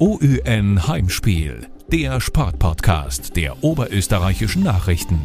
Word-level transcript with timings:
OÜN 0.00 0.88
Heimspiel, 0.88 1.66
der 1.92 2.22
Sportpodcast 2.22 3.36
der 3.36 3.62
oberösterreichischen 3.62 4.62
Nachrichten. 4.62 5.20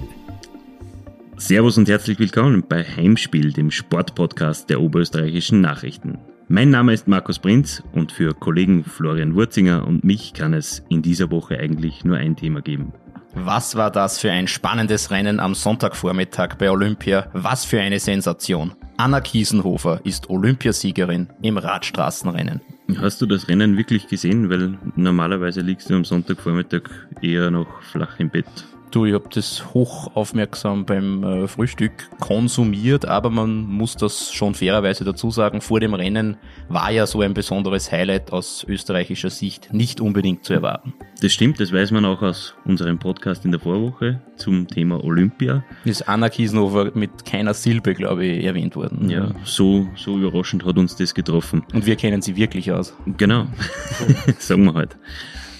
Servus 1.37 1.77
und 1.77 1.87
herzlich 1.87 2.19
willkommen 2.19 2.61
bei 2.67 2.83
Heimspiel, 2.83 3.53
dem 3.53 3.71
Sportpodcast 3.71 4.69
der 4.69 4.81
oberösterreichischen 4.81 5.61
Nachrichten. 5.61 6.17
Mein 6.49 6.71
Name 6.71 6.91
ist 6.91 7.07
Markus 7.07 7.39
Prinz 7.39 7.81
und 7.93 8.11
für 8.11 8.33
Kollegen 8.33 8.83
Florian 8.83 9.33
Wurzinger 9.33 9.87
und 9.87 10.03
mich 10.03 10.33
kann 10.33 10.53
es 10.53 10.83
in 10.89 11.01
dieser 11.01 11.31
Woche 11.31 11.57
eigentlich 11.57 12.03
nur 12.03 12.17
ein 12.17 12.35
Thema 12.35 12.61
geben. 12.61 12.91
Was 13.33 13.77
war 13.77 13.91
das 13.91 14.19
für 14.19 14.31
ein 14.31 14.49
spannendes 14.49 15.09
Rennen 15.09 15.39
am 15.39 15.55
Sonntagvormittag 15.55 16.55
bei 16.57 16.69
Olympia? 16.69 17.29
Was 17.31 17.63
für 17.63 17.79
eine 17.79 18.01
Sensation. 18.01 18.73
Anna 18.97 19.21
Kiesenhofer 19.21 20.01
ist 20.03 20.29
Olympiasiegerin 20.29 21.29
im 21.41 21.57
Radstraßenrennen. 21.57 22.59
Hast 22.97 23.21
du 23.21 23.25
das 23.25 23.47
Rennen 23.47 23.77
wirklich 23.77 24.07
gesehen? 24.07 24.49
Weil 24.49 24.77
normalerweise 24.95 25.61
liegst 25.61 25.89
du 25.89 25.95
am 25.95 26.05
Sonntagvormittag 26.05 26.83
eher 27.21 27.49
noch 27.49 27.81
flach 27.81 28.19
im 28.19 28.29
Bett. 28.29 28.45
Du, 28.91 29.05
ich 29.05 29.13
habe 29.13 29.27
das 29.33 29.73
hoch 29.73 30.15
aufmerksam 30.15 30.85
beim 30.85 31.23
äh, 31.23 31.47
Frühstück 31.47 31.91
konsumiert, 32.19 33.05
aber 33.05 33.29
man 33.29 33.65
muss 33.65 33.97
das 33.97 34.31
schon 34.31 34.55
fairerweise 34.55 35.03
dazu 35.03 35.31
sagen, 35.31 35.59
vor 35.61 35.79
dem 35.79 35.93
Rennen 35.93 36.37
war 36.69 36.91
ja 36.91 37.05
so 37.05 37.21
ein 37.21 37.33
besonderes 37.33 37.91
Highlight 37.91 38.31
aus 38.31 38.65
österreichischer 38.67 39.29
Sicht 39.29 39.73
nicht 39.73 39.99
unbedingt 39.99 40.45
zu 40.45 40.53
erwarten. 40.53 40.93
Das 41.21 41.33
stimmt, 41.33 41.59
das 41.59 41.73
weiß 41.73 41.91
man 41.91 42.05
auch 42.05 42.21
aus 42.21 42.55
unserem 42.65 42.97
Podcast 42.99 43.43
in 43.43 43.51
der 43.51 43.59
Vorwoche 43.59 44.21
zum 44.37 44.67
Thema 44.67 45.03
Olympia. 45.03 45.63
Ist 45.83 46.07
Anna 46.07 46.29
Kiesenhofer 46.29 46.91
mit 46.93 47.25
keiner 47.25 47.53
Silbe, 47.53 47.95
glaube 47.95 48.25
ich, 48.25 48.45
erwähnt 48.45 48.75
worden. 48.75 49.09
Ja, 49.09 49.31
so, 49.43 49.87
so 49.95 50.17
überraschend 50.17 50.65
hat 50.65 50.77
uns 50.77 50.95
das 50.95 51.13
getroffen. 51.13 51.63
Und 51.73 51.85
wir 51.85 51.95
kennen 51.95 52.21
sie 52.21 52.35
wirklich 52.35 52.71
aus. 52.71 52.95
Genau, 53.17 53.47
sagen 54.39 54.65
wir 54.65 54.73
halt. 54.73 54.97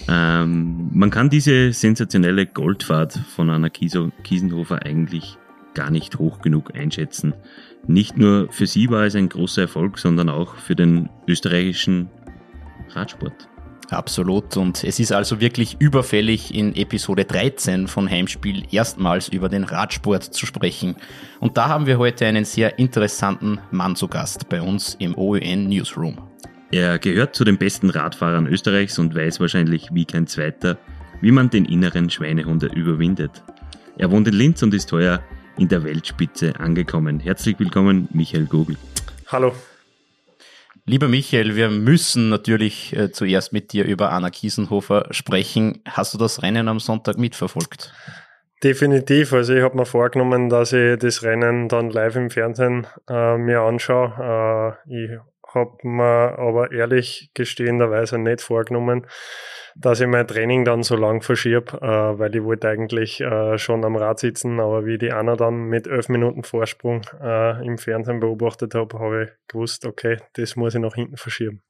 Ähm, 0.08 0.90
man 0.92 1.10
kann 1.10 1.30
diese 1.30 1.72
sensationelle 1.72 2.46
Goldfahrt 2.46 3.14
von 3.34 3.50
Anna 3.50 3.68
Kiesenhofer 3.68 4.82
eigentlich 4.84 5.38
gar 5.74 5.90
nicht 5.90 6.18
hoch 6.18 6.40
genug 6.40 6.74
einschätzen. 6.74 7.34
Nicht 7.86 8.16
nur 8.16 8.50
für 8.50 8.66
sie 8.66 8.88
war 8.90 9.04
es 9.04 9.14
ein 9.14 9.28
großer 9.28 9.62
Erfolg, 9.62 9.98
sondern 9.98 10.28
auch 10.28 10.56
für 10.56 10.74
den 10.74 11.08
österreichischen 11.26 12.08
Radsport. 12.90 13.48
Absolut. 13.90 14.56
Und 14.56 14.82
es 14.82 14.98
ist 14.98 15.12
also 15.12 15.40
wirklich 15.40 15.76
überfällig, 15.78 16.54
in 16.54 16.74
Episode 16.74 17.24
13 17.24 17.86
von 17.86 18.10
Heimspiel 18.10 18.64
erstmals 18.72 19.28
über 19.28 19.48
den 19.48 19.64
Radsport 19.64 20.24
zu 20.24 20.46
sprechen. 20.46 20.96
Und 21.38 21.56
da 21.56 21.68
haben 21.68 21.86
wir 21.86 21.98
heute 21.98 22.26
einen 22.26 22.44
sehr 22.44 22.78
interessanten 22.78 23.60
Mann 23.70 23.94
zu 23.94 24.08
Gast 24.08 24.48
bei 24.48 24.60
uns 24.60 24.96
im 24.98 25.16
OEN 25.16 25.68
Newsroom. 25.68 26.18
Er 26.76 26.98
gehört 26.98 27.34
zu 27.34 27.42
den 27.44 27.56
besten 27.56 27.88
Radfahrern 27.88 28.46
Österreichs 28.46 28.98
und 28.98 29.14
weiß 29.14 29.40
wahrscheinlich 29.40 29.88
wie 29.94 30.04
kein 30.04 30.26
zweiter, 30.26 30.76
wie 31.22 31.30
man 31.30 31.48
den 31.48 31.64
inneren 31.64 32.10
Schweinehunde 32.10 32.66
überwindet. 32.66 33.42
Er 33.96 34.10
wohnt 34.10 34.28
in 34.28 34.34
Linz 34.34 34.62
und 34.62 34.74
ist 34.74 34.92
heuer 34.92 35.22
in 35.56 35.68
der 35.68 35.84
Weltspitze 35.84 36.60
angekommen. 36.60 37.18
Herzlich 37.18 37.58
willkommen, 37.58 38.10
Michael 38.12 38.44
Gogel. 38.44 38.76
Hallo. 39.28 39.54
Lieber 40.84 41.08
Michael, 41.08 41.56
wir 41.56 41.70
müssen 41.70 42.28
natürlich 42.28 42.94
äh, 42.94 43.10
zuerst 43.10 43.54
mit 43.54 43.72
dir 43.72 43.86
über 43.86 44.12
Anna 44.12 44.28
Kiesenhofer 44.28 45.06
sprechen. 45.12 45.80
Hast 45.88 46.12
du 46.12 46.18
das 46.18 46.42
Rennen 46.42 46.68
am 46.68 46.78
Sonntag 46.78 47.16
mitverfolgt? 47.16 47.94
Definitiv. 48.62 49.32
Also 49.32 49.54
ich 49.54 49.62
habe 49.62 49.78
mir 49.78 49.86
vorgenommen, 49.86 50.50
dass 50.50 50.74
ich 50.74 50.98
das 50.98 51.22
Rennen 51.22 51.68
dann 51.70 51.88
live 51.88 52.16
im 52.16 52.28
Fernsehen 52.28 52.86
äh, 53.08 53.38
mir 53.38 53.60
anschaue. 53.60 54.76
Äh, 54.86 55.04
ich 55.04 55.20
habe 55.56 55.76
mir 55.82 56.38
aber 56.38 56.70
ehrlich 56.70 57.30
gestehenderweise 57.34 58.18
nicht 58.18 58.40
vorgenommen, 58.40 59.06
dass 59.74 60.00
ich 60.00 60.06
mein 60.06 60.26
Training 60.26 60.64
dann 60.64 60.82
so 60.82 60.96
lang 60.96 61.22
verschiebe, 61.22 61.78
äh, 61.82 62.18
weil 62.18 62.34
ich 62.34 62.42
wollte 62.42 62.68
eigentlich 62.68 63.20
äh, 63.20 63.58
schon 63.58 63.84
am 63.84 63.96
Rad 63.96 64.20
sitzen, 64.20 64.60
aber 64.60 64.86
wie 64.86 64.98
die 64.98 65.12
Anna 65.12 65.36
dann 65.36 65.64
mit 65.64 65.86
elf 65.86 66.08
Minuten 66.08 66.44
Vorsprung 66.44 67.02
äh, 67.20 67.66
im 67.66 67.76
Fernsehen 67.76 68.20
beobachtet 68.20 68.74
habe, 68.74 68.98
habe 68.98 69.24
ich 69.24 69.30
gewusst, 69.48 69.84
okay, 69.84 70.18
das 70.34 70.56
muss 70.56 70.74
ich 70.74 70.80
nach 70.80 70.94
hinten 70.94 71.16
verschieben. 71.16 71.62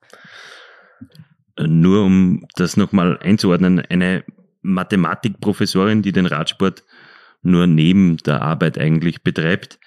Nur 1.59 2.05
um 2.05 2.47
das 2.57 2.77
nochmal 2.77 3.19
einzuordnen, 3.23 3.81
eine 3.81 4.25
Mathematikprofessorin, 4.63 6.03
die 6.03 6.13
den 6.13 6.27
Radsport 6.27 6.85
nur 7.43 7.67
neben 7.67 8.19
der 8.19 8.43
Arbeit 8.43 8.79
eigentlich 8.79 9.23
betreibt, 9.23 9.79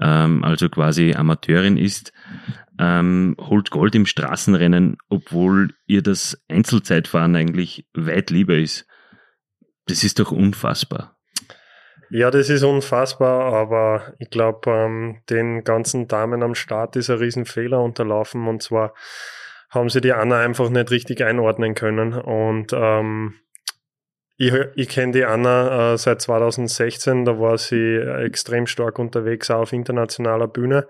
ähm, 0.00 0.44
also 0.44 0.68
quasi 0.68 1.14
Amateurin 1.14 1.76
ist, 1.76 2.12
ähm, 2.78 3.36
holt 3.40 3.70
Gold 3.70 3.94
im 3.94 4.06
Straßenrennen, 4.06 4.98
obwohl 5.08 5.74
ihr 5.86 6.02
das 6.02 6.40
Einzelzeitfahren 6.48 7.34
eigentlich 7.34 7.86
weit 7.94 8.30
lieber 8.30 8.56
ist. 8.56 8.86
Das 9.86 10.04
ist 10.04 10.18
doch 10.18 10.32
unfassbar. 10.32 11.16
Ja, 12.10 12.30
das 12.30 12.48
ist 12.48 12.62
unfassbar, 12.62 13.52
aber 13.52 14.14
ich 14.18 14.30
glaube, 14.30 14.70
ähm, 14.70 15.22
den 15.28 15.62
ganzen 15.64 16.08
Damen 16.08 16.42
am 16.42 16.54
Start 16.54 16.96
ist 16.96 17.10
ein 17.10 17.18
Riesenfehler 17.18 17.82
unterlaufen 17.82 18.46
und 18.48 18.62
zwar 18.62 18.94
haben 19.68 19.90
sie 19.90 20.00
die 20.00 20.12
Anna 20.12 20.40
einfach 20.40 20.70
nicht 20.70 20.90
richtig 20.90 21.22
einordnen 21.22 21.74
können 21.74 22.14
und 22.14 22.72
ähm, 22.72 23.34
ich, 24.38 24.54
ich 24.74 24.88
kenne 24.88 25.12
die 25.12 25.24
Anna 25.24 25.92
äh, 25.92 25.98
seit 25.98 26.22
2016, 26.22 27.26
da 27.26 27.38
war 27.38 27.58
sie 27.58 27.96
extrem 27.96 28.66
stark 28.66 28.98
unterwegs, 28.98 29.50
auch 29.50 29.60
auf 29.60 29.72
internationaler 29.72 30.48
Bühne 30.48 30.86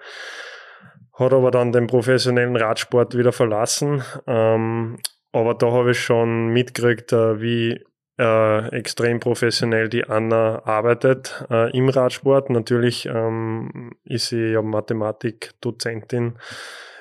hat 1.19 1.33
aber 1.33 1.51
dann 1.51 1.73
den 1.73 1.87
professionellen 1.87 2.57
Radsport 2.57 3.17
wieder 3.17 3.33
verlassen. 3.33 4.03
Ähm, 4.27 4.99
aber 5.33 5.55
da 5.55 5.73
habe 5.73 5.91
ich 5.91 6.01
schon 6.01 6.49
mitgekriegt, 6.49 7.13
äh, 7.13 7.41
wie 7.41 7.85
äh, 8.19 8.69
extrem 8.71 9.21
professionell 9.21 9.89
die 9.89 10.05
Anna 10.05 10.65
arbeitet 10.65 11.45
äh, 11.51 11.77
im 11.77 11.89
Radsport. 11.89 12.51
Natürlich 12.51 13.07
ähm, 13.07 13.93
ist 14.05 14.29
sie 14.29 14.53
ja 14.53 14.63
Mathematik-Dozentin 14.63 16.39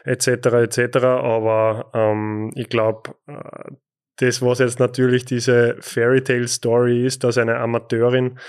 etc. 0.03 0.27
etc. 0.27 0.97
Aber 1.03 1.91
ähm, 1.93 2.51
ich 2.55 2.69
glaube, 2.69 3.15
äh, 3.27 3.71
das, 4.17 4.41
was 4.41 4.59
jetzt 4.59 4.79
natürlich 4.79 5.25
diese 5.25 5.77
Fairy 5.79 6.23
Tale 6.23 6.47
Story 6.47 7.05
ist, 7.05 7.23
dass 7.23 7.37
eine 7.37 7.57
Amateurin 7.57 8.39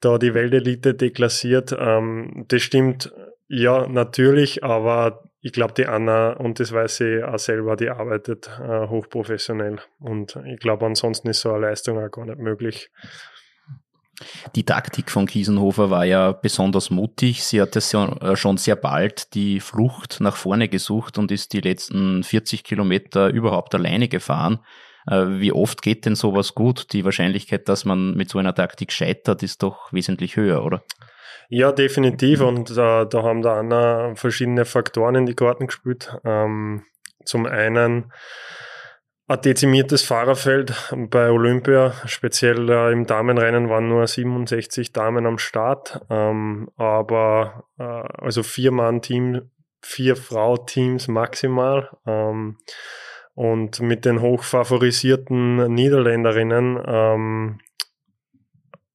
da 0.00 0.18
die 0.18 0.34
Weltelite 0.34 0.94
deklassiert, 0.94 1.74
ähm, 1.78 2.44
das 2.48 2.62
stimmt 2.62 3.12
ja, 3.48 3.86
natürlich, 3.86 4.64
aber 4.64 5.24
ich 5.42 5.52
glaube, 5.52 5.74
die 5.74 5.86
Anna, 5.86 6.32
und 6.32 6.60
das 6.60 6.72
weiß 6.72 6.96
sie 6.96 7.22
auch 7.22 7.38
selber, 7.38 7.76
die 7.76 7.90
arbeitet 7.90 8.48
äh, 8.62 8.86
hochprofessionell. 8.88 9.78
Und 9.98 10.38
ich 10.46 10.58
glaube, 10.60 10.86
ansonsten 10.86 11.28
ist 11.28 11.40
so 11.40 11.50
eine 11.52 11.66
Leistung 11.66 11.98
auch 11.98 12.10
gar 12.10 12.24
nicht 12.24 12.38
möglich. 12.38 12.90
Die 14.54 14.64
Taktik 14.64 15.10
von 15.10 15.26
Kiesenhofer 15.26 15.90
war 15.90 16.04
ja 16.04 16.32
besonders 16.32 16.90
mutig. 16.90 17.44
Sie 17.44 17.60
hat 17.60 17.74
es 17.74 17.92
äh, 17.92 18.36
schon 18.36 18.56
sehr 18.56 18.76
bald 18.76 19.34
die 19.34 19.58
Flucht 19.58 20.20
nach 20.20 20.36
vorne 20.36 20.68
gesucht 20.68 21.18
und 21.18 21.32
ist 21.32 21.52
die 21.52 21.60
letzten 21.60 22.22
40 22.22 22.62
Kilometer 22.62 23.28
überhaupt 23.28 23.74
alleine 23.74 24.08
gefahren. 24.08 24.60
Äh, 25.06 25.24
wie 25.40 25.52
oft 25.52 25.82
geht 25.82 26.06
denn 26.06 26.14
sowas 26.14 26.54
gut? 26.54 26.92
Die 26.92 27.04
Wahrscheinlichkeit, 27.04 27.68
dass 27.68 27.84
man 27.84 28.14
mit 28.14 28.30
so 28.30 28.38
einer 28.38 28.54
Taktik 28.54 28.92
scheitert, 28.92 29.42
ist 29.42 29.62
doch 29.62 29.92
wesentlich 29.92 30.36
höher, 30.36 30.64
oder? 30.64 30.82
Ja, 31.48 31.72
definitiv. 31.72 32.40
Und 32.40 32.70
äh, 32.70 32.74
da 32.74 33.22
haben 33.22 33.42
da 33.42 33.58
Anna 33.58 34.14
verschiedene 34.14 34.64
Faktoren 34.64 35.16
in 35.16 35.26
die 35.26 35.34
Karten 35.34 35.66
gespielt. 35.66 36.16
Ähm, 36.24 36.84
zum 37.24 37.46
einen 37.46 38.12
ein 39.28 39.40
dezimiertes 39.40 40.02
Fahrerfeld 40.02 40.74
bei 41.10 41.30
Olympia, 41.30 41.94
speziell 42.06 42.68
äh, 42.68 42.92
im 42.92 43.06
Damenrennen 43.06 43.68
waren 43.68 43.88
nur 43.88 44.06
67 44.06 44.92
Damen 44.92 45.26
am 45.26 45.38
Start, 45.38 46.00
ähm, 46.10 46.68
aber 46.76 47.64
äh, 47.78 47.82
also 47.82 48.42
vier 48.42 48.72
Mann-Team, 48.72 49.50
vier 49.80 50.16
Frau-Teams 50.16 51.08
maximal. 51.08 51.88
Ähm, 52.04 52.58
und 53.34 53.80
mit 53.80 54.04
den 54.04 54.20
hochfavorisierten 54.20 55.72
Niederländerinnen 55.72 56.82
ähm, 56.86 57.58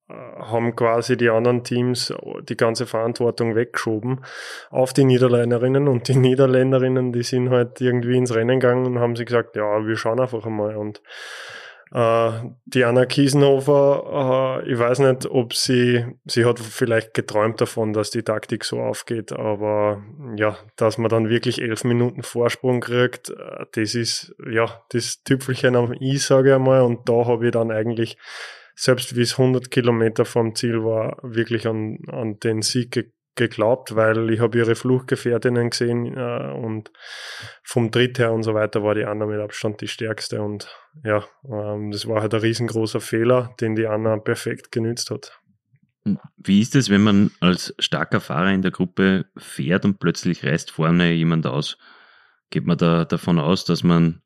haben 0.08 0.74
quasi 0.74 1.16
die 1.16 1.28
anderen 1.28 1.64
Teams 1.64 2.14
die 2.48 2.56
ganze 2.56 2.86
Verantwortung 2.86 3.54
weggeschoben 3.54 4.24
auf 4.70 4.92
die 4.92 5.04
Niederländerinnen. 5.04 5.88
Und 5.88 6.08
die 6.08 6.16
Niederländerinnen, 6.16 7.12
die 7.12 7.22
sind 7.22 7.50
halt 7.50 7.80
irgendwie 7.80 8.16
ins 8.16 8.34
Rennen 8.34 8.60
gegangen 8.60 8.86
und 8.86 8.98
haben 9.00 9.16
sich 9.16 9.26
gesagt, 9.26 9.56
ja, 9.56 9.86
wir 9.86 9.96
schauen 9.96 10.20
einfach 10.20 10.46
einmal. 10.46 10.76
Und 10.76 11.02
die 11.90 12.84
Anna 12.84 13.06
Kiesenhofer, 13.06 14.62
äh, 14.62 14.70
ich 14.70 14.78
weiß 14.78 14.98
nicht, 14.98 15.26
ob 15.26 15.54
sie, 15.54 16.04
sie 16.26 16.44
hat 16.44 16.58
vielleicht 16.58 17.14
geträumt 17.14 17.60
davon, 17.60 17.92
dass 17.94 18.10
die 18.10 18.22
Taktik 18.22 18.64
so 18.64 18.80
aufgeht, 18.80 19.32
aber 19.32 20.02
ja, 20.36 20.58
dass 20.76 20.98
man 20.98 21.08
dann 21.08 21.30
wirklich 21.30 21.62
elf 21.62 21.84
Minuten 21.84 22.22
Vorsprung 22.22 22.80
kriegt, 22.80 23.30
äh, 23.30 23.64
das 23.72 23.94
ist 23.94 24.34
ja 24.50 24.82
das 24.90 25.22
Tüpfelchen 25.22 25.76
am 25.76 25.94
I, 25.94 26.18
sage 26.18 26.50
ich 26.50 26.54
einmal, 26.54 26.82
und 26.82 27.08
da 27.08 27.24
habe 27.26 27.46
ich 27.46 27.52
dann 27.52 27.70
eigentlich 27.70 28.18
selbst 28.74 29.16
wie 29.16 29.22
es 29.22 29.38
100 29.38 29.70
Kilometer 29.70 30.24
vom 30.24 30.54
Ziel 30.54 30.84
war, 30.84 31.16
wirklich 31.22 31.66
an, 31.66 31.98
an 32.06 32.38
den 32.38 32.62
Sieg 32.62 33.12
geglaubt, 33.38 33.96
weil 33.96 34.30
ich 34.30 34.40
habe 34.40 34.58
ihre 34.58 34.74
Fluchtgefährtinnen 34.74 35.70
gesehen 35.70 36.14
äh, 36.16 36.52
und 36.52 36.92
vom 37.62 37.90
Tritt 37.90 38.18
her 38.18 38.32
und 38.32 38.42
so 38.42 38.52
weiter 38.52 38.82
war 38.82 38.94
die 38.94 39.04
Anna 39.04 39.24
mit 39.24 39.40
Abstand 39.40 39.80
die 39.80 39.88
stärkste 39.88 40.42
und 40.42 40.68
ja, 41.04 41.24
ähm, 41.50 41.90
das 41.90 42.06
war 42.06 42.20
halt 42.20 42.34
ein 42.34 42.40
riesengroßer 42.40 43.00
Fehler, 43.00 43.54
den 43.60 43.74
die 43.74 43.86
Anna 43.86 44.18
perfekt 44.18 44.70
genützt 44.72 45.10
hat. 45.10 45.40
Wie 46.36 46.60
ist 46.60 46.74
es, 46.74 46.90
wenn 46.90 47.02
man 47.02 47.30
als 47.40 47.74
starker 47.78 48.20
Fahrer 48.20 48.50
in 48.52 48.62
der 48.62 48.70
Gruppe 48.70 49.26
fährt 49.36 49.84
und 49.84 49.98
plötzlich 49.98 50.44
reißt 50.44 50.70
vorne 50.70 51.12
jemand 51.12 51.46
aus? 51.46 51.78
Geht 52.50 52.66
man 52.66 52.78
da 52.78 53.04
davon 53.04 53.38
aus, 53.38 53.64
dass 53.64 53.82
man, 53.82 54.22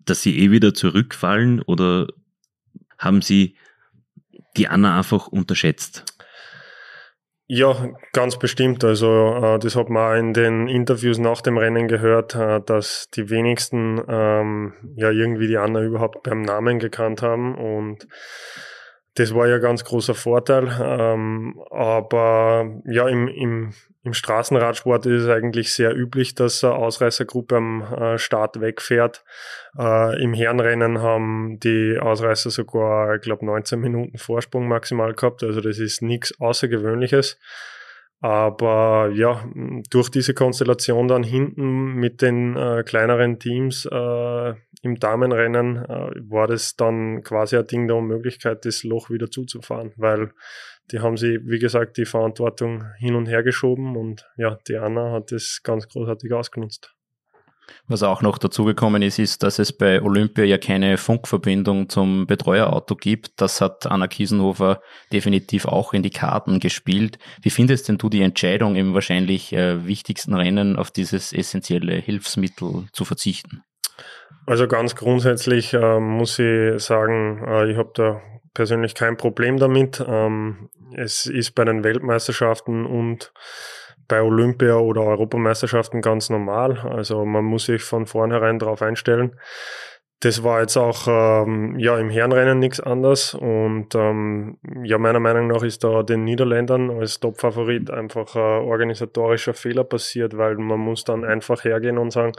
dass 0.00 0.22
sie 0.22 0.38
eh 0.38 0.50
wieder 0.50 0.74
zurückfallen 0.74 1.62
oder 1.62 2.08
haben 2.98 3.22
sie 3.22 3.56
die 4.56 4.68
Anna 4.68 4.98
einfach 4.98 5.28
unterschätzt? 5.28 6.04
Ja, 7.48 7.90
ganz 8.12 8.38
bestimmt. 8.38 8.84
Also 8.84 9.34
äh, 9.34 9.58
das 9.58 9.76
hat 9.76 9.90
man 9.90 10.12
auch 10.12 10.18
in 10.18 10.32
den 10.32 10.68
Interviews 10.68 11.18
nach 11.18 11.42
dem 11.42 11.58
Rennen 11.58 11.88
gehört, 11.88 12.34
äh, 12.34 12.60
dass 12.64 13.08
die 13.14 13.28
wenigsten 13.30 14.00
ähm, 14.08 14.74
ja 14.96 15.10
irgendwie 15.10 15.48
die 15.48 15.58
Anna 15.58 15.82
überhaupt 15.82 16.22
beim 16.22 16.42
Namen 16.42 16.78
gekannt 16.78 17.20
haben 17.20 17.54
und 17.54 18.06
das 19.14 19.34
war 19.34 19.46
ja 19.46 19.58
ganz 19.58 19.84
großer 19.84 20.14
Vorteil. 20.14 20.68
Ähm, 20.80 21.60
aber 21.70 22.80
ja, 22.86 23.08
im, 23.08 23.28
im, 23.28 23.72
im 24.04 24.14
Straßenradsport 24.14 25.06
ist 25.06 25.24
es 25.24 25.28
eigentlich 25.28 25.72
sehr 25.72 25.94
üblich, 25.94 26.34
dass 26.34 26.64
eine 26.64 26.74
Ausreißergruppe 26.74 27.56
am 27.56 27.82
äh, 27.82 28.18
Start 28.18 28.60
wegfährt. 28.60 29.24
Äh, 29.78 30.22
Im 30.22 30.32
Herrenrennen 30.32 31.02
haben 31.02 31.60
die 31.60 31.98
Ausreißer 32.00 32.50
sogar, 32.50 33.16
ich 33.16 33.22
glaube, 33.22 33.44
19 33.44 33.78
Minuten 33.78 34.18
Vorsprung 34.18 34.66
maximal 34.66 35.12
gehabt. 35.12 35.42
Also 35.42 35.60
das 35.60 35.78
ist 35.78 36.00
nichts 36.00 36.38
Außergewöhnliches. 36.40 37.38
Aber 38.20 39.10
ja, 39.12 39.44
durch 39.90 40.08
diese 40.08 40.32
Konstellation 40.32 41.08
dann 41.08 41.24
hinten 41.24 41.94
mit 41.94 42.22
den 42.22 42.56
äh, 42.56 42.84
kleineren 42.84 43.40
Teams 43.40 43.84
äh, 43.84 44.54
im 44.82 44.98
Damenrennen 44.98 45.76
äh, 45.76 46.10
war 46.28 46.48
das 46.48 46.76
dann 46.76 47.22
quasi 47.22 47.56
ein 47.56 47.66
Ding 47.66 47.86
der 47.86 47.96
Unmöglichkeit, 47.96 48.64
das 48.64 48.82
Loch 48.82 49.10
wieder 49.10 49.30
zuzufahren, 49.30 49.92
weil 49.96 50.32
die 50.90 51.00
haben 51.00 51.16
sie, 51.16 51.38
wie 51.44 51.60
gesagt, 51.60 51.96
die 51.96 52.04
Verantwortung 52.04 52.84
hin 52.98 53.14
und 53.14 53.26
her 53.26 53.42
geschoben 53.42 53.96
und 53.96 54.28
ja, 54.36 54.58
die 54.68 54.76
Anna 54.76 55.12
hat 55.12 55.32
das 55.32 55.60
ganz 55.62 55.88
großartig 55.88 56.32
ausgenutzt. 56.32 56.94
Was 57.86 58.02
auch 58.02 58.22
noch 58.22 58.38
dazugekommen 58.38 59.02
ist, 59.02 59.20
ist, 59.20 59.44
dass 59.44 59.60
es 59.60 59.72
bei 59.72 60.02
Olympia 60.02 60.44
ja 60.44 60.58
keine 60.58 60.98
Funkverbindung 60.98 61.88
zum 61.88 62.26
Betreuerauto 62.26 62.96
gibt. 62.96 63.40
Das 63.40 63.60
hat 63.60 63.86
Anna 63.86 64.08
Kiesenhofer 64.08 64.80
definitiv 65.12 65.66
auch 65.66 65.92
in 65.92 66.02
die 66.02 66.10
Karten 66.10 66.58
gespielt. 66.58 67.18
Wie 67.40 67.50
findest 67.50 67.88
denn 67.88 67.98
du 67.98 68.08
die 68.08 68.22
Entscheidung, 68.22 68.74
im 68.74 68.94
wahrscheinlich 68.94 69.52
äh, 69.52 69.86
wichtigsten 69.86 70.34
Rennen 70.34 70.76
auf 70.76 70.90
dieses 70.90 71.32
essentielle 71.32 71.94
Hilfsmittel 71.94 72.86
zu 72.92 73.04
verzichten? 73.04 73.62
Also 74.46 74.66
ganz 74.66 74.96
grundsätzlich 74.96 75.72
äh, 75.72 76.00
muss 76.00 76.38
ich 76.38 76.82
sagen, 76.82 77.44
äh, 77.46 77.70
ich 77.70 77.76
habe 77.76 77.90
da 77.94 78.20
persönlich 78.54 78.94
kein 78.94 79.16
Problem 79.16 79.58
damit. 79.58 80.04
Ähm, 80.06 80.68
es 80.96 81.26
ist 81.26 81.52
bei 81.52 81.64
den 81.64 81.84
Weltmeisterschaften 81.84 82.84
und 82.84 83.32
bei 84.08 84.20
Olympia 84.20 84.76
oder 84.76 85.02
Europameisterschaften 85.02 86.02
ganz 86.02 86.28
normal. 86.28 86.78
Also 86.80 87.24
man 87.24 87.44
muss 87.44 87.66
sich 87.66 87.82
von 87.82 88.06
vornherein 88.06 88.58
darauf 88.58 88.82
einstellen. 88.82 89.38
Das 90.20 90.44
war 90.44 90.60
jetzt 90.60 90.76
auch 90.76 91.08
ähm, 91.08 91.78
ja 91.78 91.98
im 91.98 92.10
Herrenrennen 92.10 92.58
nichts 92.58 92.78
anderes 92.78 93.34
und 93.34 93.94
ähm, 93.96 94.58
ja 94.84 94.98
meiner 94.98 95.18
Meinung 95.18 95.48
nach 95.48 95.64
ist 95.64 95.82
da 95.82 96.04
den 96.04 96.22
Niederländern 96.22 96.90
als 96.90 97.18
Topfavorit 97.18 97.90
einfach 97.90 98.36
ein 98.36 98.40
organisatorischer 98.40 99.54
Fehler 99.54 99.82
passiert, 99.82 100.36
weil 100.36 100.56
man 100.56 100.78
muss 100.78 101.02
dann 101.02 101.24
einfach 101.24 101.64
hergehen 101.64 101.98
und 101.98 102.12
sagen, 102.12 102.32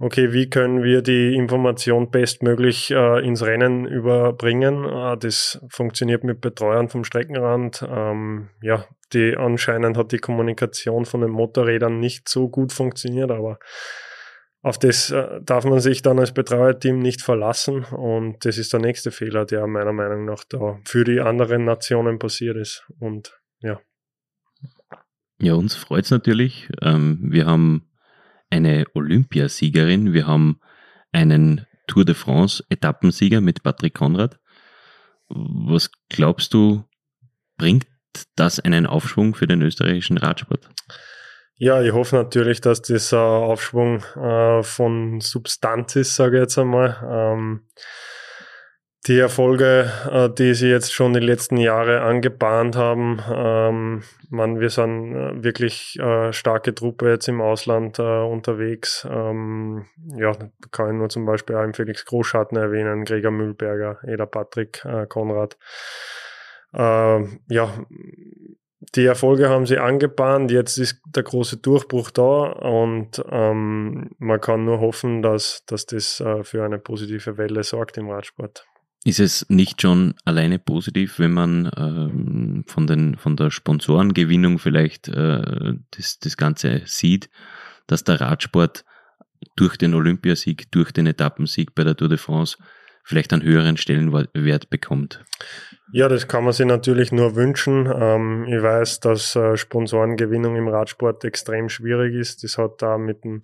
okay, 0.00 0.32
wie 0.32 0.48
können 0.48 0.82
wir 0.82 1.02
die 1.02 1.34
Information 1.34 2.10
bestmöglich 2.10 2.90
äh, 2.90 3.24
ins 3.24 3.42
Rennen 3.42 3.86
überbringen? 3.86 4.84
Äh, 4.84 5.18
das 5.18 5.64
funktioniert 5.68 6.24
mit 6.24 6.40
Betreuern 6.40 6.88
vom 6.88 7.04
Streckenrand. 7.04 7.86
Ähm, 7.88 8.48
ja, 8.62 8.86
die 9.12 9.36
anscheinend 9.36 9.96
hat 9.96 10.12
die 10.12 10.18
Kommunikation 10.18 11.04
von 11.04 11.20
den 11.20 11.30
Motorrädern 11.30 12.00
nicht 12.00 12.28
so 12.28 12.48
gut 12.48 12.72
funktioniert, 12.72 13.30
aber 13.30 13.58
auf 14.62 14.78
das 14.78 15.10
äh, 15.10 15.40
darf 15.42 15.64
man 15.64 15.80
sich 15.80 16.02
dann 16.02 16.18
als 16.18 16.32
Betreuerteam 16.32 16.98
nicht 16.98 17.22
verlassen 17.22 17.84
und 17.84 18.44
das 18.44 18.58
ist 18.58 18.72
der 18.72 18.80
nächste 18.80 19.10
Fehler, 19.10 19.44
der 19.44 19.66
meiner 19.66 19.92
Meinung 19.92 20.24
nach 20.24 20.44
da 20.48 20.78
für 20.84 21.04
die 21.04 21.20
anderen 21.20 21.64
Nationen 21.64 22.18
passiert 22.18 22.56
ist 22.56 22.86
und 22.98 23.38
ja. 23.60 23.80
Ja, 25.40 25.54
uns 25.54 25.74
freut 25.74 26.04
es 26.04 26.10
natürlich. 26.10 26.68
Ähm, 26.82 27.18
wir 27.22 27.46
haben 27.46 27.89
eine 28.50 28.86
Olympiasiegerin. 28.94 30.12
Wir 30.12 30.26
haben 30.26 30.60
einen 31.12 31.66
Tour 31.86 32.04
de 32.04 32.14
France 32.14 32.64
Etappensieger 32.68 33.40
mit 33.40 33.62
Patrick 33.62 33.94
Konrad. 33.94 34.38
Was 35.28 35.90
glaubst 36.08 36.54
du, 36.54 36.84
bringt 37.56 37.86
das 38.36 38.60
einen 38.60 38.86
Aufschwung 38.86 39.34
für 39.34 39.46
den 39.46 39.62
österreichischen 39.62 40.18
Radsport? 40.18 40.68
Ja, 41.56 41.82
ich 41.82 41.92
hoffe 41.92 42.16
natürlich, 42.16 42.60
dass 42.60 42.80
das 42.82 43.12
ein 43.12 43.18
Aufschwung 43.18 44.02
äh, 44.16 44.62
von 44.62 45.20
Substanz 45.20 45.94
ist, 45.94 46.14
sage 46.14 46.38
ich 46.38 46.42
jetzt 46.42 46.58
einmal. 46.58 46.96
Ähm, 47.06 47.66
die 49.10 49.18
Erfolge, 49.18 49.90
äh, 50.08 50.30
die 50.30 50.54
sie 50.54 50.68
jetzt 50.68 50.94
schon 50.94 51.12
die 51.12 51.18
letzten 51.18 51.56
Jahre 51.56 52.02
angebahnt 52.02 52.76
haben. 52.76 53.20
Ähm, 53.28 54.04
man, 54.28 54.60
wir 54.60 54.70
sind 54.70 55.16
äh, 55.16 55.42
wirklich 55.42 55.98
äh, 55.98 56.32
starke 56.32 56.72
Truppe 56.76 57.10
jetzt 57.10 57.26
im 57.26 57.40
Ausland 57.40 57.98
äh, 57.98 58.02
unterwegs. 58.02 59.04
Ähm, 59.10 59.86
ja, 60.16 60.30
kann 60.70 60.90
ich 60.90 60.94
nur 60.94 61.08
zum 61.08 61.26
Beispiel 61.26 61.56
auch 61.56 61.74
Felix 61.74 62.04
Großschatten 62.04 62.56
erwähnen, 62.56 63.04
Gregor 63.04 63.32
Mühlberger, 63.32 63.98
Eda 64.06 64.26
Patrick, 64.26 64.84
äh, 64.84 65.06
Konrad. 65.06 65.58
Äh, 66.72 67.24
ja, 67.48 67.68
die 68.94 69.06
Erfolge 69.06 69.48
haben 69.48 69.66
sie 69.66 69.78
angebahnt, 69.78 70.52
jetzt 70.52 70.78
ist 70.78 71.00
der 71.04 71.24
große 71.24 71.56
Durchbruch 71.56 72.12
da 72.12 72.44
und 72.44 73.22
ähm, 73.28 74.10
man 74.18 74.40
kann 74.40 74.64
nur 74.64 74.80
hoffen, 74.80 75.20
dass, 75.20 75.64
dass 75.66 75.86
das 75.86 76.20
äh, 76.20 76.44
für 76.44 76.64
eine 76.64 76.78
positive 76.78 77.38
Welle 77.38 77.64
sorgt 77.64 77.98
im 77.98 78.08
Radsport. 78.08 78.69
Ist 79.04 79.20
es 79.20 79.46
nicht 79.48 79.80
schon 79.80 80.14
alleine 80.26 80.58
positiv, 80.58 81.18
wenn 81.18 81.32
man 81.32 81.70
ähm, 81.76 82.64
von, 82.66 82.86
den, 82.86 83.16
von 83.16 83.34
der 83.36 83.50
Sponsorengewinnung 83.50 84.58
vielleicht 84.58 85.08
äh, 85.08 85.74
das, 85.96 86.18
das 86.18 86.36
Ganze 86.36 86.82
sieht, 86.84 87.30
dass 87.86 88.04
der 88.04 88.20
Radsport 88.20 88.84
durch 89.56 89.78
den 89.78 89.94
Olympiasieg, 89.94 90.70
durch 90.70 90.92
den 90.92 91.06
Etappensieg 91.06 91.74
bei 91.74 91.82
der 91.82 91.96
Tour 91.96 92.10
de 92.10 92.18
France 92.18 92.58
vielleicht 93.02 93.32
einen 93.32 93.42
höheren 93.42 93.76
Stellenwert 93.76 94.70
bekommt? 94.70 95.24
Ja, 95.92 96.08
das 96.08 96.28
kann 96.28 96.44
man 96.44 96.52
sich 96.52 96.66
natürlich 96.66 97.10
nur 97.10 97.34
wünschen. 97.34 97.86
Ähm, 97.92 98.46
ich 98.48 98.62
weiß, 98.62 99.00
dass 99.00 99.34
äh, 99.34 99.56
Sponsorengewinnung 99.56 100.56
im 100.56 100.68
Radsport 100.68 101.24
extrem 101.24 101.68
schwierig 101.68 102.14
ist. 102.14 102.44
Das 102.44 102.58
hat 102.58 102.82
da 102.82 102.98
mit 102.98 103.24
dem 103.24 103.42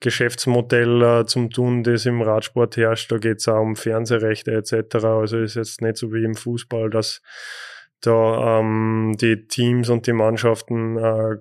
Geschäftsmodell 0.00 1.02
äh, 1.02 1.26
zum 1.26 1.50
tun, 1.50 1.82
das 1.82 2.06
im 2.06 2.22
Radsport 2.22 2.76
herrscht. 2.76 3.12
Da 3.12 3.18
geht 3.18 3.38
es 3.38 3.48
auch 3.48 3.60
um 3.60 3.76
Fernsehrechte 3.76 4.52
etc. 4.52 5.04
Also 5.04 5.38
ist 5.38 5.56
jetzt 5.56 5.82
nicht 5.82 5.96
so 5.96 6.12
wie 6.12 6.24
im 6.24 6.34
Fußball, 6.34 6.90
dass 6.90 7.22
da 8.00 8.60
ähm, 8.60 9.16
die 9.20 9.46
Teams 9.46 9.90
und 9.90 10.06
die 10.06 10.14
Mannschaften 10.14 10.96
äh, 10.96 11.36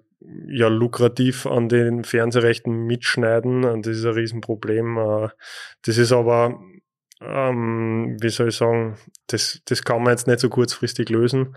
ja 0.47 0.67
lukrativ 0.67 1.45
an 1.45 1.69
den 1.69 2.03
Fernsehrechten 2.03 2.85
mitschneiden. 2.85 3.63
Und 3.63 3.85
das 3.85 3.97
ist 3.97 4.05
ein 4.05 4.13
Riesenproblem. 4.13 4.97
Äh, 4.97 5.29
das 5.83 5.97
ist 5.97 6.11
aber 6.11 6.59
ähm, 7.21 8.17
wie 8.21 8.29
soll 8.29 8.49
ich 8.49 8.55
sagen, 8.55 8.95
das, 9.27 9.61
das 9.65 9.83
kann 9.83 10.03
man 10.03 10.13
jetzt 10.13 10.27
nicht 10.27 10.39
so 10.39 10.49
kurzfristig 10.49 11.09
lösen. 11.09 11.55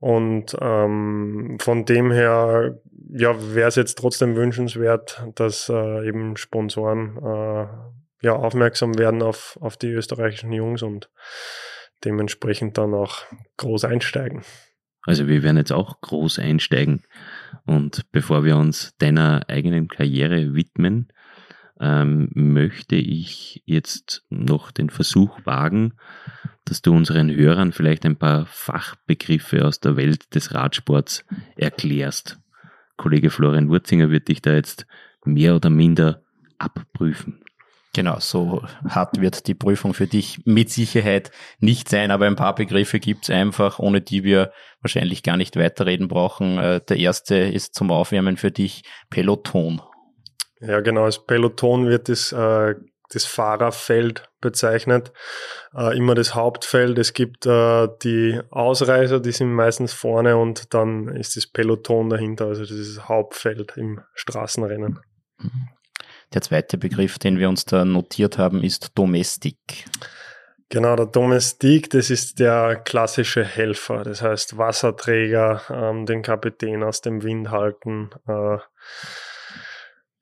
Und 0.00 0.56
ähm, 0.60 1.58
von 1.60 1.84
dem 1.84 2.10
her, 2.10 2.78
ja, 3.16 3.54
wäre 3.54 3.68
es 3.68 3.76
jetzt 3.76 3.96
trotzdem 3.96 4.34
wünschenswert, 4.34 5.24
dass 5.36 5.68
äh, 5.68 6.08
eben 6.08 6.36
Sponsoren 6.36 7.16
äh, 7.18 7.66
ja 8.22 8.32
aufmerksam 8.32 8.98
werden 8.98 9.22
auf, 9.22 9.56
auf 9.60 9.76
die 9.76 9.90
österreichischen 9.90 10.52
Jungs 10.52 10.82
und 10.82 11.10
dementsprechend 12.04 12.76
dann 12.76 12.92
auch 12.92 13.22
groß 13.56 13.84
einsteigen. 13.84 14.42
Also 15.02 15.28
wir 15.28 15.44
werden 15.44 15.58
jetzt 15.58 15.72
auch 15.72 16.00
groß 16.00 16.40
einsteigen. 16.40 17.04
Und 17.66 18.10
bevor 18.10 18.44
wir 18.44 18.56
uns 18.56 18.96
deiner 18.98 19.42
eigenen 19.48 19.86
Karriere 19.86 20.54
widmen, 20.54 21.08
ähm, 21.78 22.30
möchte 22.34 22.96
ich 22.96 23.62
jetzt 23.64 24.24
noch 24.28 24.72
den 24.72 24.90
Versuch 24.90 25.38
wagen, 25.44 25.94
dass 26.64 26.82
du 26.82 26.92
unseren 26.92 27.30
Hörern 27.30 27.72
vielleicht 27.72 28.06
ein 28.06 28.16
paar 28.16 28.46
Fachbegriffe 28.46 29.64
aus 29.64 29.78
der 29.78 29.96
Welt 29.96 30.34
des 30.34 30.52
Radsports 30.52 31.24
erklärst. 31.56 32.38
Kollege 32.96 33.30
Florian 33.30 33.68
Wurzinger 33.68 34.10
wird 34.10 34.28
dich 34.28 34.42
da 34.42 34.54
jetzt 34.54 34.86
mehr 35.24 35.56
oder 35.56 35.70
minder 35.70 36.22
abprüfen. 36.58 37.44
Genau, 37.94 38.18
so 38.18 38.62
hart 38.88 39.20
wird 39.20 39.46
die 39.46 39.54
Prüfung 39.54 39.94
für 39.94 40.08
dich 40.08 40.44
mit 40.44 40.68
Sicherheit 40.68 41.30
nicht 41.60 41.88
sein, 41.88 42.10
aber 42.10 42.26
ein 42.26 42.34
paar 42.34 42.56
Begriffe 42.56 42.98
gibt's 42.98 43.30
einfach, 43.30 43.78
ohne 43.78 44.00
die 44.00 44.24
wir 44.24 44.52
wahrscheinlich 44.80 45.22
gar 45.22 45.36
nicht 45.36 45.56
weiterreden 45.56 46.08
brauchen. 46.08 46.58
Äh, 46.58 46.80
der 46.88 46.96
erste 46.96 47.36
ist 47.36 47.76
zum 47.76 47.92
Aufwärmen 47.92 48.36
für 48.36 48.50
dich 48.50 48.82
Peloton. 49.10 49.80
Ja, 50.60 50.80
genau, 50.80 51.04
als 51.04 51.24
Peloton 51.24 51.86
wird 51.86 52.08
das, 52.08 52.32
äh, 52.32 52.74
das 53.10 53.26
Fahrerfeld 53.26 54.28
bezeichnet, 54.44 55.12
äh, 55.76 55.96
immer 55.96 56.14
das 56.14 56.36
Hauptfeld. 56.36 56.96
Es 56.98 57.12
gibt 57.12 57.46
äh, 57.46 57.88
die 58.04 58.40
Ausreißer, 58.50 59.18
die 59.18 59.32
sind 59.32 59.52
meistens 59.52 59.92
vorne 59.92 60.36
und 60.36 60.72
dann 60.72 61.08
ist 61.08 61.36
das 61.36 61.48
Peloton 61.48 62.10
dahinter, 62.10 62.46
also 62.46 62.62
das 62.62 62.70
ist 62.70 62.96
das 62.96 63.08
Hauptfeld 63.08 63.76
im 63.76 64.00
Straßenrennen. 64.14 65.00
Der 66.32 66.42
zweite 66.42 66.78
Begriff, 66.78 67.18
den 67.18 67.38
wir 67.38 67.48
uns 67.48 67.64
da 67.64 67.84
notiert 67.84 68.38
haben, 68.38 68.62
ist 68.62 68.92
Domestik. 68.94 69.86
Genau, 70.70 70.96
der 70.96 71.06
Domestik, 71.06 71.90
das 71.90 72.10
ist 72.10 72.40
der 72.40 72.76
klassische 72.76 73.44
Helfer. 73.44 74.02
Das 74.02 74.22
heißt 74.22 74.58
Wasserträger, 74.58 75.62
ähm, 75.70 76.06
den 76.06 76.22
Kapitän 76.22 76.82
aus 76.82 77.00
dem 77.00 77.22
Wind 77.22 77.50
halten, 77.50 78.10
äh, 78.26 78.58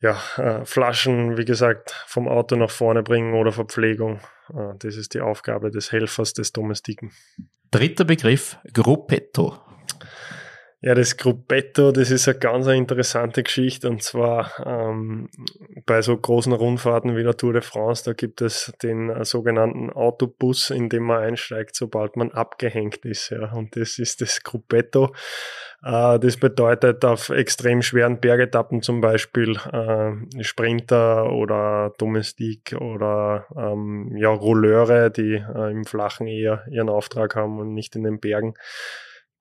ja, 0.03 0.21
äh, 0.37 0.65
Flaschen, 0.65 1.39
wie 1.39 1.45
gesagt, 1.45 1.93
vom 2.07 2.29
Auto 2.29 2.57
nach 2.57 2.71
vorne 2.71 3.03
bringen 3.03 3.35
oder 3.35 3.53
Verpflegung. 3.53 4.21
Äh, 4.53 4.75
das 4.79 4.97
ist 4.97 5.15
die 5.15 5.21
Aufgabe 5.21 5.71
des 5.71 5.93
Helfers, 5.93 6.33
des 6.35 6.53
Domestiken. 6.53 7.13
Dritter 7.71 8.05
Begriff, 8.05 8.59
Gruppetto. 8.75 9.59
Ja, 10.85 10.97
das 10.97 11.17
Gruppetto, 11.17 11.93
das 11.93 12.11
ist 12.11 12.27
eine 12.27 12.41
ganz 12.41 12.67
interessante 12.67 13.45
Geschichte 13.45 13.89
und 13.89 14.03
zwar 14.03 14.51
ähm, 14.67 15.31
bei 15.87 16.03
so 16.03 16.17
großen 16.17 16.53
Rundfahrten 16.53 17.17
wie 17.17 17.23
der 17.23 17.37
Tour 17.37 17.53
de 17.53 17.63
France, 17.63 18.03
da 18.05 18.15
gibt 18.15 18.41
es 18.41 18.73
den 18.83 19.09
äh, 19.09 19.25
sogenannten 19.25 19.91
Autobus, 19.91 20.71
in 20.71 20.89
dem 20.89 21.05
man 21.05 21.23
einsteigt, 21.23 21.77
sobald 21.77 22.17
man 22.17 22.33
abgehängt 22.33 23.05
ist. 23.05 23.31
Ja. 23.31 23.53
Und 23.53 23.77
das 23.77 24.01
ist 24.01 24.23
das 24.23 24.43
Gruppetto. 24.43 25.15
Äh, 25.83 26.19
das 26.19 26.37
bedeutet 26.37 27.05
auf 27.05 27.29
extrem 27.31 27.83
schweren 27.83 28.21
Bergetappen 28.21 28.83
zum 28.83 29.01
Beispiel 29.01 29.57
äh, 29.73 30.43
Sprinter 30.43 31.33
oder 31.33 31.93
Domestik 31.99 32.77
oder 32.79 33.47
ähm, 33.57 34.17
ja, 34.17 34.31
Rouleure, 34.31 35.11
die 35.11 35.35
äh, 35.35 35.71
im 35.71 35.85
Flachen 35.85 36.27
eher 36.27 36.65
ihren 36.71 36.89
Auftrag 36.89 37.37
haben 37.37 37.59
und 37.59 37.75
nicht 37.75 37.97
in 37.97 38.05
den 38.05 38.21
Bergen 38.21 38.55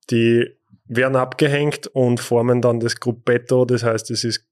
die 0.10 0.57
werden 0.86 1.15
abgehängt 1.15 1.88
und 1.88 2.19
formen 2.19 2.62
dann 2.62 2.79
das 2.79 3.00
Gruppetto. 3.00 3.65
Das 3.65 3.83
heißt, 3.83 4.12
es 4.12 4.24
ist 4.24 4.45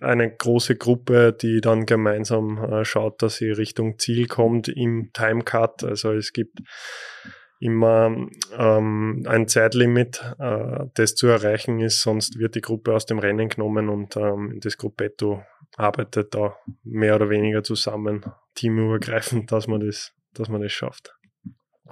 eine 0.00 0.30
große 0.34 0.76
Gruppe, 0.76 1.36
die 1.38 1.60
dann 1.60 1.84
gemeinsam 1.84 2.58
äh, 2.64 2.84
schaut, 2.84 3.22
dass 3.22 3.36
sie 3.36 3.50
Richtung 3.50 3.98
Ziel 3.98 4.26
kommt 4.26 4.68
im 4.68 5.10
Timecut. 5.12 5.84
Also 5.84 6.12
es 6.12 6.32
gibt 6.32 6.60
immer 7.64 8.14
ähm, 8.58 9.24
ein 9.26 9.48
Zeitlimit, 9.48 10.22
äh, 10.38 10.84
das 10.92 11.14
zu 11.14 11.28
erreichen 11.28 11.80
ist, 11.80 12.02
sonst 12.02 12.38
wird 12.38 12.54
die 12.56 12.60
Gruppe 12.60 12.94
aus 12.94 13.06
dem 13.06 13.18
Rennen 13.18 13.48
genommen 13.48 13.88
und 13.88 14.16
ähm, 14.16 14.58
das 14.62 14.76
Gruppetto 14.76 15.42
arbeitet 15.76 16.34
da 16.34 16.56
mehr 16.82 17.16
oder 17.16 17.30
weniger 17.30 17.62
zusammen, 17.62 18.22
teamübergreifend, 18.54 19.50
dass 19.50 19.66
man 19.66 19.80
das, 19.80 20.12
dass 20.34 20.48
man 20.48 20.60
das 20.60 20.72
schafft. 20.72 21.14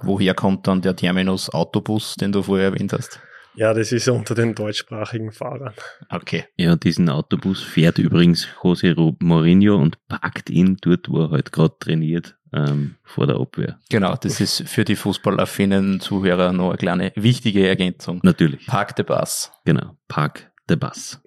Woher 0.03 0.35
kommt 0.35 0.67
dann 0.67 0.81
der 0.81 0.95
Terminus 0.95 1.49
Autobus, 1.49 2.15
den 2.15 2.31
du 2.31 2.43
vorher 2.43 2.67
erwähnt 2.67 2.93
hast? 2.93 3.19
Ja, 3.55 3.73
das 3.73 3.91
ist 3.91 4.07
unter 4.07 4.35
den 4.35 4.55
deutschsprachigen 4.55 5.31
Fahrern. 5.31 5.73
Okay. 6.09 6.45
Ja, 6.55 6.75
diesen 6.75 7.09
Autobus 7.09 7.61
fährt 7.61 7.97
übrigens 7.99 8.47
José 8.61 8.95
Mourinho 9.19 9.75
und 9.75 9.97
parkt 10.07 10.49
ihn 10.49 10.77
dort, 10.81 11.09
wo 11.09 11.21
er 11.21 11.31
halt 11.31 11.51
gerade 11.51 11.75
trainiert, 11.79 12.35
ähm, 12.53 12.95
vor 13.03 13.27
der 13.27 13.37
Abwehr. 13.37 13.79
Genau, 13.89 14.15
das 14.15 14.39
ist 14.39 14.67
für 14.67 14.85
die 14.85 14.95
fußballaffinen 14.95 15.99
Zuhörer 15.99 16.53
noch 16.53 16.69
eine 16.69 16.77
kleine 16.77 17.11
wichtige 17.15 17.67
Ergänzung. 17.67 18.19
Natürlich. 18.23 18.65
Park 18.67 18.95
de 18.95 19.05
Bus. 19.05 19.51
Genau, 19.65 19.97
Park 20.07 20.51
de 20.69 20.77
Bus. 20.77 21.21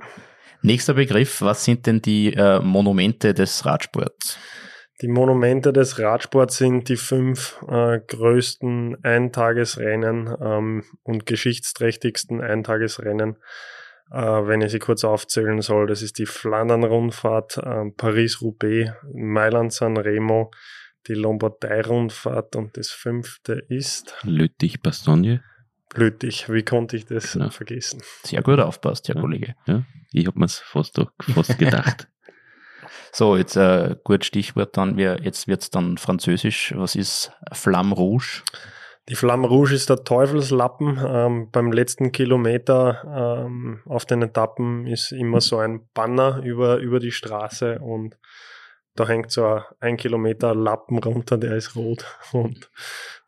Nächster 0.62 0.94
Begriff, 0.94 1.42
was 1.42 1.64
sind 1.64 1.86
denn 1.86 2.02
die 2.02 2.32
äh, 2.32 2.60
Monumente 2.60 3.34
des 3.34 3.64
Radsports? 3.64 4.38
Die 5.02 5.08
Monumente 5.08 5.74
des 5.74 5.98
Radsports 5.98 6.56
sind 6.56 6.88
die 6.88 6.96
fünf 6.96 7.62
äh, 7.68 8.00
größten 8.00 9.04
Eintagesrennen 9.04 10.34
ähm, 10.40 10.84
und 11.02 11.26
geschichtsträchtigsten 11.26 12.40
Eintagesrennen, 12.40 13.36
äh, 14.10 14.16
wenn 14.16 14.62
ich 14.62 14.72
sie 14.72 14.78
kurz 14.78 15.04
aufzählen 15.04 15.60
soll. 15.60 15.86
Das 15.86 16.00
ist 16.00 16.18
die 16.18 16.24
Flandern-Rundfahrt, 16.24 17.58
äh, 17.58 17.90
Paris-Roubaix, 17.94 18.92
Mailand-San 19.12 19.98
Remo, 19.98 20.50
die 21.08 21.14
Lombardei-Rundfahrt 21.14 22.56
und 22.56 22.76
das 22.76 22.90
fünfte 22.90 23.64
ist 23.68 24.14
Lüttich-Bastogne. 24.22 25.42
Lüttich, 25.94 26.48
wie 26.50 26.62
konnte 26.62 26.96
ich 26.96 27.06
das 27.06 27.32
genau. 27.32 27.50
vergessen? 27.50 28.02
Sehr 28.24 28.42
gut 28.42 28.60
aufpasst, 28.60 29.08
Herr 29.08 29.16
ja. 29.16 29.20
Kollege. 29.20 29.54
Ja, 29.66 29.84
ich 30.12 30.26
habe 30.26 30.38
mir 30.38 30.48
fast, 30.48 31.00
fast 31.34 31.58
gedacht. 31.58 32.08
So, 33.12 33.36
jetzt 33.36 33.56
äh, 33.56 33.96
gut 34.04 34.24
Stichwort 34.24 34.76
dann, 34.76 34.96
wir, 34.96 35.20
jetzt 35.22 35.48
wird's 35.48 35.70
dann 35.70 35.96
französisch. 35.96 36.74
Was 36.76 36.94
ist 36.96 37.32
Flamme 37.52 37.94
Rouge? 37.94 38.42
Die 39.08 39.14
Flamme 39.14 39.46
Rouge 39.46 39.74
ist 39.74 39.88
der 39.88 40.02
Teufelslappen. 40.02 41.00
Ähm, 41.06 41.50
beim 41.50 41.72
letzten 41.72 42.10
Kilometer 42.10 43.46
ähm, 43.46 43.80
auf 43.86 44.04
den 44.04 44.22
Etappen 44.22 44.86
ist 44.86 45.12
immer 45.12 45.40
so 45.40 45.58
ein 45.58 45.88
Banner 45.94 46.42
über, 46.42 46.78
über 46.78 46.98
die 46.98 47.12
Straße 47.12 47.78
und 47.78 48.18
da 48.96 49.06
hängt 49.06 49.30
so 49.30 49.46
ein, 49.46 49.62
ein 49.80 49.96
Kilometer 49.96 50.54
Lappen 50.54 50.98
runter, 50.98 51.38
der 51.38 51.56
ist 51.56 51.76
rot 51.76 52.04
und 52.32 52.70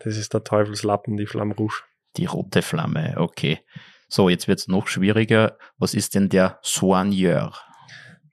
das 0.01 0.17
ist 0.17 0.35
der 0.35 0.45
Teufelslappen, 0.45 1.17
die 1.17 1.27
Flamme 1.27 1.55
Rouge. 1.55 1.83
Die 2.17 2.27
rote 2.27 2.63
Flamme, 2.63 3.15
okay. 3.17 3.61
So, 4.09 4.29
jetzt 4.29 4.49
wird's 4.49 4.69
noch 4.69 4.89
schwieriger. 4.89 5.59
Was 5.77 5.93
ist 5.93 6.15
denn 6.15 6.31
der 6.31 6.59
Soigneur? 6.63 7.53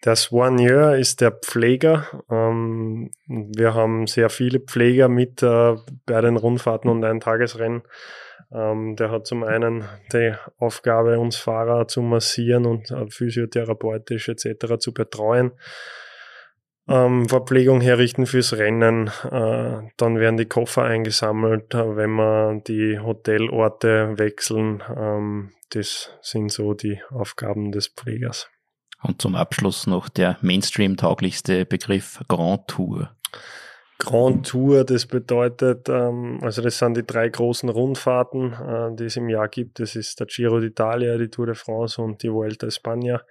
Der 0.05 0.15
Soigneur 0.15 0.95
ist 0.95 1.19
der 1.19 1.31
Pfleger. 1.31 2.05
Ähm, 2.29 3.11
wir 3.27 3.73
haben 3.73 4.07
sehr 4.07 4.29
viele 4.29 4.59
Pfleger 4.59 5.09
mit 5.09 5.43
äh, 5.43 5.75
bei 6.05 6.21
den 6.21 6.37
Rundfahrten 6.37 6.89
und 6.89 7.03
Eintagesrennen. 7.03 7.81
Ähm, 8.53 8.95
der 8.95 9.11
hat 9.11 9.25
zum 9.25 9.43
einen 9.43 9.83
die 10.13 10.33
Aufgabe, 10.59 11.19
uns 11.19 11.35
Fahrer 11.37 11.87
zu 11.87 12.01
massieren 12.01 12.65
und 12.65 12.91
äh, 12.91 13.09
physiotherapeutisch 13.09 14.29
etc. 14.29 14.77
zu 14.79 14.93
betreuen. 14.93 15.51
Ähm, 16.87 17.27
Verpflegung 17.27 17.81
herrichten 17.81 18.27
fürs 18.27 18.53
Rennen. 18.53 19.07
Äh, 19.23 19.89
dann 19.97 20.19
werden 20.19 20.37
die 20.37 20.45
Koffer 20.45 20.83
eingesammelt, 20.83 21.73
äh, 21.73 21.95
wenn 21.95 22.11
wir 22.11 22.61
die 22.67 22.99
Hotelorte 22.99 24.13
wechseln. 24.17 24.83
Ähm, 24.95 25.51
das 25.71 26.11
sind 26.21 26.51
so 26.51 26.73
die 26.73 27.01
Aufgaben 27.09 27.71
des 27.71 27.87
Pflegers. 27.87 28.49
Und 29.01 29.21
zum 29.21 29.35
Abschluss 29.35 29.87
noch 29.87 30.09
der 30.09 30.37
Mainstream-tauglichste 30.41 31.65
Begriff 31.65 32.21
Grand 32.27 32.67
Tour. 32.67 33.15
Grand 33.97 34.47
Tour, 34.47 34.83
das 34.83 35.05
bedeutet, 35.05 35.87
ähm, 35.89 36.39
also 36.41 36.61
das 36.61 36.77
sind 36.77 36.97
die 36.97 37.05
drei 37.05 37.29
großen 37.29 37.69
Rundfahrten, 37.69 38.53
äh, 38.53 38.95
die 38.95 39.05
es 39.05 39.15
im 39.15 39.29
Jahr 39.29 39.47
gibt. 39.47 39.79
Das 39.79 39.95
ist 39.95 40.19
der 40.19 40.27
Giro 40.27 40.57
d'Italia, 40.57 41.17
die 41.17 41.29
Tour 41.29 41.47
de 41.47 41.55
France 41.55 42.01
und 42.01 42.21
die 42.21 42.31
Vuelta 42.31 42.67
España. 42.67 43.21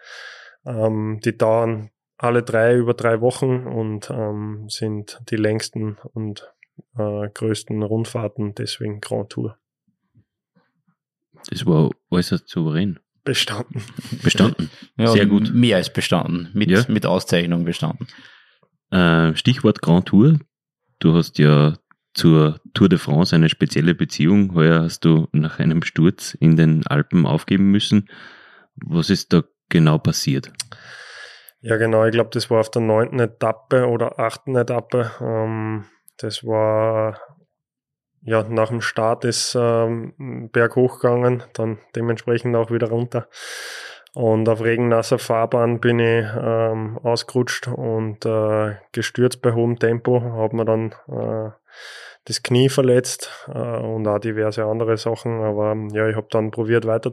Ähm, 0.66 1.20
die 1.22 1.36
dauern 1.36 1.90
alle 2.24 2.42
drei 2.42 2.74
über 2.76 2.94
drei 2.94 3.20
Wochen 3.20 3.66
und 3.66 4.10
ähm, 4.10 4.66
sind 4.68 5.20
die 5.30 5.36
längsten 5.36 5.98
und 6.12 6.50
äh, 6.96 7.28
größten 7.32 7.82
Rundfahrten, 7.82 8.54
deswegen 8.54 9.00
Grand 9.00 9.30
Tour. 9.30 9.58
Das 11.50 11.66
war 11.66 11.90
äußerst 12.10 12.48
souverän. 12.48 12.98
Bestanden. 13.24 13.82
Bestanden. 14.22 14.70
Ja, 14.96 15.08
Sehr 15.08 15.26
gut. 15.26 15.52
Mehr 15.54 15.76
als 15.78 15.92
bestanden. 15.92 16.50
Mit, 16.52 16.70
Ja. 16.70 16.84
mit 16.88 17.06
Auszeichnung 17.06 17.64
bestanden. 17.64 18.06
Äh, 18.90 19.34
Stichwort 19.34 19.80
Grand 19.82 20.06
Tour. 20.06 20.38
Du 20.98 21.14
hast 21.14 21.38
ja 21.38 21.76
zur 22.12 22.60
Tour 22.74 22.88
de 22.88 22.98
France 22.98 23.34
eine 23.34 23.48
spezielle 23.48 23.94
Beziehung. 23.94 24.54
Heuer 24.54 24.82
hast 24.82 25.04
du 25.04 25.28
nach 25.32 25.58
einem 25.58 25.82
Sturz 25.82 26.34
in 26.34 26.56
den 26.56 26.86
Alpen 26.86 27.26
aufgeben 27.26 27.70
müssen. 27.70 28.08
Was 28.76 29.10
ist 29.10 29.32
da 29.32 29.42
genau 29.68 29.98
passiert? 29.98 30.52
Ja, 31.66 31.78
genau. 31.78 32.04
Ich 32.04 32.12
glaube, 32.12 32.28
das 32.30 32.50
war 32.50 32.60
auf 32.60 32.70
der 32.70 32.82
neunten 32.82 33.18
Etappe 33.20 33.86
oder 33.88 34.18
achten 34.18 34.54
Etappe. 34.54 35.12
Ähm, 35.18 35.86
das 36.18 36.44
war 36.44 37.18
ja 38.20 38.42
nach 38.42 38.68
dem 38.68 38.82
Start 38.82 39.24
ist 39.24 39.56
ähm, 39.58 40.50
Berg 40.52 40.76
hochgegangen, 40.76 41.42
dann 41.54 41.78
dementsprechend 41.96 42.54
auch 42.54 42.70
wieder 42.70 42.90
runter. 42.90 43.28
Und 44.12 44.46
auf 44.46 44.60
regennasser 44.60 45.18
Fahrbahn 45.18 45.80
bin 45.80 46.00
ich 46.00 46.26
ähm, 46.38 46.98
ausgerutscht 47.02 47.68
und 47.68 48.26
äh, 48.26 48.74
gestürzt 48.92 49.40
bei 49.40 49.54
hohem 49.54 49.78
Tempo, 49.78 50.20
habe 50.20 50.56
mir 50.56 50.66
dann 50.66 50.94
äh, 51.08 51.50
das 52.26 52.42
Knie 52.42 52.68
verletzt 52.68 53.30
äh, 53.48 53.58
und 53.58 54.06
auch 54.06 54.18
diverse 54.18 54.66
andere 54.66 54.98
Sachen. 54.98 55.42
Aber 55.42 55.74
ja, 55.94 56.10
ich 56.10 56.16
habe 56.16 56.28
dann 56.30 56.50
probiert 56.50 56.86
weiter. 56.86 57.10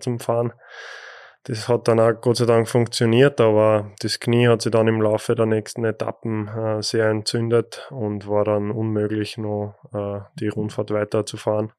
Das 1.44 1.68
hat 1.68 1.88
dann 1.88 2.00
auch 2.00 2.14
Gott 2.22 2.38
sei 2.38 2.46
Dank 2.46 2.70
funktioniert, 2.70 3.42
aber 3.42 3.92
das 4.00 4.20
Knie 4.20 4.48
hat 4.48 4.62
sich 4.62 4.72
dann 4.72 4.88
im 4.88 5.02
Laufe 5.02 5.34
der 5.34 5.48
nächsten 5.48 5.84
Etappen 5.84 6.48
äh, 6.48 6.84
sehr 6.84 7.10
entzündet 7.10 7.88
und 7.90 8.28
war 8.28 8.46
dann 8.46 8.70
unmöglich, 8.70 9.38
noch 9.38 9.76
äh, 9.94 10.20
die 10.40 10.50
Rundfahrt 10.50 10.92
weiterzufahren. 10.92 11.72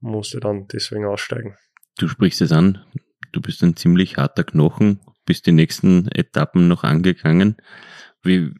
Musste 0.00 0.40
dann 0.40 0.68
deswegen 0.68 1.06
aussteigen. 1.06 1.56
Du 1.98 2.08
sprichst 2.08 2.42
es 2.42 2.52
an, 2.52 2.84
du 3.32 3.40
bist 3.40 3.62
ein 3.62 3.76
ziemlich 3.76 4.18
harter 4.18 4.44
Knochen, 4.44 5.00
bist 5.24 5.46
die 5.46 5.52
nächsten 5.52 6.08
Etappen 6.08 6.68
noch 6.68 6.84
angegangen. 6.84 7.56
Wie, 8.22 8.52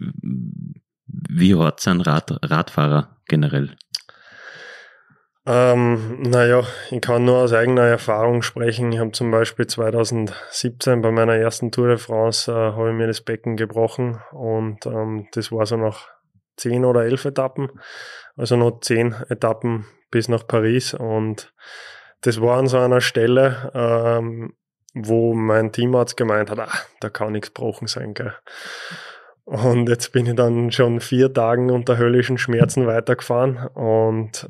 wie 1.07 1.55
hart 1.55 1.81
sind 1.81 2.01
Rad, 2.01 2.39
Radfahrer 2.43 3.21
generell? 3.27 3.77
Ähm, 5.53 6.23
naja, 6.23 6.63
ich 6.93 7.01
kann 7.01 7.25
nur 7.25 7.39
aus 7.39 7.53
eigener 7.53 7.83
Erfahrung 7.83 8.43
sprechen. 8.43 8.93
Ich 8.93 9.01
habe 9.01 9.11
zum 9.11 9.33
Beispiel 9.33 9.67
2017 9.67 11.03
bei 11.03 11.11
meiner 11.11 11.35
ersten 11.35 11.73
Tour 11.73 11.89
de 11.89 11.99
France 11.99 12.53
äh, 12.53 12.55
habe 12.55 12.91
ich 12.91 12.95
mir 12.95 13.09
das 13.09 13.21
Becken 13.21 13.57
gebrochen 13.57 14.21
und 14.31 14.87
ähm, 14.87 15.27
das 15.33 15.51
war 15.51 15.67
so 15.67 15.77
nach 15.77 16.07
zehn 16.57 16.85
oder 16.85 17.05
elf 17.05 17.25
Etappen, 17.25 17.69
also 18.37 18.55
noch 18.55 18.79
zehn 18.79 19.17
Etappen 19.29 19.87
bis 20.13 20.29
nach 20.29 20.47
Paris 20.47 20.95
und 20.95 21.53
das 22.21 22.41
war 22.41 22.59
an 22.59 22.69
so 22.69 22.79
einer 22.79 23.01
Stelle, 23.01 23.73
ähm, 23.75 24.55
wo 24.95 25.35
mein 25.35 25.73
Teamarzt 25.73 26.17
gemeint 26.17 26.51
hat, 26.51 26.61
ah, 26.61 26.71
da 27.01 27.11
kann 27.11 27.33
nichts 27.33 27.53
gebrochen 27.53 27.89
sein, 27.89 28.15
gell. 28.15 28.35
Und 29.47 29.89
jetzt 29.89 30.13
bin 30.13 30.27
ich 30.27 30.37
dann 30.37 30.71
schon 30.71 31.01
vier 31.01 31.33
Tagen 31.35 31.73
unter 31.73 31.99
höllischen 31.99 32.39
Schmerzen 32.39 32.87
weitergefahren 32.87 33.67
und 33.75 34.49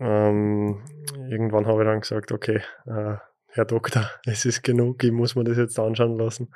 ähm, 0.00 0.82
irgendwann 1.30 1.66
habe 1.66 1.82
ich 1.82 1.88
dann 1.88 2.00
gesagt, 2.00 2.32
okay, 2.32 2.62
äh, 2.86 3.16
Herr 3.48 3.64
Doktor, 3.64 4.10
es 4.26 4.44
ist 4.44 4.62
genug, 4.62 5.02
ich 5.04 5.12
muss 5.12 5.34
mir 5.34 5.44
das 5.44 5.58
jetzt 5.58 5.78
anschauen 5.78 6.16
lassen. 6.16 6.52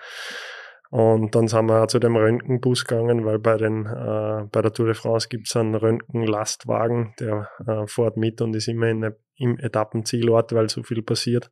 Und 0.90 1.34
dann 1.34 1.48
sind 1.48 1.66
wir 1.66 1.82
auch 1.82 1.88
zu 1.88 1.98
dem 1.98 2.16
Röntgenbus 2.16 2.84
gegangen, 2.84 3.24
weil 3.24 3.38
bei, 3.38 3.56
den, 3.56 3.86
äh, 3.86 4.46
bei 4.50 4.62
der 4.62 4.72
Tour 4.72 4.86
de 4.86 4.94
France 4.94 5.28
gibt 5.28 5.48
es 5.48 5.56
einen 5.56 5.74
Röntgenlastwagen, 5.74 7.14
der 7.18 7.50
äh, 7.66 7.86
fährt 7.86 8.16
mit 8.16 8.40
und 8.40 8.54
ist 8.54 8.68
immer 8.68 8.88
in, 8.88 9.12
im 9.36 9.58
Etappenzielort, 9.58 10.52
weil 10.54 10.70
so 10.70 10.82
viel 10.84 11.02
passiert. 11.02 11.50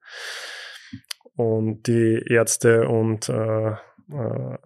Und 1.37 1.89
die 1.89 2.25
Ärzte 2.29 2.87
und 2.87 3.29
äh, 3.29 3.71
äh, 3.73 4.59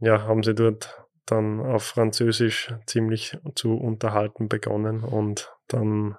ja, 0.00 0.22
haben 0.22 0.42
sie 0.42 0.54
dort 0.54 1.03
dann 1.26 1.60
auf 1.60 1.84
Französisch 1.84 2.74
ziemlich 2.86 3.38
zu 3.54 3.74
unterhalten 3.74 4.48
begonnen 4.48 5.02
und 5.02 5.52
dann 5.68 6.16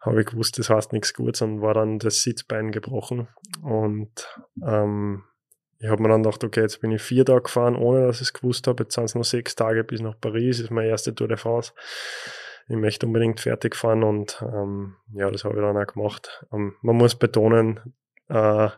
habe 0.00 0.20
ich 0.20 0.26
gewusst, 0.28 0.58
das 0.58 0.70
heißt 0.70 0.92
nichts 0.92 1.14
Gutes 1.14 1.42
und 1.42 1.60
war 1.60 1.74
dann 1.74 1.98
das 1.98 2.22
Sitzbein 2.22 2.70
gebrochen 2.70 3.28
und 3.62 4.28
ähm, 4.64 5.24
ich 5.82 5.88
habe 5.88 6.02
mir 6.02 6.10
dann 6.10 6.22
gedacht, 6.22 6.44
okay, 6.44 6.60
jetzt 6.60 6.82
bin 6.82 6.92
ich 6.92 7.00
vier 7.00 7.24
Tage 7.24 7.42
gefahren, 7.42 7.74
ohne 7.74 8.06
dass 8.06 8.16
ich 8.16 8.28
es 8.28 8.32
gewusst 8.34 8.66
habe. 8.66 8.82
Jetzt 8.82 8.94
sind 8.94 9.04
es 9.04 9.14
noch 9.14 9.24
sechs 9.24 9.56
Tage 9.56 9.82
bis 9.82 10.02
nach 10.02 10.14
Paris, 10.20 10.60
ist 10.60 10.70
meine 10.70 10.88
erste 10.88 11.14
Tour 11.14 11.26
de 11.26 11.38
France. 11.38 11.72
Ich 12.68 12.76
möchte 12.76 13.06
unbedingt 13.06 13.40
fertig 13.40 13.74
fahren 13.74 14.04
und 14.04 14.42
ähm, 14.42 14.96
ja, 15.14 15.30
das 15.30 15.44
habe 15.44 15.54
ich 15.54 15.60
dann 15.62 15.78
auch 15.78 15.86
gemacht. 15.86 16.44
Ähm, 16.52 16.76
man 16.82 16.96
muss 16.96 17.14
betonen, 17.14 17.94
äh, 18.28 18.68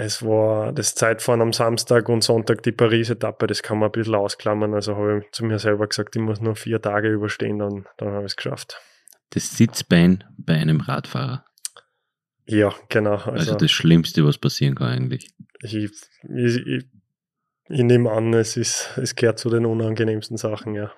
es 0.00 0.22
war 0.22 0.72
das 0.72 0.94
Zeitfahren 0.94 1.40
am 1.42 1.52
Samstag 1.52 2.08
und 2.08 2.22
Sonntag 2.22 2.62
die 2.62 2.70
Paris-Etappe, 2.70 3.48
das 3.48 3.64
kann 3.64 3.80
man 3.80 3.88
ein 3.88 3.92
bisschen 3.92 4.14
ausklammern. 4.14 4.72
Also 4.72 4.94
habe 4.94 5.22
ich 5.24 5.32
zu 5.32 5.44
mir 5.44 5.58
selber 5.58 5.88
gesagt, 5.88 6.14
ich 6.14 6.22
muss 6.22 6.40
nur 6.40 6.54
vier 6.54 6.80
Tage 6.80 7.08
überstehen, 7.08 7.58
dann, 7.58 7.84
dann 7.96 8.12
habe 8.12 8.20
ich 8.20 8.32
es 8.32 8.36
geschafft. 8.36 8.80
Das 9.30 9.56
Sitzbein 9.56 10.22
bei 10.36 10.54
einem 10.54 10.80
Radfahrer. 10.80 11.44
Ja, 12.46 12.72
genau. 12.88 13.16
Also, 13.16 13.30
also 13.30 13.54
das 13.56 13.72
Schlimmste, 13.72 14.24
was 14.24 14.38
passieren 14.38 14.76
kann 14.76 14.86
eigentlich. 14.86 15.30
Ich, 15.62 15.74
ich, 15.74 15.92
ich, 16.28 16.86
ich 17.68 17.82
nehme 17.82 18.12
an, 18.12 18.32
es, 18.34 18.56
ist, 18.56 18.96
es 18.98 19.16
gehört 19.16 19.40
zu 19.40 19.50
den 19.50 19.66
unangenehmsten 19.66 20.36
Sachen, 20.36 20.74
ja. 20.74 20.92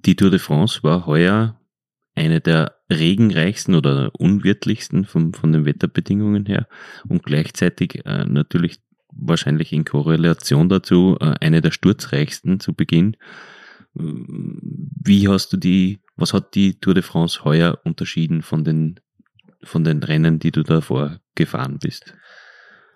Die 0.00 0.16
Tour 0.16 0.30
de 0.30 0.40
France 0.40 0.82
war 0.82 1.06
heuer 1.06 1.60
eine 2.16 2.40
der 2.40 2.77
regenreichsten 2.90 3.74
oder 3.74 4.10
unwirtlichsten 4.18 5.04
von, 5.04 5.34
von 5.34 5.52
den 5.52 5.64
Wetterbedingungen 5.64 6.46
her 6.46 6.66
und 7.08 7.22
gleichzeitig 7.22 8.06
äh, 8.06 8.24
natürlich 8.24 8.80
wahrscheinlich 9.12 9.72
in 9.72 9.84
Korrelation 9.84 10.68
dazu 10.68 11.16
äh, 11.20 11.34
eine 11.40 11.60
der 11.60 11.70
sturzreichsten 11.70 12.60
zu 12.60 12.74
Beginn. 12.74 13.16
Wie 13.94 15.28
hast 15.28 15.52
du 15.52 15.56
die, 15.56 16.00
was 16.16 16.32
hat 16.32 16.54
die 16.54 16.78
Tour 16.78 16.94
de 16.94 17.02
France 17.02 17.44
heuer 17.44 17.78
unterschieden 17.84 18.42
von 18.42 18.64
den, 18.64 19.00
von 19.64 19.82
den 19.82 20.02
Rennen, 20.02 20.38
die 20.38 20.52
du 20.52 20.62
davor 20.62 21.20
gefahren 21.34 21.78
bist? 21.82 22.14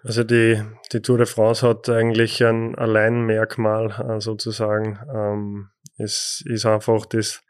Also 0.04 0.24
die, 0.24 0.62
die 0.92 1.00
Tour 1.00 1.18
de 1.18 1.26
France 1.26 1.66
hat 1.66 1.88
eigentlich 1.88 2.42
ein 2.44 2.74
Alleinmerkmal 2.74 4.16
äh, 4.16 4.20
sozusagen. 4.20 4.98
Ähm, 5.12 5.68
es 5.96 6.42
ist 6.46 6.66
einfach 6.66 7.06
das, 7.06 7.42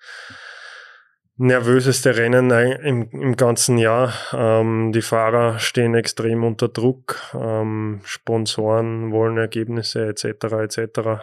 nervöseste 1.36 2.16
Rennen 2.16 2.50
im, 2.50 3.08
im 3.10 3.36
ganzen 3.36 3.78
Jahr. 3.78 4.12
Ähm, 4.32 4.92
die 4.92 5.02
Fahrer 5.02 5.58
stehen 5.58 5.94
extrem 5.94 6.44
unter 6.44 6.68
Druck. 6.68 7.20
Ähm, 7.34 8.00
Sponsoren 8.04 9.12
wollen 9.12 9.38
Ergebnisse 9.38 10.06
etc. 10.06 10.24
etc. 10.24 10.78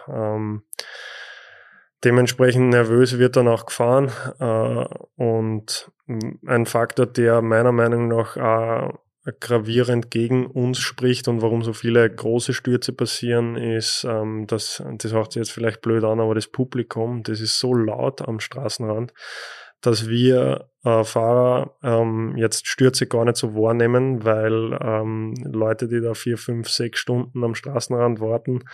Ähm, 0.08 0.62
dementsprechend 2.04 2.70
nervös 2.70 3.18
wird 3.18 3.36
dann 3.36 3.48
auch 3.48 3.66
gefahren. 3.66 4.10
Äh, 4.40 4.84
und 5.16 5.90
ein 6.46 6.66
Faktor, 6.66 7.06
der 7.06 7.40
meiner 7.40 7.72
Meinung 7.72 8.08
nach 8.08 8.36
äh, 8.36 8.92
gravierend 9.38 10.10
gegen 10.10 10.46
uns 10.46 10.78
spricht 10.78 11.28
und 11.28 11.40
warum 11.40 11.62
so 11.62 11.72
viele 11.72 12.08
große 12.08 12.52
Stürze 12.52 12.92
passieren, 12.92 13.54
ist, 13.56 14.04
ähm, 14.08 14.46
dass, 14.48 14.82
das 14.98 15.12
hört 15.12 15.32
sich 15.32 15.40
jetzt 15.40 15.52
vielleicht 15.52 15.82
blöd 15.82 16.02
an, 16.02 16.18
aber 16.18 16.34
das 16.34 16.48
Publikum, 16.48 17.22
das 17.22 17.40
ist 17.40 17.58
so 17.60 17.74
laut 17.74 18.22
am 18.22 18.40
Straßenrand 18.40 19.12
dass 19.80 20.08
wir 20.08 20.70
äh, 20.84 21.04
Fahrer 21.04 21.76
ähm, 21.82 22.34
jetzt 22.36 22.66
Stürze 22.66 23.06
gar 23.06 23.24
nicht 23.24 23.36
so 23.36 23.54
wahrnehmen, 23.54 24.24
weil 24.24 24.78
ähm, 24.82 25.34
Leute, 25.44 25.88
die 25.88 26.00
da 26.00 26.14
vier, 26.14 26.38
fünf, 26.38 26.68
sechs 26.68 27.00
Stunden 27.00 27.44
am 27.44 27.54
Straßenrand 27.54 28.20
warten, 28.20 28.64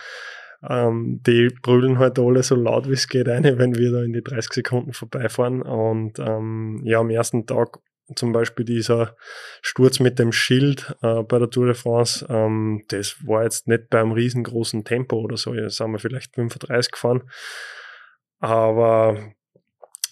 ähm, 0.67 1.21
die 1.25 1.49
brüllen 1.61 1.99
halt 1.99 2.19
alle 2.19 2.43
so 2.43 2.55
laut 2.55 2.87
wie 2.87 2.93
es 2.93 3.07
geht 3.07 3.29
eine, 3.29 3.57
wenn 3.57 3.75
wir 3.75 3.91
da 3.91 4.03
in 4.03 4.13
die 4.13 4.23
30 4.23 4.53
Sekunden 4.53 4.93
vorbeifahren. 4.93 5.61
Und 5.61 6.19
ähm, 6.19 6.81
ja, 6.83 6.99
am 6.99 7.09
ersten 7.09 7.45
Tag 7.45 7.79
zum 8.15 8.31
Beispiel 8.31 8.65
dieser 8.65 9.15
Sturz 9.61 9.99
mit 9.99 10.17
dem 10.17 10.31
Schild 10.31 10.95
äh, 11.01 11.23
bei 11.23 11.39
der 11.39 11.49
Tour 11.49 11.65
de 11.65 11.75
France, 11.75 12.25
ähm, 12.29 12.85
das 12.87 13.17
war 13.25 13.43
jetzt 13.43 13.67
nicht 13.67 13.89
beim 13.89 14.13
riesengroßen 14.13 14.85
Tempo 14.85 15.17
oder 15.17 15.35
so, 15.35 15.53
jetzt 15.53 15.79
haben 15.79 15.91
wir 15.91 15.99
vielleicht 15.99 16.35
35 16.35 16.91
gefahren. 16.91 17.29
Aber 18.39 19.17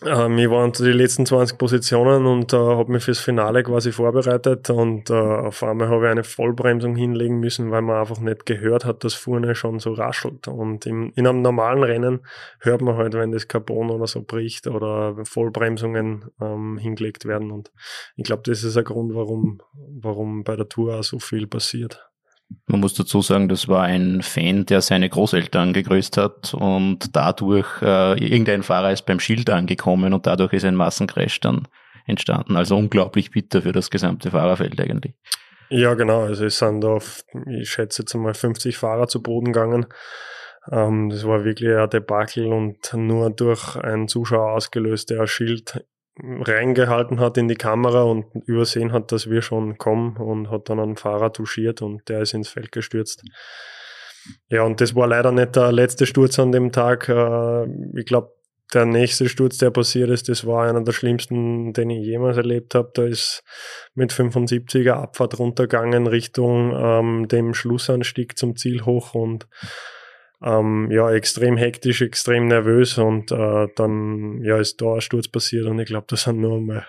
ähm, 0.05 0.37
ich 0.37 0.49
war 0.49 0.63
unter 0.63 0.83
die 0.83 0.91
letzten 0.91 1.25
20 1.25 1.57
Positionen 1.57 2.25
und 2.25 2.53
äh, 2.53 2.57
habe 2.57 2.91
mich 2.91 3.03
fürs 3.03 3.19
Finale 3.19 3.63
quasi 3.63 3.91
vorbereitet 3.91 4.69
und 4.69 5.09
äh, 5.09 5.13
auf 5.13 5.63
einmal 5.63 5.89
habe 5.89 6.05
ich 6.05 6.11
eine 6.11 6.23
Vollbremsung 6.23 6.95
hinlegen 6.95 7.39
müssen, 7.39 7.71
weil 7.71 7.81
man 7.81 7.97
einfach 7.97 8.19
nicht 8.19 8.45
gehört 8.45 8.85
hat, 8.85 9.03
dass 9.03 9.13
vorne 9.13 9.55
schon 9.55 9.79
so 9.79 9.93
raschelt. 9.93 10.47
Und 10.47 10.85
im, 10.85 11.11
in 11.15 11.27
einem 11.27 11.41
normalen 11.41 11.83
Rennen 11.83 12.25
hört 12.59 12.81
man 12.81 12.95
halt, 12.95 13.13
wenn 13.13 13.31
das 13.31 13.47
Carbon 13.47 13.89
oder 13.89 14.07
so 14.07 14.21
bricht 14.21 14.67
oder 14.67 15.15
Vollbremsungen 15.25 16.25
ähm, 16.39 16.77
hingelegt 16.77 17.25
werden. 17.25 17.51
Und 17.51 17.71
ich 18.15 18.23
glaube, 18.23 18.43
das 18.45 18.63
ist 18.63 18.77
ein 18.77 18.83
Grund, 18.83 19.13
warum, 19.15 19.61
warum 19.73 20.43
bei 20.43 20.55
der 20.55 20.69
Tour 20.69 20.99
auch 20.99 21.03
so 21.03 21.19
viel 21.19 21.47
passiert. 21.47 22.09
Man 22.67 22.79
muss 22.79 22.93
dazu 22.93 23.21
sagen, 23.21 23.49
das 23.49 23.67
war 23.67 23.83
ein 23.83 24.21
Fan, 24.21 24.65
der 24.65 24.81
seine 24.81 25.09
Großeltern 25.09 25.73
gegrüßt 25.73 26.17
hat 26.17 26.53
und 26.53 27.15
dadurch 27.15 27.81
äh, 27.81 28.17
irgendein 28.23 28.63
Fahrer 28.63 28.91
ist 28.91 29.05
beim 29.05 29.19
Schild 29.19 29.49
angekommen 29.49 30.13
und 30.13 30.27
dadurch 30.27 30.53
ist 30.53 30.65
ein 30.65 30.75
Massencrash 30.75 31.39
dann 31.39 31.67
entstanden. 32.05 32.55
Also 32.55 32.77
unglaublich 32.77 33.31
bitter 33.31 33.61
für 33.61 33.71
das 33.71 33.89
gesamte 33.89 34.31
Fahrerfeld 34.31 34.79
eigentlich. 34.79 35.13
Ja, 35.69 35.95
genau. 35.95 36.21
Also 36.21 36.45
es 36.45 36.59
sind 36.59 36.81
da, 36.81 36.99
ich 37.49 37.69
schätze 37.69 38.03
jetzt 38.03 38.13
einmal 38.13 38.33
50 38.33 38.77
Fahrer 38.77 39.07
zu 39.07 39.21
Boden 39.21 39.51
gegangen. 39.51 39.87
Ähm, 40.71 41.09
das 41.09 41.25
war 41.25 41.43
wirklich 41.43 41.75
ein 41.75 41.89
Debakel 41.89 42.47
und 42.47 42.93
nur 42.93 43.29
durch 43.31 43.75
einen 43.75 44.07
Zuschauer 44.07 44.51
ausgelöst, 44.53 45.09
der 45.09 45.21
ein 45.21 45.27
Schild 45.27 45.83
reingehalten 46.23 47.19
hat 47.19 47.37
in 47.37 47.47
die 47.47 47.55
Kamera 47.55 48.03
und 48.03 48.25
übersehen 48.45 48.93
hat, 48.93 49.11
dass 49.11 49.29
wir 49.29 49.41
schon 49.41 49.77
kommen 49.77 50.17
und 50.17 50.49
hat 50.49 50.69
dann 50.69 50.79
einen 50.79 50.97
Fahrer 50.97 51.33
touchiert 51.33 51.81
und 51.81 52.07
der 52.07 52.21
ist 52.21 52.33
ins 52.33 52.49
Feld 52.49 52.71
gestürzt. 52.71 53.23
Ja, 54.49 54.63
und 54.63 54.81
das 54.81 54.95
war 54.95 55.07
leider 55.07 55.31
nicht 55.31 55.55
der 55.55 55.71
letzte 55.71 56.05
Sturz 56.05 56.39
an 56.39 56.51
dem 56.51 56.71
Tag. 56.71 57.09
Äh, 57.09 57.65
ich 57.97 58.05
glaube, 58.05 58.31
der 58.73 58.85
nächste 58.85 59.29
Sturz, 59.29 59.57
der 59.57 59.69
passiert 59.69 60.09
ist, 60.09 60.27
das 60.27 60.45
war 60.45 60.67
einer 60.67 60.83
der 60.83 60.91
schlimmsten, 60.91 61.71
den 61.73 61.89
ich 61.91 62.05
jemals 62.05 62.37
erlebt 62.37 62.73
habe. 62.73 62.91
Da 62.93 63.03
ist 63.05 63.43
mit 63.93 64.11
75er 64.11 64.93
Abfahrt 64.93 65.37
runtergegangen 65.37 66.07
Richtung 66.07 66.73
ähm, 66.75 67.27
dem 67.27 67.53
Schlussanstieg 67.53 68.37
zum 68.37 68.55
Ziel 68.55 68.83
hoch 68.85 69.13
und 69.13 69.47
ähm, 70.45 70.91
ja, 70.91 71.11
extrem 71.11 71.57
hektisch, 71.57 72.01
extrem 72.01 72.47
nervös 72.47 72.99
und 72.99 73.31
äh, 73.31 73.67
dann 73.75 74.43
ja, 74.43 74.59
ist 74.59 74.79
da 74.79 74.93
ein 74.93 75.01
Sturz 75.01 75.27
passiert 75.27 75.65
und 75.65 75.79
ich 75.79 75.87
glaube, 75.87 76.05
da 76.07 76.15
sind 76.15 76.39
nur 76.39 76.61
mal 76.61 76.85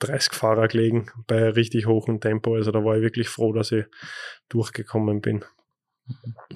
30 0.00 0.34
Fahrer 0.34 0.68
gelegen 0.68 1.06
bei 1.26 1.48
richtig 1.48 1.86
hohem 1.86 2.20
Tempo. 2.20 2.56
Also 2.56 2.70
da 2.70 2.84
war 2.84 2.96
ich 2.96 3.02
wirklich 3.02 3.28
froh, 3.28 3.52
dass 3.52 3.72
ich 3.72 3.86
durchgekommen 4.48 5.20
bin. 5.20 5.44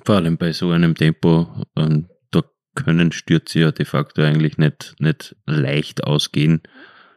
Vor 0.04 0.16
allem 0.16 0.36
bei 0.36 0.52
so 0.52 0.70
einem 0.70 0.94
Tempo, 0.94 1.64
ähm, 1.76 2.08
da 2.30 2.42
können 2.74 3.12
Stürze 3.12 3.60
ja 3.60 3.72
de 3.72 3.86
facto 3.86 4.22
eigentlich 4.22 4.58
nicht, 4.58 4.94
nicht 4.98 5.36
leicht 5.46 6.04
ausgehen, 6.04 6.62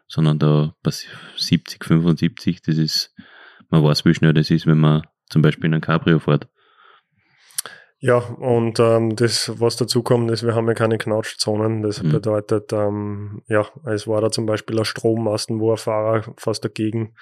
sondern 0.07 0.39
da 0.39 0.75
bei 0.83 0.91
70, 1.37 1.83
75, 1.83 2.61
das 2.61 2.77
ist, 2.77 3.15
man 3.69 3.83
weiß, 3.83 4.05
wie 4.05 4.13
schnell 4.13 4.33
das 4.33 4.51
ist, 4.51 4.67
wenn 4.67 4.77
man 4.77 5.01
zum 5.29 5.41
Beispiel 5.41 5.65
in 5.65 5.73
ein 5.73 5.81
Cabrio 5.81 6.19
fährt. 6.19 6.47
Ja, 7.99 8.17
und 8.17 8.79
ähm, 8.79 9.15
das, 9.15 9.51
was 9.59 9.77
dazu 9.77 10.03
kommt, 10.03 10.29
ist, 10.29 10.43
wir 10.43 10.53
haben 10.53 10.67
ja 10.67 10.73
keine 10.73 10.97
Knautschzonen. 10.97 11.81
Das 11.81 12.03
mhm. 12.03 12.11
bedeutet, 12.11 12.73
ähm, 12.73 13.41
ja, 13.47 13.65
es 13.85 14.05
war 14.05 14.21
da 14.21 14.29
zum 14.29 14.45
Beispiel 14.45 14.77
ein 14.77 14.85
Strommasten, 14.85 15.59
wo 15.59 15.71
ein 15.71 15.77
Fahrer 15.77 16.23
fast 16.37 16.65
dagegen 16.65 17.15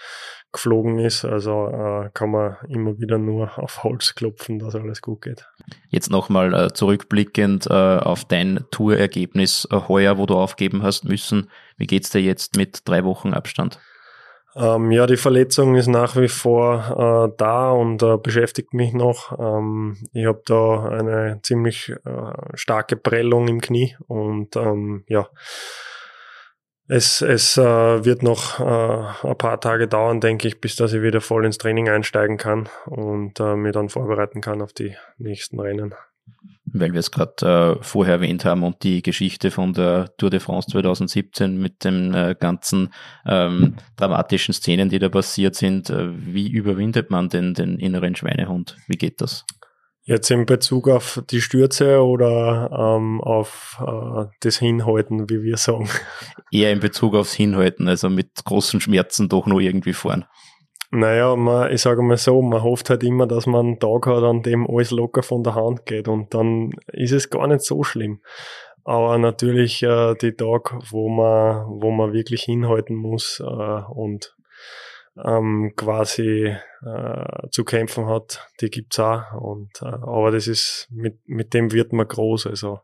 geflogen 0.52 0.98
ist. 1.00 1.26
Also 1.26 1.68
äh, 1.68 2.10
kann 2.14 2.32
man 2.32 2.58
immer 2.70 2.98
wieder 3.00 3.20
nur 3.20 3.58
auf 3.60 3.84
Holz 3.84 4.16
klopfen, 4.16 4.60
dass 4.60 4.76
alles 4.76 5.02
gut 5.02 5.22
geht. 5.22 5.48
Jetzt 5.90 6.10
nochmal 6.10 6.54
äh, 6.54 6.74
zurückblickend 6.74 7.68
äh, 7.68 7.74
auf 7.74 8.26
dein 8.26 8.66
Tourergebnis 8.72 9.68
äh, 9.72 9.80
heuer, 9.88 10.18
wo 10.18 10.26
du 10.26 10.36
aufgeben 10.36 10.82
hast 10.82 11.06
müssen. 11.06 11.52
Wie 11.78 11.88
geht's 11.88 12.10
dir 12.10 12.22
jetzt 12.22 12.58
mit 12.58 12.82
drei 12.86 13.04
Wochen 13.04 13.34
Abstand? 13.34 13.80
Ähm, 14.56 14.92
ja, 14.92 15.08
die 15.08 15.18
Verletzung 15.18 15.76
ist 15.76 15.88
nach 15.88 16.16
wie 16.16 16.28
vor 16.28 17.30
äh, 17.32 17.36
da 17.38 17.72
und 17.72 18.04
äh, 18.04 18.18
beschäftigt 18.18 18.74
mich 18.74 18.94
noch. 18.94 19.38
Ähm, 19.40 19.98
ich 20.14 20.26
habe 20.26 20.42
da 20.46 20.86
eine 20.90 21.40
ziemlich 21.42 21.90
äh, 22.06 22.34
starke 22.54 22.96
Prellung 22.96 23.48
im 23.48 23.62
Knie 23.62 23.96
und 24.08 24.56
ähm, 24.56 25.04
ja, 25.08 25.28
es, 26.88 27.22
es 27.22 27.58
äh, 27.58 28.06
wird 28.06 28.22
noch 28.22 28.60
äh, 28.60 29.28
ein 29.28 29.38
paar 29.38 29.60
Tage 29.60 29.88
dauern, 29.88 30.20
denke 30.20 30.48
ich, 30.48 30.62
bis 30.62 30.76
dass 30.76 30.94
ich 30.94 31.02
wieder 31.02 31.22
voll 31.22 31.46
ins 31.46 31.58
Training 31.58 31.90
einsteigen 31.90 32.38
kann 32.38 32.70
und 32.86 33.40
äh, 33.40 33.56
mir 33.56 33.72
dann 33.72 33.90
vorbereiten 33.90 34.42
kann 34.42 34.62
auf 34.62 34.74
die 34.74 34.96
nächsten 35.18 35.60
Rennen 35.60 35.96
weil 36.74 36.94
wir 36.94 37.00
es 37.00 37.12
gerade 37.12 37.78
äh, 37.80 37.84
vorher 37.84 38.16
erwähnt 38.16 38.46
haben 38.46 38.64
und 38.64 38.84
die 38.84 39.02
Geschichte 39.02 39.52
von 39.52 39.74
der 39.74 40.10
Tour 40.18 40.30
de 40.30 40.40
France 40.40 40.70
2017 40.72 41.58
mit 41.58 41.84
den 41.84 42.14
äh, 42.14 42.36
ganzen 42.38 42.94
ähm, 43.26 43.76
dramatischen 43.96 44.54
Szenen, 44.54 44.90
die 44.90 45.00
da 45.00 45.10
passiert 45.10 45.56
sind. 45.56 45.90
Äh, 45.90 46.10
wie 46.14 46.50
überwindet 46.50 47.12
man 47.12 47.30
denn 47.30 47.54
den 47.54 47.78
inneren 47.80 48.16
Schweinehund? 48.16 48.78
Wie 48.88 48.98
geht 48.98 49.22
das? 49.22 49.46
Jetzt 50.06 50.30
in 50.32 50.46
Bezug 50.46 50.90
auf 50.90 51.24
die 51.30 51.40
Stürze 51.40 52.04
oder 52.04 52.70
ähm, 52.78 53.22
auf 53.22 53.82
äh, 53.82 54.26
das 54.42 54.58
Hinhalten, 54.58 55.30
wie 55.30 55.44
wir 55.44 55.56
sagen? 55.56 55.88
Eher 56.52 56.74
in 56.74 56.82
Bezug 56.82 57.16
aufs 57.16 57.34
Hinhalten, 57.34 57.88
also 57.88 58.10
mit 58.10 58.44
großen 58.44 58.82
Schmerzen 58.82 59.30
doch 59.30 59.46
nur 59.46 59.62
irgendwie 59.62 59.94
fahren. 59.94 60.26
Naja, 60.96 61.36
man, 61.36 61.72
ich 61.72 61.82
sage 61.82 62.04
mal 62.04 62.18
so, 62.18 62.40
man 62.44 62.62
hofft 62.62 62.92
halt 62.92 63.04
immer, 63.04 63.26
dass 63.26 63.48
man 63.48 63.66
einen 63.66 63.80
Tag 63.80 64.06
hat, 64.06 64.22
an 64.22 64.44
dem 64.44 64.70
alles 64.70 64.92
locker 64.92 65.24
von 65.24 65.42
der 65.42 65.56
Hand 65.56 65.88
geht 65.88 66.08
und 66.08 66.36
dann 66.36 66.70
ist 66.92 67.14
es 67.14 67.32
gar 67.32 67.48
nicht 67.48 67.62
so 67.62 67.82
schlimm. 67.82 68.22
Aber 68.84 69.18
natürlich 69.18 69.82
äh, 69.82 70.14
die 70.14 70.34
Tage, 70.34 70.78
wo 70.92 71.10
man, 71.10 71.66
wo 71.82 71.90
man 71.90 72.14
wirklich 72.14 72.44
hinhalten 72.44 72.96
muss 72.96 73.40
äh, 73.40 73.44
und 73.44 74.36
ähm, 75.18 75.74
quasi 75.76 76.56
äh, 76.86 77.50
zu 77.50 77.64
kämpfen 77.64 78.06
hat, 78.06 78.48
die 78.62 78.70
gibt's 78.70 79.00
auch. 79.00 79.34
Und, 79.34 79.82
äh, 79.82 79.86
aber 79.86 80.30
das 80.30 80.46
ist, 80.46 80.90
mit, 80.92 81.18
mit 81.26 81.56
dem 81.56 81.72
wird 81.72 81.92
man 81.92 82.08
groß. 82.08 82.46
Also 82.46 82.82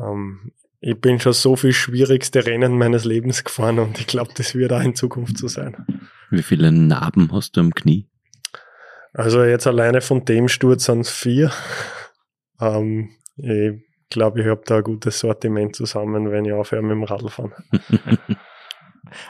ähm, 0.00 0.50
ich 0.86 1.00
bin 1.00 1.18
schon 1.18 1.32
so 1.32 1.56
viel 1.56 1.72
schwierigste 1.72 2.44
Rennen 2.44 2.76
meines 2.76 3.06
Lebens 3.06 3.42
gefahren 3.42 3.78
und 3.78 3.98
ich 3.98 4.06
glaube, 4.06 4.32
das 4.36 4.54
wird 4.54 4.70
auch 4.70 4.82
in 4.82 4.94
Zukunft 4.94 5.38
so 5.38 5.48
sein. 5.48 5.86
Wie 6.30 6.42
viele 6.42 6.70
Narben 6.70 7.32
hast 7.32 7.56
du 7.56 7.62
am 7.62 7.74
Knie? 7.74 8.06
Also 9.14 9.44
jetzt 9.44 9.66
alleine 9.66 10.02
von 10.02 10.26
dem 10.26 10.46
Sturz 10.48 10.84
sind 10.84 11.00
es 11.00 11.10
vier. 11.10 11.50
Ähm, 12.60 13.10
ich 13.36 13.80
glaube, 14.10 14.42
ich 14.42 14.46
habe 14.46 14.60
da 14.66 14.78
ein 14.78 14.84
gutes 14.84 15.20
Sortiment 15.20 15.74
zusammen, 15.74 16.30
wenn 16.30 16.44
ich 16.44 16.52
aufhöre 16.52 16.82
mit 16.82 16.92
dem 16.92 17.04
Radlfahren. 17.04 17.52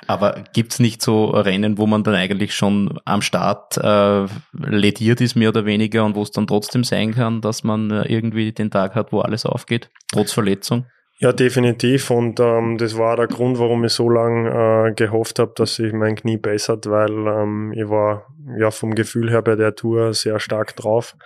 Aber 0.08 0.44
gibt's 0.54 0.80
nicht 0.80 1.02
so 1.02 1.26
Rennen, 1.26 1.78
wo 1.78 1.86
man 1.86 2.02
dann 2.02 2.14
eigentlich 2.14 2.54
schon 2.54 2.98
am 3.04 3.22
Start 3.22 3.76
äh, 3.76 4.26
lediert 4.52 5.20
ist, 5.20 5.36
mehr 5.36 5.50
oder 5.50 5.66
weniger, 5.66 6.04
und 6.04 6.16
wo 6.16 6.22
es 6.22 6.32
dann 6.32 6.48
trotzdem 6.48 6.82
sein 6.82 7.12
kann, 7.12 7.42
dass 7.42 7.62
man 7.62 7.90
äh, 7.92 8.12
irgendwie 8.12 8.50
den 8.52 8.70
Tag 8.72 8.96
hat, 8.96 9.12
wo 9.12 9.20
alles 9.20 9.46
aufgeht, 9.46 9.90
trotz 10.10 10.32
Verletzung? 10.32 10.86
Ja, 11.18 11.32
definitiv. 11.32 12.10
Und 12.10 12.40
ähm, 12.40 12.76
das 12.76 12.98
war 12.98 13.16
der 13.16 13.28
Grund, 13.28 13.58
warum 13.58 13.84
ich 13.84 13.92
so 13.92 14.10
lange 14.10 14.88
äh, 14.88 14.94
gehofft 14.94 15.38
habe, 15.38 15.52
dass 15.54 15.76
sich 15.76 15.92
mein 15.92 16.16
Knie 16.16 16.38
bessert, 16.38 16.86
weil 16.86 17.12
ähm, 17.12 17.72
ich 17.72 17.88
war 17.88 18.26
ja 18.58 18.70
vom 18.70 18.94
Gefühl 18.94 19.30
her 19.30 19.42
bei 19.42 19.54
der 19.54 19.76
Tour 19.76 20.12
sehr 20.12 20.40
stark 20.40 20.74
drauf, 20.74 21.16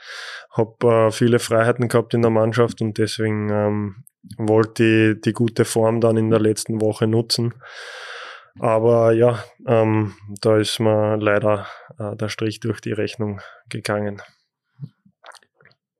habe 0.51 1.07
äh, 1.09 1.11
viele 1.11 1.38
Freiheiten 1.38 1.88
gehabt 1.88 2.12
in 2.12 2.22
der 2.22 2.31
Mannschaft 2.31 2.83
und 2.83 2.98
deswegen 2.98 3.48
ähm, 3.51 4.05
wollte 4.37 4.85
ich 4.85 5.20
die 5.22 5.33
gute 5.33 5.64
Form 5.64 6.01
dann 6.01 6.18
in 6.18 6.31
der 6.31 6.40
letzten 6.40 6.81
Woche 6.83 7.07
nutzen. 7.07 7.55
Aber 8.61 9.12
ja, 9.12 9.42
ähm, 9.66 10.14
da 10.40 10.59
ist 10.59 10.81
mir 10.81 11.16
leider 11.16 11.66
äh, 11.98 12.14
der 12.16 12.29
Strich 12.29 12.61
durch 12.61 12.81
die 12.81 12.92
Rechnung 12.92 13.40
gegangen. 13.68 14.20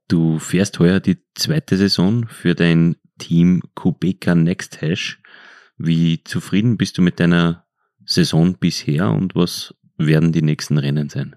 Du 0.09 0.39
fährst 0.39 0.79
heuer 0.79 1.01
die 1.01 1.23
zweite 1.35 1.77
Saison 1.77 2.27
für 2.29 2.55
dein 2.55 2.97
Team 3.19 3.63
Kubeka 3.75 4.35
Next 4.35 4.81
Hash. 4.81 5.21
Wie 5.77 6.23
zufrieden 6.25 6.77
bist 6.77 6.99
du 6.99 7.03
mit 7.03 7.21
deiner 7.21 7.65
Saison 8.05 8.55
bisher 8.55 9.11
und 9.11 9.35
was 9.35 9.75
werden 9.97 10.33
die 10.33 10.43
nächsten 10.43 10.79
Rennen 10.79 11.09
sein? 11.09 11.37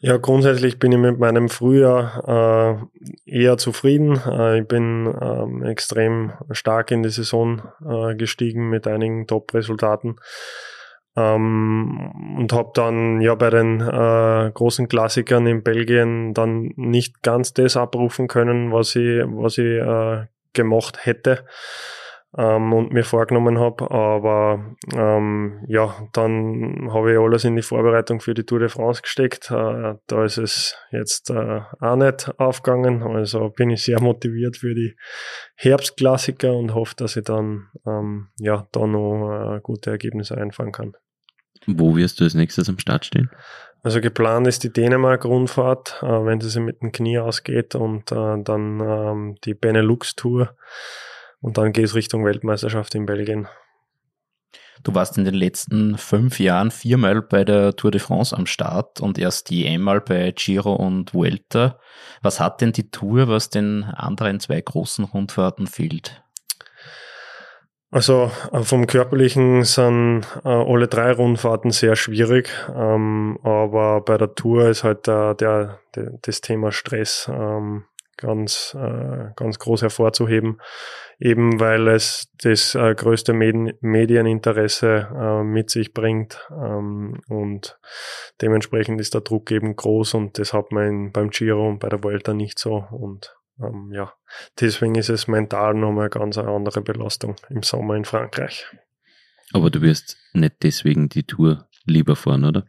Ja, 0.00 0.16
grundsätzlich 0.16 0.78
bin 0.78 0.92
ich 0.92 0.98
mit 0.98 1.18
meinem 1.18 1.48
Frühjahr 1.48 2.88
äh, 3.26 3.40
eher 3.42 3.58
zufrieden. 3.58 4.20
Äh, 4.24 4.60
ich 4.60 4.68
bin 4.68 5.12
ähm, 5.20 5.64
extrem 5.64 6.32
stark 6.52 6.92
in 6.92 7.02
die 7.02 7.10
Saison 7.10 7.62
äh, 7.84 8.14
gestiegen 8.14 8.70
mit 8.70 8.86
einigen 8.86 9.26
Top-Resultaten. 9.26 10.16
Ähm, 11.16 12.12
und 12.38 12.52
habe 12.52 12.70
dann 12.74 13.20
ja 13.20 13.34
bei 13.34 13.50
den 13.50 13.80
äh, 13.80 14.52
großen 14.54 14.86
Klassikern 14.86 15.48
in 15.48 15.64
Belgien 15.64 16.32
dann 16.32 16.70
nicht 16.76 17.22
ganz 17.22 17.52
das 17.52 17.76
abrufen 17.76 18.28
können, 18.28 18.70
was 18.70 18.94
ich, 18.94 19.24
was 19.26 19.58
ich 19.58 19.80
äh, 19.80 20.26
gemacht 20.52 21.04
hätte 21.04 21.44
ähm, 22.36 22.72
und 22.72 22.92
mir 22.92 23.04
vorgenommen 23.04 23.58
habe. 23.58 23.90
Aber 23.90 24.76
ähm, 24.94 25.64
ja, 25.68 25.94
dann 26.12 26.90
habe 26.92 27.12
ich 27.12 27.18
alles 27.18 27.44
in 27.44 27.56
die 27.56 27.62
Vorbereitung 27.62 28.20
für 28.20 28.34
die 28.34 28.44
Tour 28.44 28.58
de 28.58 28.68
France 28.68 29.02
gesteckt. 29.02 29.50
Äh, 29.50 29.94
da 30.06 30.24
ist 30.24 30.38
es 30.38 30.76
jetzt 30.90 31.30
äh, 31.30 31.60
auch 31.80 31.96
nicht 31.96 32.30
aufgegangen. 32.38 33.02
Also 33.02 33.50
bin 33.50 33.70
ich 33.70 33.82
sehr 33.82 34.00
motiviert 34.00 34.56
für 34.56 34.74
die 34.74 34.96
Herbstklassiker 35.56 36.54
und 36.54 36.74
hoffe, 36.74 36.94
dass 36.96 37.16
ich 37.16 37.24
dann 37.24 37.68
ähm, 37.86 38.28
ja 38.38 38.68
da 38.72 38.86
noch 38.86 39.56
äh, 39.56 39.60
gute 39.60 39.90
Ergebnisse 39.90 40.36
einfahren 40.36 40.72
kann. 40.72 40.94
Wo 41.66 41.96
wirst 41.96 42.20
du 42.20 42.24
als 42.24 42.34
nächstes 42.34 42.68
am 42.68 42.78
Start 42.78 43.04
stehen? 43.04 43.30
Also 43.82 44.00
geplant 44.00 44.46
ist 44.46 44.64
die 44.64 44.72
Dänemark-Rundfahrt, 44.72 46.00
äh, 46.02 46.06
wenn 46.06 46.40
sie 46.40 46.60
mit 46.60 46.82
dem 46.82 46.92
Knie 46.92 47.18
ausgeht 47.18 47.74
und 47.74 48.10
äh, 48.10 48.42
dann 48.42 48.80
ähm, 48.80 49.36
die 49.44 49.54
Benelux-Tour 49.54 50.56
und 51.40 51.58
dann 51.58 51.72
geht 51.72 51.84
es 51.84 51.94
Richtung 51.94 52.24
Weltmeisterschaft 52.24 52.94
in 52.94 53.06
Belgien. 53.06 53.46
Du 54.84 54.94
warst 54.94 55.18
in 55.18 55.24
den 55.24 55.34
letzten 55.34 55.98
fünf 55.98 56.38
Jahren 56.38 56.70
viermal 56.70 57.22
bei 57.22 57.44
der 57.44 57.74
Tour 57.74 57.90
de 57.90 58.00
France 58.00 58.36
am 58.36 58.46
Start 58.46 59.00
und 59.00 59.18
erst 59.18 59.50
die 59.50 59.66
einmal 59.66 60.00
bei 60.00 60.32
Giro 60.32 60.74
und 60.74 61.14
Vuelta. 61.14 61.78
Was 62.22 62.38
hat 62.38 62.60
denn 62.60 62.72
die 62.72 62.90
Tour, 62.90 63.28
was 63.28 63.50
den 63.50 63.84
anderen 63.84 64.38
zwei 64.40 64.60
großen 64.60 65.04
Rundfahrten 65.04 65.66
fehlt? 65.66 66.22
Also 67.90 68.30
äh, 68.52 68.62
vom 68.62 68.86
Körperlichen 68.86 69.64
sind 69.64 70.26
äh, 70.44 70.48
alle 70.48 70.88
drei 70.88 71.12
Rundfahrten 71.12 71.70
sehr 71.70 71.96
schwierig, 71.96 72.50
ähm, 72.74 73.38
aber 73.42 74.02
bei 74.02 74.18
der 74.18 74.34
Tour 74.34 74.68
ist 74.68 74.84
halt 74.84 75.06
der, 75.06 75.34
der, 75.34 75.80
der 75.94 76.12
das 76.20 76.42
Thema 76.42 76.70
Stress 76.70 77.30
ähm, 77.32 77.84
ganz, 78.18 78.76
äh, 78.78 79.30
ganz 79.36 79.58
groß 79.58 79.80
hervorzuheben, 79.82 80.60
eben 81.18 81.60
weil 81.60 81.88
es 81.88 82.30
das 82.42 82.74
äh, 82.74 82.94
größte 82.94 83.32
Medien, 83.32 83.72
Medieninteresse 83.80 85.08
äh, 85.14 85.42
mit 85.42 85.70
sich 85.70 85.94
bringt 85.94 86.46
ähm, 86.50 87.22
und 87.28 87.78
dementsprechend 88.42 89.00
ist 89.00 89.14
der 89.14 89.22
Druck 89.22 89.50
eben 89.50 89.74
groß 89.76 90.12
und 90.12 90.38
das 90.38 90.52
hat 90.52 90.72
man 90.72 91.10
beim 91.10 91.30
Giro 91.30 91.66
und 91.66 91.78
bei 91.78 91.88
der 91.88 92.04
Vuelta 92.04 92.34
nicht 92.34 92.58
so 92.58 92.84
und 92.90 93.37
ähm, 93.60 93.90
ja, 93.92 94.12
deswegen 94.60 94.94
ist 94.94 95.08
es 95.08 95.28
mental 95.28 95.74
nochmal 95.74 96.04
eine 96.04 96.10
ganz 96.10 96.38
andere 96.38 96.80
Belastung 96.80 97.36
im 97.50 97.62
Sommer 97.62 97.96
in 97.96 98.04
Frankreich. 98.04 98.66
Aber 99.52 99.70
du 99.70 99.80
wirst 99.80 100.18
nicht 100.34 100.56
deswegen 100.62 101.08
die 101.08 101.24
Tour 101.24 101.68
lieber 101.84 102.16
fahren, 102.16 102.44
oder? 102.44 102.64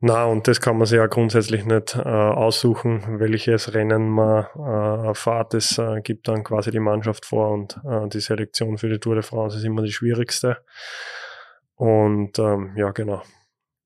Na, 0.00 0.24
und 0.26 0.46
das 0.46 0.60
kann 0.60 0.78
man 0.78 0.86
sich 0.86 0.98
ja 0.98 1.06
grundsätzlich 1.06 1.64
nicht 1.64 1.96
äh, 1.96 2.00
aussuchen, 2.00 3.18
welches 3.18 3.74
Rennen 3.74 4.08
man 4.08 4.44
äh, 4.54 5.14
fahrt. 5.14 5.54
Es 5.54 5.78
äh, 5.78 6.00
gibt 6.02 6.28
dann 6.28 6.44
quasi 6.44 6.70
die 6.70 6.80
Mannschaft 6.80 7.26
vor 7.26 7.50
und 7.50 7.80
äh, 7.84 8.08
die 8.08 8.20
Selektion 8.20 8.78
für 8.78 8.88
die 8.88 8.98
Tour 8.98 9.16
de 9.16 9.24
France 9.24 9.58
ist 9.58 9.64
immer 9.64 9.82
die 9.82 9.92
schwierigste. 9.92 10.58
Und 11.74 12.38
ähm, 12.38 12.74
ja, 12.76 12.92
genau. 12.92 13.22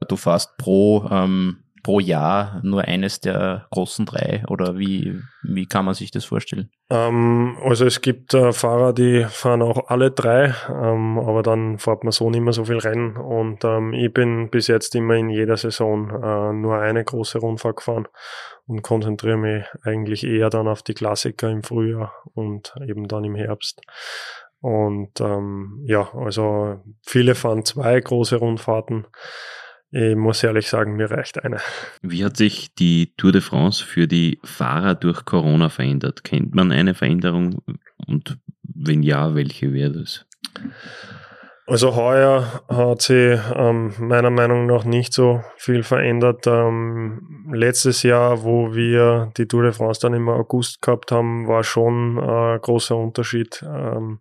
Du 0.07 0.17
fährst 0.17 0.57
pro 0.59 1.09
ähm, 1.11 1.65
pro 1.83 2.01
Jahr 2.01 2.61
nur 2.63 2.83
eines 2.83 3.21
der 3.21 3.67
großen 3.71 4.07
drei 4.07 4.43
oder 4.49 4.79
wie, 4.79 5.21
wie 5.43 5.67
kann 5.67 5.85
man 5.85 5.95
sich 5.95 6.11
das 6.11 6.25
vorstellen? 6.25 6.71
Ähm, 6.91 7.57
also 7.63 7.85
es 7.85 8.01
gibt 8.01 8.35
äh, 8.35 8.53
Fahrer, 8.53 8.93
die 8.93 9.25
fahren 9.29 9.63
auch 9.63 9.89
alle 9.89 10.11
drei, 10.11 10.55
ähm, 10.69 11.19
aber 11.19 11.43
dann 11.43 11.79
fährt 11.79 12.05
man 12.05 12.13
so 12.13 12.31
nicht 12.31 12.41
mehr 12.41 12.53
so 12.53 12.65
viel 12.65 12.79
Rennen 12.79 13.17
und 13.17 13.65
ähm, 13.65 13.93
ich 13.93 14.13
bin 14.13 14.51
bis 14.51 14.67
jetzt 14.67 14.95
immer 14.95 15.15
in 15.15 15.31
jeder 15.31 15.57
Saison 15.57 16.11
äh, 16.11 16.53
nur 16.53 16.79
eine 16.79 17.05
große 17.05 17.39
Rundfahrt 17.39 17.77
gefahren 17.77 18.09
und 18.67 18.83
konzentriere 18.83 19.39
mich 19.39 19.65
eigentlich 19.83 20.25
eher 20.25 20.51
dann 20.51 20.69
auf 20.69 20.83
die 20.83 20.95
Klassiker 20.95 21.51
im 21.51 21.63
Frühjahr 21.63 22.13
und 22.35 22.75
eben 22.87 23.09
dann 23.09 23.25
im 23.25 23.35
Herbst. 23.35 23.81
Und 24.61 25.21
ähm, 25.21 25.85
ja, 25.87 26.13
also 26.15 26.83
viele 27.07 27.35
fahren 27.35 27.65
zwei 27.65 28.01
große 28.01 28.37
Rundfahrten. 28.37 29.07
Ich 29.91 30.17
muss 30.17 30.43
ehrlich 30.43 30.69
sagen, 30.69 30.97
mir 30.97 31.11
reicht 31.11 31.43
eine. 31.43 31.59
Wie 32.03 32.25
hat 32.25 32.37
sich 32.37 32.75
die 32.75 33.15
Tour 33.17 33.33
de 33.33 33.41
France 33.41 33.83
für 33.83 34.07
die 34.07 34.39
Fahrer 34.45 34.95
durch 34.95 35.25
Corona 35.25 35.71
verändert? 35.71 36.25
Kennt 36.25 36.55
man 36.55 36.73
eine 36.73 36.95
Veränderung 36.95 37.63
und 38.07 38.39
wenn 38.63 39.03
ja, 39.03 39.35
welche 39.35 39.73
wäre 39.73 39.93
das? 39.93 40.27
Also 41.71 41.95
heuer 41.97 42.63
hat 42.71 43.03
sich 43.03 43.39
ähm, 43.55 43.93
meiner 43.99 44.31
Meinung 44.31 44.65
nach 44.65 44.85
nicht 44.85 45.13
so 45.13 45.45
viel 45.59 45.83
verändert. 45.83 46.47
Ähm, 46.47 47.47
letztes 47.53 48.03
Jahr, 48.03 48.43
wo 48.43 48.75
wir 48.75 49.31
die 49.37 49.47
Tour 49.47 49.65
de 49.65 49.73
France 49.73 50.01
dann 50.01 50.15
im 50.15 50.31
August 50.31 50.81
gehabt 50.81 51.13
haben, 51.13 51.47
war 51.47 51.63
schon 51.65 52.19
ein 52.19 52.57
äh, 52.57 52.59
großer 52.59 52.97
Unterschied 52.97 53.63
ähm, 53.69 54.21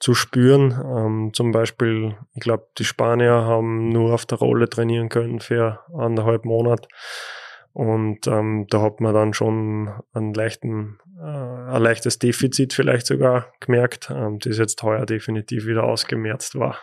zu 0.00 0.14
spüren. 0.14 0.72
Ähm, 0.72 1.30
zum 1.34 1.52
Beispiel, 1.52 2.16
ich 2.34 2.40
glaube, 2.40 2.66
die 2.78 2.84
Spanier 2.84 3.44
haben 3.44 3.90
nur 3.90 4.12
auf 4.12 4.26
der 4.26 4.38
Rolle 4.38 4.68
trainieren 4.68 5.08
können 5.08 5.38
für 5.38 5.78
anderthalb 5.96 6.44
Monate. 6.44 6.88
Und 7.72 8.26
ähm, 8.26 8.66
da 8.70 8.82
hat 8.82 9.00
man 9.00 9.14
dann 9.14 9.34
schon 9.34 9.90
einen 10.12 10.34
leichten, 10.34 10.98
äh, 11.20 11.22
ein 11.24 11.82
leichtes 11.82 12.18
Defizit 12.18 12.72
vielleicht 12.72 13.06
sogar 13.06 13.52
gemerkt, 13.60 14.10
ähm, 14.10 14.38
das 14.40 14.58
jetzt 14.58 14.82
heuer 14.82 15.06
definitiv 15.06 15.66
wieder 15.66 15.84
ausgemerzt 15.84 16.56
war. 16.56 16.78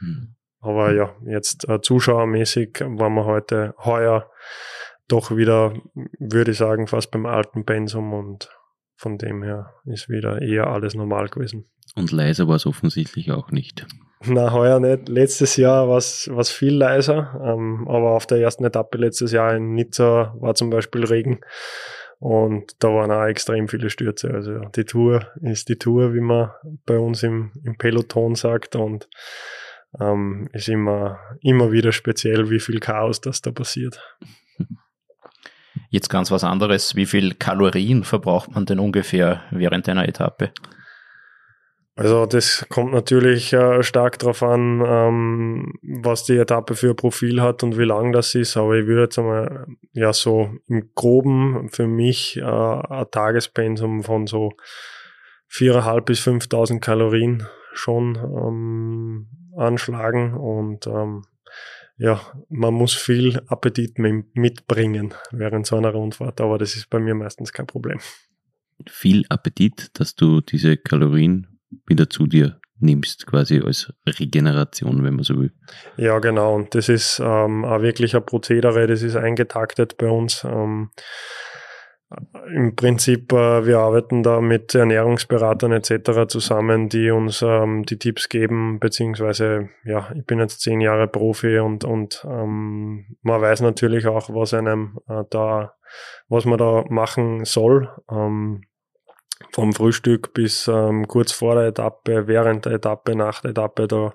Mhm. 0.00 0.36
Aber 0.60 0.92
ja, 0.92 1.14
jetzt 1.24 1.68
äh, 1.68 1.80
zuschauermäßig 1.80 2.80
waren 2.80 3.14
wir 3.14 3.24
heute 3.24 3.74
heuer 3.78 4.30
doch 5.08 5.34
wieder, 5.34 5.74
würde 6.18 6.52
ich 6.52 6.58
sagen, 6.58 6.86
fast 6.86 7.10
beim 7.10 7.26
alten 7.26 7.64
Pensum 7.64 8.12
und 8.12 8.50
von 8.96 9.18
dem 9.18 9.42
her 9.42 9.74
ist 9.86 10.08
wieder 10.08 10.42
eher 10.42 10.68
alles 10.68 10.94
normal 10.94 11.28
gewesen. 11.28 11.70
Und 11.96 12.12
leiser 12.12 12.46
war 12.46 12.56
es 12.56 12.66
offensichtlich 12.66 13.32
auch 13.32 13.50
nicht. 13.50 13.86
Na, 14.22 14.52
heuer 14.52 14.80
nicht. 14.80 15.08
Letztes 15.08 15.56
Jahr 15.56 15.88
war 15.88 15.96
es 15.96 16.50
viel 16.50 16.74
leiser, 16.74 17.40
ähm, 17.42 17.88
aber 17.88 18.10
auf 18.10 18.26
der 18.26 18.38
ersten 18.38 18.64
Etappe 18.64 18.98
letztes 18.98 19.32
Jahr 19.32 19.54
in 19.54 19.74
Nizza 19.74 20.34
war 20.38 20.54
zum 20.54 20.68
Beispiel 20.68 21.04
Regen 21.04 21.40
und 22.18 22.74
da 22.80 22.88
waren 22.88 23.10
auch 23.10 23.24
extrem 23.24 23.66
viele 23.66 23.88
Stürze. 23.88 24.30
Also 24.30 24.60
die 24.76 24.84
Tour 24.84 25.26
ist 25.40 25.70
die 25.70 25.78
Tour, 25.78 26.12
wie 26.12 26.20
man 26.20 26.50
bei 26.84 26.98
uns 26.98 27.22
im, 27.22 27.50
im 27.64 27.78
Peloton 27.78 28.34
sagt 28.34 28.76
und 28.76 29.08
ähm, 29.98 30.48
ist 30.52 30.68
immer, 30.68 31.18
immer 31.40 31.72
wieder 31.72 31.92
speziell, 31.92 32.50
wie 32.50 32.60
viel 32.60 32.78
Chaos 32.78 33.22
das 33.22 33.40
da 33.40 33.52
passiert. 33.52 34.00
Jetzt 35.88 36.10
ganz 36.10 36.30
was 36.30 36.44
anderes. 36.44 36.94
Wie 36.94 37.06
viel 37.06 37.34
Kalorien 37.34 38.04
verbraucht 38.04 38.52
man 38.52 38.66
denn 38.66 38.80
ungefähr 38.80 39.42
während 39.50 39.88
einer 39.88 40.06
Etappe? 40.06 40.52
Also 42.00 42.24
das 42.24 42.64
kommt 42.70 42.94
natürlich 42.94 43.52
äh, 43.52 43.82
stark 43.82 44.18
darauf 44.18 44.42
an, 44.42 44.82
ähm, 44.82 45.74
was 45.82 46.24
die 46.24 46.38
Etappe 46.38 46.74
für 46.74 46.94
Profil 46.94 47.42
hat 47.42 47.62
und 47.62 47.76
wie 47.76 47.84
lang 47.84 48.12
das 48.12 48.34
ist. 48.34 48.56
Aber 48.56 48.78
ich 48.78 48.86
würde 48.86 49.02
jetzt 49.02 49.18
einmal 49.18 49.66
ja 49.92 50.10
so 50.14 50.50
im 50.66 50.94
Groben 50.94 51.68
für 51.68 51.86
mich 51.86 52.38
äh, 52.38 52.42
ein 52.42 53.04
Tagespensum 53.10 54.02
von 54.02 54.26
so 54.26 54.52
4.500 55.52 56.00
bis 56.00 56.20
5.000 56.26 56.80
Kalorien 56.80 57.46
schon 57.74 58.16
ähm, 58.16 59.28
anschlagen 59.58 60.32
und 60.32 60.86
ähm, 60.86 61.24
ja, 61.98 62.18
man 62.48 62.72
muss 62.72 62.94
viel 62.94 63.42
Appetit 63.48 63.98
mitbringen 63.98 65.12
während 65.32 65.66
so 65.66 65.76
einer 65.76 65.90
Rundfahrt, 65.90 66.40
aber 66.40 66.56
das 66.56 66.76
ist 66.76 66.88
bei 66.88 66.98
mir 66.98 67.14
meistens 67.14 67.52
kein 67.52 67.66
Problem. 67.66 67.98
Viel 68.88 69.26
Appetit, 69.28 69.90
dass 70.00 70.14
du 70.14 70.40
diese 70.40 70.78
Kalorien 70.78 71.49
wieder 71.86 72.08
zu 72.08 72.26
dir 72.26 72.60
nimmst, 72.80 73.26
quasi 73.26 73.60
als 73.60 73.92
Regeneration, 74.06 75.04
wenn 75.04 75.14
man 75.14 75.24
so 75.24 75.38
will. 75.38 75.52
Ja, 75.96 76.18
genau. 76.18 76.54
Und 76.54 76.74
das 76.74 76.88
ist 76.88 77.20
ähm, 77.22 77.64
auch 77.64 77.82
wirklich 77.82 78.16
ein 78.16 78.24
Prozedere, 78.24 78.86
das 78.86 79.02
ist 79.02 79.16
eingetaktet 79.16 79.96
bei 79.98 80.08
uns. 80.08 80.44
Ähm, 80.44 80.90
im 82.52 82.74
Prinzip, 82.74 83.32
äh, 83.32 83.66
wir 83.66 83.78
arbeiten 83.78 84.24
da 84.24 84.40
mit 84.40 84.74
Ernährungsberatern 84.74 85.72
etc. 85.72 86.26
zusammen, 86.26 86.88
die 86.88 87.10
uns 87.10 87.40
ähm, 87.42 87.84
die 87.84 87.98
Tipps 87.98 88.28
geben, 88.28 88.80
beziehungsweise, 88.80 89.68
ja, 89.84 90.10
ich 90.16 90.26
bin 90.26 90.40
jetzt 90.40 90.60
zehn 90.60 90.80
Jahre 90.80 91.06
Profi 91.06 91.60
und, 91.60 91.84
und 91.84 92.26
ähm, 92.28 93.16
man 93.22 93.40
weiß 93.40 93.60
natürlich 93.60 94.06
auch, 94.08 94.28
was 94.34 94.54
einem 94.54 94.98
äh, 95.08 95.22
da, 95.30 95.74
was 96.28 96.46
man 96.46 96.58
da 96.58 96.84
machen 96.88 97.44
soll. 97.44 97.88
Ähm, 98.10 98.62
vom 99.52 99.72
Frühstück 99.72 100.32
bis 100.34 100.68
ähm, 100.68 101.08
kurz 101.08 101.32
vor 101.32 101.54
der 101.54 101.66
Etappe, 101.66 102.26
während 102.26 102.66
der 102.66 102.72
Etappe, 102.72 103.16
nach 103.16 103.40
der 103.40 103.52
Etappe, 103.52 103.88
da 103.88 104.14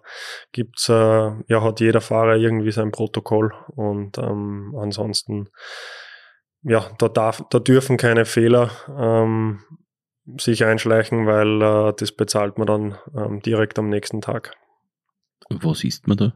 gibt's, 0.52 0.90
äh, 0.90 0.94
ja, 0.94 1.62
hat 1.62 1.80
jeder 1.80 2.02
Fahrer 2.02 2.36
irgendwie 2.36 2.72
sein 2.72 2.92
Protokoll 2.92 3.54
und 3.76 4.18
ähm, 4.18 4.76
ansonsten, 4.80 5.50
ja, 6.62 6.90
da 6.98 7.10
darf, 7.10 7.44
da 7.50 7.60
dürfen 7.60 7.98
keine 7.98 8.26
Fehler 8.26 8.72
ähm, 8.98 9.62
sich 10.38 10.64
einschleichen, 10.64 11.28
weil 11.28 11.62
äh, 11.62 11.94
das 11.98 12.12
bezahlt 12.12 12.58
man 12.58 12.68
dann 12.68 12.98
ähm, 13.16 13.42
direkt 13.42 13.78
am 13.78 13.90
nächsten 13.90 14.22
Tag. 14.22 14.56
Was 15.50 15.84
isst 15.84 16.08
man 16.08 16.18
da, 16.18 16.34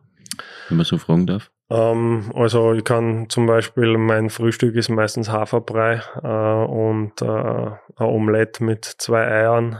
wenn 0.67 0.77
man 0.77 0.85
so 0.85 0.97
fragen 0.97 1.25
darf? 1.25 1.51
Ähm, 1.69 2.31
also 2.33 2.73
ich 2.73 2.83
kann 2.83 3.29
zum 3.29 3.45
Beispiel, 3.45 3.97
mein 3.97 4.29
Frühstück 4.29 4.75
ist 4.75 4.89
meistens 4.89 5.29
Haferbrei 5.29 6.01
äh, 6.23 6.67
und 6.67 7.21
äh, 7.21 7.25
ein 7.25 8.05
Omelette 8.05 8.63
mit 8.63 8.85
zwei 8.85 9.25
Eiern, 9.25 9.73
äh, 9.73 9.77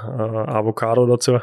Avocado 0.51 1.07
dazu. 1.07 1.39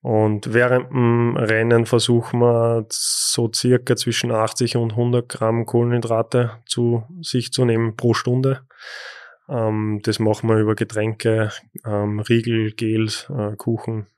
Und 0.00 0.52
während 0.52 0.90
dem 0.90 1.36
Rennen 1.36 1.86
versuchen 1.86 2.40
wir 2.40 2.84
so 2.90 3.50
circa 3.54 3.96
zwischen 3.96 4.32
80 4.32 4.76
und 4.76 4.90
100 4.92 5.28
Gramm 5.30 5.64
Kohlenhydrate 5.64 6.58
zu 6.66 7.04
sich 7.22 7.52
zu 7.52 7.64
nehmen 7.64 7.96
pro 7.96 8.12
Stunde. 8.12 8.66
Ähm, 9.48 10.00
das 10.02 10.18
machen 10.18 10.48
wir 10.50 10.56
über 10.56 10.74
Getränke, 10.74 11.50
ähm, 11.86 12.20
Riegel, 12.20 12.72
Gels, 12.72 13.30
äh, 13.34 13.56
Kuchen 13.56 14.08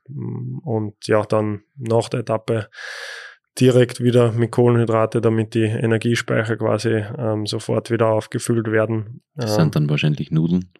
und 0.63 0.95
ja, 1.07 1.23
dann 1.23 1.63
nach 1.77 2.09
der 2.09 2.21
Etappe 2.21 2.69
direkt 3.59 4.01
wieder 4.01 4.31
mit 4.31 4.51
Kohlenhydrate, 4.51 5.21
damit 5.21 5.53
die 5.53 5.63
Energiespeicher 5.63 6.57
quasi 6.57 7.03
ähm, 7.17 7.45
sofort 7.45 7.91
wieder 7.91 8.07
aufgefüllt 8.07 8.71
werden. 8.71 9.21
Das 9.35 9.55
sind 9.55 9.75
dann 9.75 9.89
wahrscheinlich 9.89 10.31
Nudeln. 10.31 10.71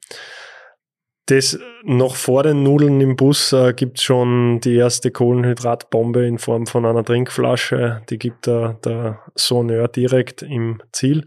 Das 1.27 1.59
noch 1.83 2.15
vor 2.15 2.43
den 2.43 2.63
Nudeln 2.63 3.01
im 3.01 3.17
Bus 3.17 3.51
äh, 3.51 3.73
gibt 3.73 3.99
schon 3.99 4.61
die 4.61 4.75
erste 4.75 5.11
Kohlenhydratbombe 5.11 6.25
in 6.25 6.37
Form 6.37 6.65
von 6.67 6.85
einer 6.85 7.03
Trinkflasche. 7.03 8.01
Die 8.09 8.17
gibt 8.17 8.47
der, 8.47 8.79
der 8.85 9.19
Sonneur 9.35 9.89
direkt 9.89 10.41
im 10.41 10.81
Ziel. 10.93 11.25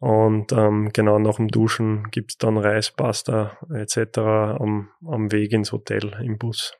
Und 0.00 0.52
ähm, 0.52 0.88
genau 0.94 1.18
nach 1.18 1.36
dem 1.36 1.48
Duschen 1.48 2.10
gibt's 2.10 2.38
dann 2.38 2.56
Reis, 2.56 2.90
Pasta 2.90 3.58
etc. 3.70 4.18
Am, 4.18 4.88
am 5.06 5.30
Weg 5.30 5.52
ins 5.52 5.72
Hotel 5.72 6.16
im 6.24 6.38
Bus. 6.38 6.79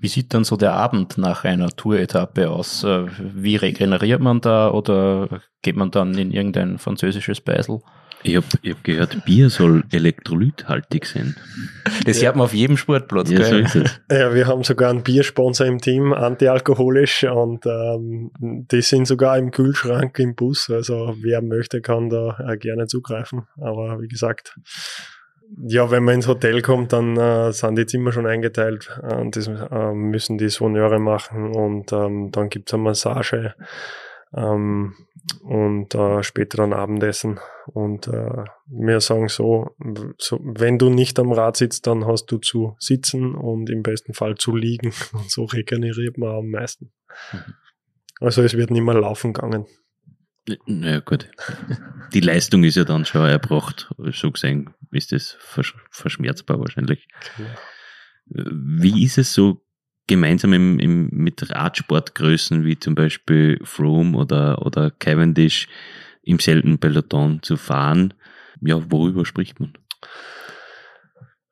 Wie 0.00 0.08
sieht 0.08 0.32
dann 0.32 0.44
so 0.44 0.56
der 0.56 0.74
Abend 0.74 1.18
nach 1.18 1.44
einer 1.44 1.70
Tour-Etappe 1.70 2.50
aus? 2.50 2.84
Äh, 2.84 3.06
wie 3.18 3.56
regeneriert 3.56 4.20
man 4.20 4.40
da 4.40 4.70
oder 4.70 5.40
geht 5.62 5.76
man 5.76 5.90
dann 5.90 6.16
in 6.16 6.30
irgendein 6.30 6.78
französisches 6.78 7.40
Beisel? 7.40 7.80
Ich 8.22 8.34
habe 8.34 8.46
hab 8.46 8.84
gehört, 8.84 9.24
Bier 9.24 9.48
soll 9.48 9.84
elektrolythaltig 9.92 11.06
sein. 11.06 11.36
Das 12.04 12.20
ja. 12.20 12.26
hört 12.26 12.36
man 12.36 12.46
auf 12.46 12.54
jedem 12.54 12.76
Sportplatz. 12.76 13.30
Ja, 13.30 13.38
gell? 13.38 13.46
so 13.46 13.56
ist 13.58 13.76
es. 13.76 14.00
Ja, 14.10 14.34
wir 14.34 14.46
haben 14.46 14.64
sogar 14.64 14.90
einen 14.90 15.02
Biersponsor 15.02 15.66
im 15.66 15.78
Team, 15.78 16.12
antialkoholisch, 16.12 17.24
und 17.24 17.64
ähm, 17.66 18.30
die 18.40 18.82
sind 18.82 19.06
sogar 19.06 19.38
im 19.38 19.52
Kühlschrank 19.52 20.18
im 20.18 20.34
Bus. 20.34 20.68
Also 20.68 21.14
wer 21.22 21.42
möchte, 21.42 21.80
kann 21.80 22.10
da 22.10 22.38
äh, 22.48 22.56
gerne 22.56 22.86
zugreifen. 22.86 23.46
Aber 23.60 24.00
wie 24.00 24.08
gesagt, 24.08 24.56
ja, 25.66 25.90
wenn 25.90 26.04
man 26.04 26.16
ins 26.16 26.28
Hotel 26.28 26.62
kommt, 26.62 26.92
dann 26.92 27.16
äh, 27.16 27.52
sind 27.52 27.76
die 27.76 27.86
Zimmer 27.86 28.12
schon 28.12 28.26
eingeteilt 28.26 28.90
äh, 29.02 29.14
und 29.14 29.36
das 29.36 29.48
äh, 29.48 29.92
müssen 29.92 30.38
die 30.38 30.48
Sonneure 30.48 30.98
machen 30.98 31.54
und 31.54 31.92
ähm, 31.92 32.30
dann 32.30 32.48
gibt's 32.48 32.74
eine 32.74 32.82
Massage 32.82 33.54
ähm, 34.36 34.94
und 35.42 35.94
äh, 35.94 36.22
später 36.22 36.58
dann 36.58 36.72
Abendessen. 36.72 37.40
Und 37.66 38.08
äh, 38.08 38.44
wir 38.66 39.00
sagen 39.00 39.28
so, 39.28 39.70
so, 40.18 40.40
wenn 40.42 40.78
du 40.78 40.90
nicht 40.90 41.18
am 41.18 41.32
Rad 41.32 41.56
sitzt, 41.56 41.86
dann 41.86 42.06
hast 42.06 42.26
du 42.26 42.38
zu 42.38 42.76
sitzen 42.78 43.34
und 43.34 43.70
im 43.70 43.82
besten 43.82 44.14
Fall 44.14 44.36
zu 44.36 44.54
liegen. 44.56 44.92
Und 45.12 45.30
so 45.30 45.44
regeneriert 45.44 46.18
man 46.18 46.30
am 46.30 46.50
meisten. 46.50 46.92
Mhm. 47.32 47.54
Also 48.20 48.42
es 48.42 48.54
wird 48.54 48.70
nicht 48.70 48.82
mehr 48.82 48.94
laufen 48.94 49.32
gegangen. 49.32 49.66
Naja, 50.66 51.00
gut. 51.00 51.28
Die 52.12 52.20
Leistung 52.20 52.64
ist 52.64 52.76
ja 52.76 52.84
dann 52.84 53.04
schon 53.04 53.28
erbracht. 53.28 53.90
So 54.12 54.30
gesehen 54.30 54.70
ist 54.90 55.12
das 55.12 55.36
versch 55.38 55.74
verschmerzbar 55.90 56.58
wahrscheinlich. 56.60 57.08
Genau. 57.36 57.50
Wie 58.80 59.04
ist 59.04 59.18
es 59.18 59.32
so 59.32 59.64
gemeinsam 60.06 60.52
im, 60.52 60.78
im, 60.78 61.08
mit 61.10 61.50
Radsportgrößen 61.50 62.64
wie 62.64 62.78
zum 62.78 62.94
Beispiel 62.94 63.60
Froome 63.62 64.16
oder, 64.16 64.64
oder 64.64 64.90
Cavendish 64.90 65.68
im 66.22 66.38
selben 66.38 66.78
Peloton 66.78 67.42
zu 67.42 67.56
fahren? 67.56 68.14
Ja, 68.60 68.90
worüber 68.90 69.24
spricht 69.24 69.60
man? 69.60 69.74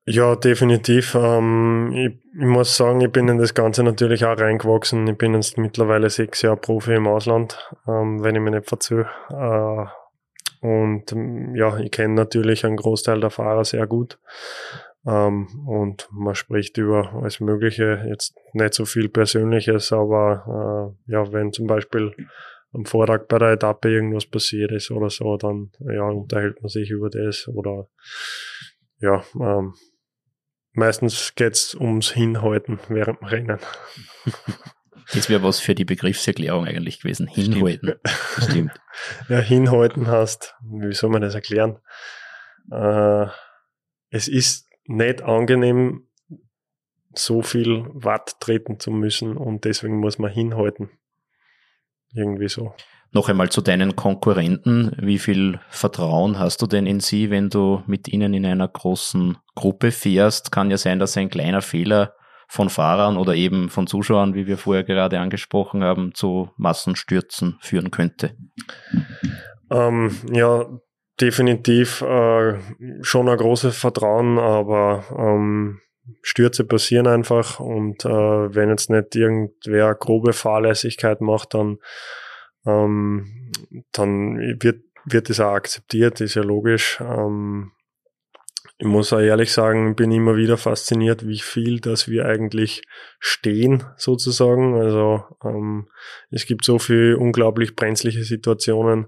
Ja, 0.09 0.37
definitiv. 0.37 1.16
Ähm, 1.16 1.90
ich, 1.92 2.12
ich, 2.33 2.47
muss 2.47 2.77
sagen, 2.77 3.01
ich 3.01 3.11
bin 3.11 3.27
in 3.27 3.38
das 3.38 3.55
Ganze 3.55 3.83
natürlich 3.83 4.25
auch 4.25 4.38
reingewachsen. 4.38 5.05
Ich 5.09 5.19
bin 5.19 5.35
jetzt 5.35 5.59
mittlerweile 5.59 6.11
sechs 6.11 6.42
Jahre 6.42 6.57
Profi 6.57 6.95
im 6.95 7.09
Ausland, 7.09 7.59
ähm, 7.88 8.23
wenn 8.23 8.37
ich 8.37 8.40
mich 8.40 8.55
nicht 8.55 8.69
verzöge. 8.69 9.09
Äh, 9.31 9.87
und 10.64 11.11
ähm, 11.11 11.57
ja, 11.57 11.77
ich 11.79 11.90
kenne 11.90 12.14
natürlich 12.14 12.64
einen 12.64 12.77
Großteil 12.77 13.19
der 13.19 13.31
Fahrer 13.31 13.64
sehr 13.64 13.88
gut. 13.88 14.21
Ähm, 15.05 15.49
und 15.66 16.09
man 16.12 16.37
spricht 16.37 16.79
über 16.79 17.12
alles 17.14 17.40
Mögliche, 17.40 18.05
jetzt 18.09 18.37
nicht 18.53 18.75
so 18.75 18.85
viel 18.85 19.09
Persönliches, 19.09 19.92
aber 19.92 20.95
äh, 21.09 21.12
ja, 21.12 21.33
wenn 21.33 21.53
zum 21.53 21.66
Beispiel 21.66 22.12
am 22.73 22.85
Vortag 22.85 23.27
bei 23.27 23.38
der 23.38 23.53
Etappe 23.53 23.90
irgendwas 23.90 24.27
passiert 24.27 24.71
ist 24.71 24.92
oder 24.92 25.11
so, 25.11 25.37
dann 25.37 25.73
ja, 25.81 26.05
unterhält 26.05 26.62
man 26.62 26.69
sich 26.69 26.90
über 26.90 27.11
das 27.11 27.49
oder 27.49 27.88
ja, 28.99 29.23
ähm, 29.40 29.75
Meistens 30.76 31.34
geht 31.34 31.54
es 31.54 31.74
ums 31.74 32.12
Hinhalten 32.12 32.78
während 32.88 33.20
dem 33.20 33.28
Rennen. 33.28 33.58
Das 35.14 35.30
wäre 35.30 35.44
was 35.44 35.60
für 35.60 35.76
die 35.76 35.84
Begriffserklärung 35.84 36.66
eigentlich 36.66 36.98
gewesen. 36.98 37.28
Hinhalten. 37.28 37.94
Stimmt. 38.04 38.50
Stimmt. 38.50 38.80
Ja, 39.28 39.38
hinhalten 39.38 40.08
heißt, 40.08 40.56
wie 40.62 40.92
soll 40.92 41.10
man 41.10 41.22
das 41.22 41.36
erklären? 41.36 41.78
Äh, 42.72 43.26
es 44.10 44.26
ist 44.26 44.68
nicht 44.86 45.22
angenehm, 45.22 46.08
so 47.14 47.42
viel 47.42 47.84
Watt 47.92 48.40
treten 48.40 48.80
zu 48.80 48.90
müssen 48.90 49.36
und 49.36 49.64
deswegen 49.64 50.00
muss 50.00 50.18
man 50.18 50.32
hinhalten. 50.32 50.90
Irgendwie 52.12 52.48
so. 52.48 52.74
Noch 53.16 53.31
einmal 53.31 53.48
zu 53.48 53.62
deinen 53.62 53.96
Konkurrenten. 53.96 54.94
Wie 55.00 55.18
viel 55.18 55.59
Vertrauen 55.70 56.38
hast 56.38 56.61
du 56.61 56.66
denn 56.66 56.85
in 56.85 57.00
sie, 57.00 57.31
wenn 57.31 57.48
du 57.48 57.83
mit 57.87 58.09
ihnen 58.09 58.35
in 58.35 58.44
einer 58.44 58.68
großen 58.68 59.38
Gruppe 59.55 59.90
fährst? 59.90 60.52
Kann 60.52 60.70
ja 60.70 60.76
sein, 60.76 60.98
dass 60.98 61.16
ein 61.16 61.31
kleiner 61.31 61.62
Fehler 61.62 62.12
von 62.46 62.68
Fahrern 62.68 63.16
oder 63.16 63.35
eben 63.35 63.70
von 63.70 63.87
Zuschauern, 63.87 64.35
wie 64.35 64.46
wir 64.46 64.59
vorher 64.59 64.85
gerade 64.85 65.18
angesprochen 65.18 65.83
haben, 65.83 66.12
zu 66.12 66.50
Massenstürzen 66.59 67.57
führen 67.62 67.90
könnte. 67.90 68.37
Ähm, 69.70 70.14
ja, 70.31 70.66
definitiv 71.18 72.02
äh, 72.02 72.59
schon 73.00 73.31
ein 73.31 73.38
großes 73.38 73.79
Vertrauen, 73.79 74.38
aber 74.38 75.05
ähm, 75.16 75.81
Stürze 76.20 76.64
passieren 76.64 77.07
einfach 77.07 77.61
und 77.61 78.05
äh, 78.05 78.09
wenn 78.55 78.68
jetzt 78.68 78.90
nicht 78.90 79.16
irgendwer 79.16 79.94
grobe 79.94 80.35
Fahrlässigkeit 80.35 81.22
macht, 81.22 81.55
dann 81.55 81.79
ähm, 82.66 83.50
dann 83.92 84.37
wird, 84.61 84.83
wird 85.05 85.31
das 85.31 85.40
auch 85.40 85.52
akzeptiert, 85.52 86.20
ist 86.20 86.35
ja 86.35 86.42
logisch. 86.42 87.00
Ähm, 87.00 87.72
ich 88.79 88.87
muss 88.87 89.12
auch 89.12 89.20
ehrlich 89.20 89.52
sagen, 89.52 89.96
bin 89.96 90.11
immer 90.11 90.37
wieder 90.37 90.59
fasziniert, 90.59 91.26
wie 91.26 91.38
viel, 91.38 91.81
dass 91.81 92.09
wir 92.09 92.26
eigentlich 92.26 92.83
stehen, 93.18 93.85
sozusagen. 93.96 94.74
Also 94.74 95.24
ähm, 95.42 95.88
es 96.31 96.44
gibt 96.44 96.64
so 96.64 96.79
viele 96.79 97.16
unglaublich 97.16 97.74
brenzliche 97.74 98.24
Situationen, 98.24 99.07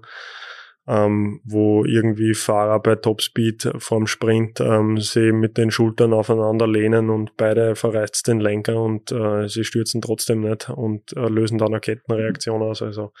ähm, 0.89 1.39
wo 1.43 1.85
irgendwie 1.85 2.33
Fahrer 2.33 2.79
bei 2.79 2.95
Topspeed 2.95 3.73
vorm 3.77 4.07
Sprint 4.07 4.59
ähm, 4.59 4.99
sie 4.99 5.31
mit 5.31 5.57
den 5.57 5.69
Schultern 5.69 6.13
aufeinander 6.13 6.67
lehnen 6.67 7.11
und 7.11 7.37
beide 7.37 7.75
verreißt 7.75 8.27
den 8.27 8.39
Lenker 8.39 8.81
und 8.81 9.11
äh, 9.11 9.47
sie 9.47 9.63
stürzen 9.63 10.01
trotzdem 10.01 10.41
nicht 10.41 10.69
und 10.69 11.15
äh, 11.15 11.27
lösen 11.27 11.59
dann 11.59 11.69
eine 11.69 11.79
Kettenreaktion 11.79 12.63
aus. 12.63 12.81
Also 12.81 13.13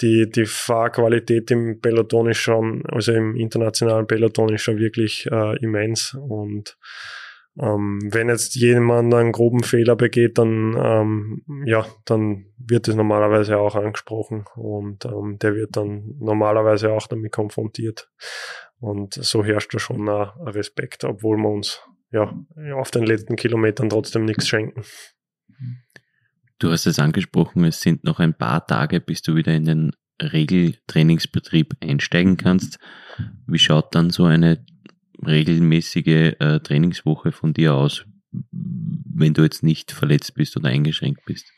die, 0.00 0.30
die 0.30 0.46
Fahrqualität 0.46 1.50
im 1.50 1.80
Peloton 1.80 2.30
ist 2.30 2.38
schon, 2.38 2.84
also 2.86 3.12
im 3.12 3.34
internationalen 3.34 4.06
Peloton 4.06 4.54
ist 4.54 4.62
schon 4.62 4.78
wirklich 4.78 5.26
äh, 5.30 5.56
immens 5.58 6.14
und 6.14 6.78
ähm, 7.58 8.00
wenn 8.02 8.28
jetzt 8.28 8.54
jemand 8.54 9.12
einen 9.12 9.32
groben 9.32 9.62
Fehler 9.62 9.94
begeht, 9.94 10.38
dann 10.38 10.74
ähm, 10.78 11.64
ja, 11.66 11.86
dann 12.06 12.46
wird 12.56 12.88
es 12.88 12.94
normalerweise 12.94 13.58
auch 13.58 13.74
angesprochen 13.74 14.44
und 14.56 15.04
ähm, 15.04 15.38
der 15.38 15.54
wird 15.54 15.76
dann 15.76 16.14
normalerweise 16.18 16.92
auch 16.92 17.06
damit 17.06 17.32
konfrontiert. 17.32 18.10
Und 18.80 19.14
so 19.14 19.44
herrscht 19.44 19.74
da 19.74 19.78
schon 19.78 20.08
ein 20.08 20.30
Respekt, 20.46 21.04
obwohl 21.04 21.36
wir 21.36 21.50
uns 21.50 21.80
ja 22.10 22.34
auf 22.74 22.90
den 22.90 23.04
letzten 23.04 23.36
Kilometern 23.36 23.90
trotzdem 23.90 24.24
nichts 24.24 24.48
schenken. 24.48 24.82
Du 26.58 26.70
hast 26.70 26.86
es 26.86 26.98
angesprochen, 26.98 27.64
es 27.64 27.80
sind 27.80 28.04
noch 28.04 28.18
ein 28.18 28.34
paar 28.34 28.66
Tage, 28.66 29.00
bis 29.00 29.22
du 29.22 29.34
wieder 29.34 29.52
in 29.52 29.64
den 29.64 29.92
Regeltrainingsbetrieb 30.22 31.74
einsteigen 31.80 32.36
kannst. 32.36 32.78
Wie 33.46 33.58
schaut 33.58 33.94
dann 33.94 34.10
so 34.10 34.24
eine 34.24 34.64
regelmäßige 35.26 36.34
äh, 36.38 36.60
Trainingswoche 36.60 37.32
von 37.32 37.52
dir 37.52 37.74
aus, 37.74 38.04
wenn 38.50 39.34
du 39.34 39.42
jetzt 39.42 39.62
nicht 39.62 39.92
verletzt 39.92 40.34
bist 40.34 40.56
oder 40.56 40.68
eingeschränkt 40.68 41.24
bist? 41.24 41.52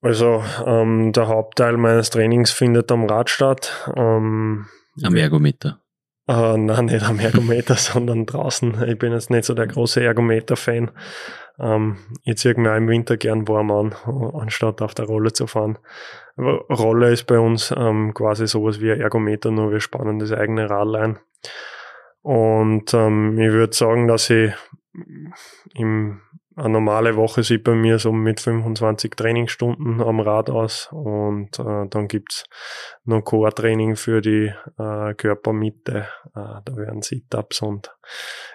Also 0.00 0.44
ähm, 0.64 1.12
der 1.12 1.28
Hauptteil 1.28 1.76
meines 1.76 2.10
Trainings 2.10 2.50
findet 2.50 2.90
am 2.92 3.06
Rad 3.06 3.30
statt. 3.30 3.90
Ähm, 3.96 4.66
am 5.02 5.16
Ergometer. 5.16 5.80
Äh, 6.28 6.58
nein, 6.58 6.86
nicht 6.86 7.04
am 7.04 7.18
Ergometer, 7.18 7.74
sondern 7.76 8.26
draußen. 8.26 8.84
Ich 8.86 8.98
bin 8.98 9.12
jetzt 9.12 9.30
nicht 9.30 9.44
so 9.44 9.54
der 9.54 9.66
große 9.66 10.02
Ergometer-Fan. 10.02 10.90
Ähm, 11.58 11.96
ich 12.22 12.36
ziehe 12.36 12.54
mir 12.54 12.76
im 12.76 12.88
Winter 12.88 13.16
gern 13.16 13.48
warm 13.48 13.70
an, 13.70 13.94
anstatt 14.34 14.82
auf 14.82 14.94
der 14.94 15.06
Rolle 15.06 15.32
zu 15.32 15.46
fahren. 15.46 15.78
Rolle 16.36 17.10
ist 17.10 17.26
bei 17.26 17.38
uns 17.38 17.74
ähm, 17.76 18.14
quasi 18.14 18.46
sowas 18.46 18.80
wie 18.80 18.92
ein 18.92 19.00
Ergometer, 19.00 19.50
nur 19.50 19.72
wir 19.72 19.80
spannen 19.80 20.20
das 20.20 20.30
eigene 20.30 20.70
Rad 20.70 20.94
ein. 20.94 21.18
Und 22.22 22.92
ähm, 22.94 23.38
ich 23.38 23.50
würde 23.50 23.74
sagen, 23.74 24.08
dass 24.08 24.30
ich 24.30 24.52
im, 25.74 26.20
eine 26.56 26.68
normale 26.70 27.14
Woche 27.16 27.42
sieht 27.42 27.64
bei 27.64 27.74
mir 27.74 27.98
so 27.98 28.12
mit 28.12 28.40
25 28.40 29.14
Trainingsstunden 29.14 30.02
am 30.02 30.20
Rad 30.20 30.50
aus 30.50 30.88
und 30.90 31.58
äh, 31.60 31.86
dann 31.88 32.08
gibt's 32.08 32.44
noch 33.04 33.22
Core-Training 33.22 33.94
für 33.96 34.20
die 34.20 34.52
äh, 34.78 35.14
Körpermitte. 35.14 36.08
Äh, 36.34 36.60
da 36.64 36.76
werden 36.76 37.02
Sit-Ups 37.02 37.62
und 37.62 37.94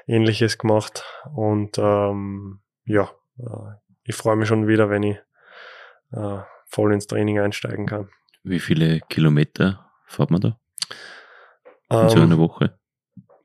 ähnliches 0.06 0.58
gemacht 0.58 1.06
und 1.34 1.78
ähm, 1.78 2.60
ja, 2.86 3.10
äh, 3.40 3.78
ich 4.04 4.16
freue 4.16 4.36
mich 4.36 4.50
schon 4.50 4.68
wieder, 4.68 4.90
wenn 4.90 5.04
ich 5.04 5.18
äh, 6.12 6.40
voll 6.68 6.94
ins 6.94 7.08
Training 7.08 7.40
einsteigen 7.40 7.86
kann. 7.86 8.10
Wie 8.44 8.60
viele 8.60 9.00
Kilometer 9.08 9.90
fährt 10.06 10.32
man 10.32 10.42
da? 10.42 10.60
In 11.90 11.98
ähm, 11.98 12.10
so 12.10 12.20
einer 12.20 12.38
Woche? 12.38 12.78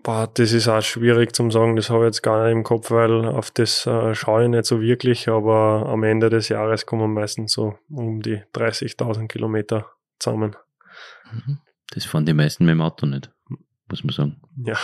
Boah, 0.02 0.30
das 0.32 0.52
ist 0.52 0.68
auch 0.68 0.80
schwierig 0.80 1.34
zum 1.34 1.50
sagen, 1.50 1.74
das 1.76 1.90
habe 1.90 2.04
ich 2.04 2.08
jetzt 2.08 2.22
gar 2.22 2.44
nicht 2.44 2.52
im 2.52 2.62
Kopf, 2.62 2.90
weil 2.90 3.26
auf 3.26 3.50
das 3.50 3.84
äh, 3.86 4.14
schaue 4.14 4.44
ich 4.44 4.48
nicht 4.48 4.64
so 4.64 4.80
wirklich, 4.80 5.28
aber 5.28 5.86
am 5.88 6.04
Ende 6.04 6.30
des 6.30 6.48
Jahres 6.48 6.86
kommen 6.86 7.12
meistens 7.12 7.52
so 7.52 7.76
um 7.90 8.22
die 8.22 8.42
30.000 8.54 9.26
Kilometer 9.26 9.86
zusammen. 10.18 10.56
Mhm. 11.32 11.58
Das 11.90 12.04
fahren 12.04 12.26
die 12.26 12.34
meisten 12.34 12.64
mit 12.64 12.72
dem 12.72 12.82
Auto 12.82 13.06
nicht, 13.06 13.30
muss 13.88 14.04
man 14.04 14.12
sagen. 14.12 14.40
Ja. 14.64 14.76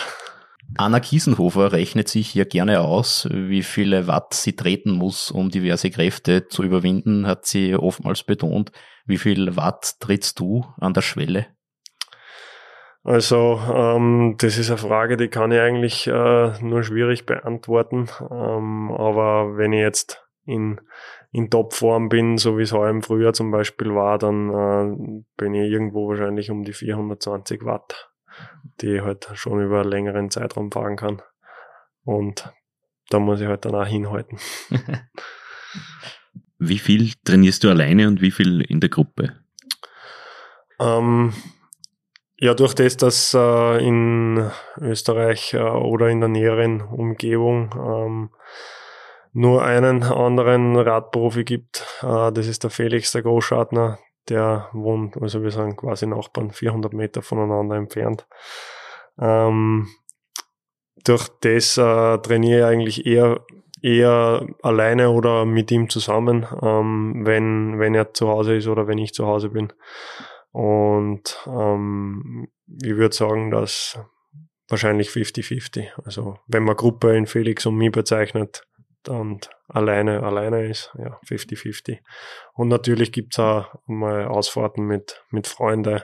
Anna 0.77 0.99
Kiesenhofer 0.99 1.71
rechnet 1.71 2.09
sich 2.09 2.29
hier 2.29 2.45
gerne 2.45 2.81
aus, 2.81 3.27
wie 3.31 3.63
viele 3.63 4.07
Watt 4.07 4.33
sie 4.33 4.55
treten 4.55 4.91
muss, 4.91 5.31
um 5.31 5.49
diverse 5.49 5.91
Kräfte 5.91 6.47
zu 6.47 6.63
überwinden, 6.63 7.27
hat 7.27 7.45
sie 7.45 7.75
oftmals 7.75 8.23
betont. 8.23 8.71
Wie 9.05 9.17
viel 9.17 9.55
Watt 9.55 9.99
trittst 9.99 10.39
du 10.39 10.65
an 10.77 10.93
der 10.93 11.01
Schwelle? 11.01 11.47
Also 13.05 13.61
ähm, 13.73 14.35
das 14.39 14.57
ist 14.57 14.69
eine 14.69 14.77
Frage, 14.77 15.15
die 15.15 15.29
kann 15.29 15.53
ich 15.53 15.59
eigentlich 15.59 16.07
äh, 16.07 16.53
nur 16.61 16.83
schwierig 16.83 17.25
beantworten. 17.25 18.09
Ähm, 18.19 18.91
aber 18.91 19.55
wenn 19.55 19.71
ich 19.71 19.79
jetzt 19.79 20.27
in, 20.45 20.81
in 21.31 21.49
Topform 21.49 22.09
bin, 22.09 22.37
so 22.37 22.57
wie 22.57 22.63
es 22.63 22.73
heuer 22.73 22.89
im 22.89 23.03
Frühjahr 23.03 23.31
zum 23.31 23.51
Beispiel 23.51 23.95
war, 23.95 24.17
dann 24.17 24.49
äh, 24.49 25.23
bin 25.37 25.53
ich 25.53 25.71
irgendwo 25.71 26.09
wahrscheinlich 26.09 26.51
um 26.51 26.63
die 26.63 26.73
420 26.73 27.63
Watt 27.63 28.09
die 28.81 29.01
halt 29.01 29.29
schon 29.33 29.63
über 29.63 29.81
einen 29.81 29.89
längeren 29.89 30.29
Zeitraum 30.29 30.71
fahren 30.71 30.95
kann. 30.95 31.21
Und 32.03 32.51
da 33.09 33.19
muss 33.19 33.41
ich 33.41 33.47
halt 33.47 33.65
dann 33.65 33.75
auch 33.75 33.85
hinhalten. 33.85 34.39
wie 36.59 36.79
viel 36.79 37.13
trainierst 37.23 37.63
du 37.63 37.69
alleine 37.69 38.07
und 38.07 38.21
wie 38.21 38.31
viel 38.31 38.61
in 38.61 38.79
der 38.79 38.89
Gruppe? 38.89 39.33
Ähm, 40.79 41.33
ja, 42.37 42.53
durch 42.53 42.73
das, 42.73 42.97
dass 42.97 43.33
äh, 43.33 43.87
in 43.87 44.51
Österreich 44.79 45.53
äh, 45.53 45.59
oder 45.59 46.09
in 46.09 46.19
der 46.19 46.29
näheren 46.29 46.81
Umgebung 46.81 47.73
ähm, 47.75 48.29
nur 49.31 49.63
einen 49.63 50.03
anderen 50.03 50.75
Radprofi 50.75 51.43
gibt. 51.43 51.85
Äh, 52.01 52.31
das 52.31 52.47
ist 52.47 52.63
der 52.63 52.71
Felix, 52.71 53.11
der 53.11 53.23
Großschartner. 53.23 53.99
Der 54.27 54.69
wohnt, 54.73 55.21
also 55.21 55.43
wir 55.43 55.51
sind 55.51 55.77
quasi 55.77 56.07
Nachbarn, 56.07 56.51
400 56.51 56.93
Meter 56.93 57.21
voneinander 57.21 57.75
entfernt. 57.75 58.25
Ähm, 59.19 59.87
durch 61.03 61.29
das 61.41 61.77
äh, 61.77 62.17
trainiere 62.17 62.59
ich 62.59 62.65
eigentlich 62.65 63.05
eher 63.05 63.45
eher 63.81 64.47
alleine 64.63 65.11
oder 65.11 65.45
mit 65.45 65.69
ihm 65.71 65.89
zusammen, 65.89 66.47
ähm, 66.63 67.21
wenn, 67.23 67.77
wenn 67.77 67.93
er 67.93 68.13
zu 68.15 68.27
Hause 68.29 68.55
ist 68.55 68.67
oder 68.67 68.87
wenn 68.87 68.97
ich 68.97 69.13
zu 69.13 69.27
Hause 69.27 69.49
bin. 69.49 69.71
Und 70.55 71.37
ähm, 71.47 72.47
ich 72.81 72.95
würde 72.95 73.13
sagen, 73.13 73.51
dass 73.51 73.99
wahrscheinlich 74.69 75.09
50-50. 75.09 75.89
Also 76.05 76.39
wenn 76.47 76.63
man 76.63 76.77
Gruppe 76.77 77.13
in 77.17 77.25
Felix 77.25 77.65
und 77.65 77.75
mich 77.75 77.91
bezeichnet 77.91 78.65
und 79.05 79.49
alleine 79.67 80.23
alleine 80.23 80.65
ist, 80.69 80.95
ja, 80.97 81.19
50-50. 81.27 81.99
Und 82.53 82.69
natürlich 82.69 83.11
gibt's 83.11 83.37
auch 83.37 83.65
mal 83.85 84.27
Ausfahrten 84.27 84.85
mit, 84.87 85.25
mit 85.29 85.47
Freunden, 85.47 86.03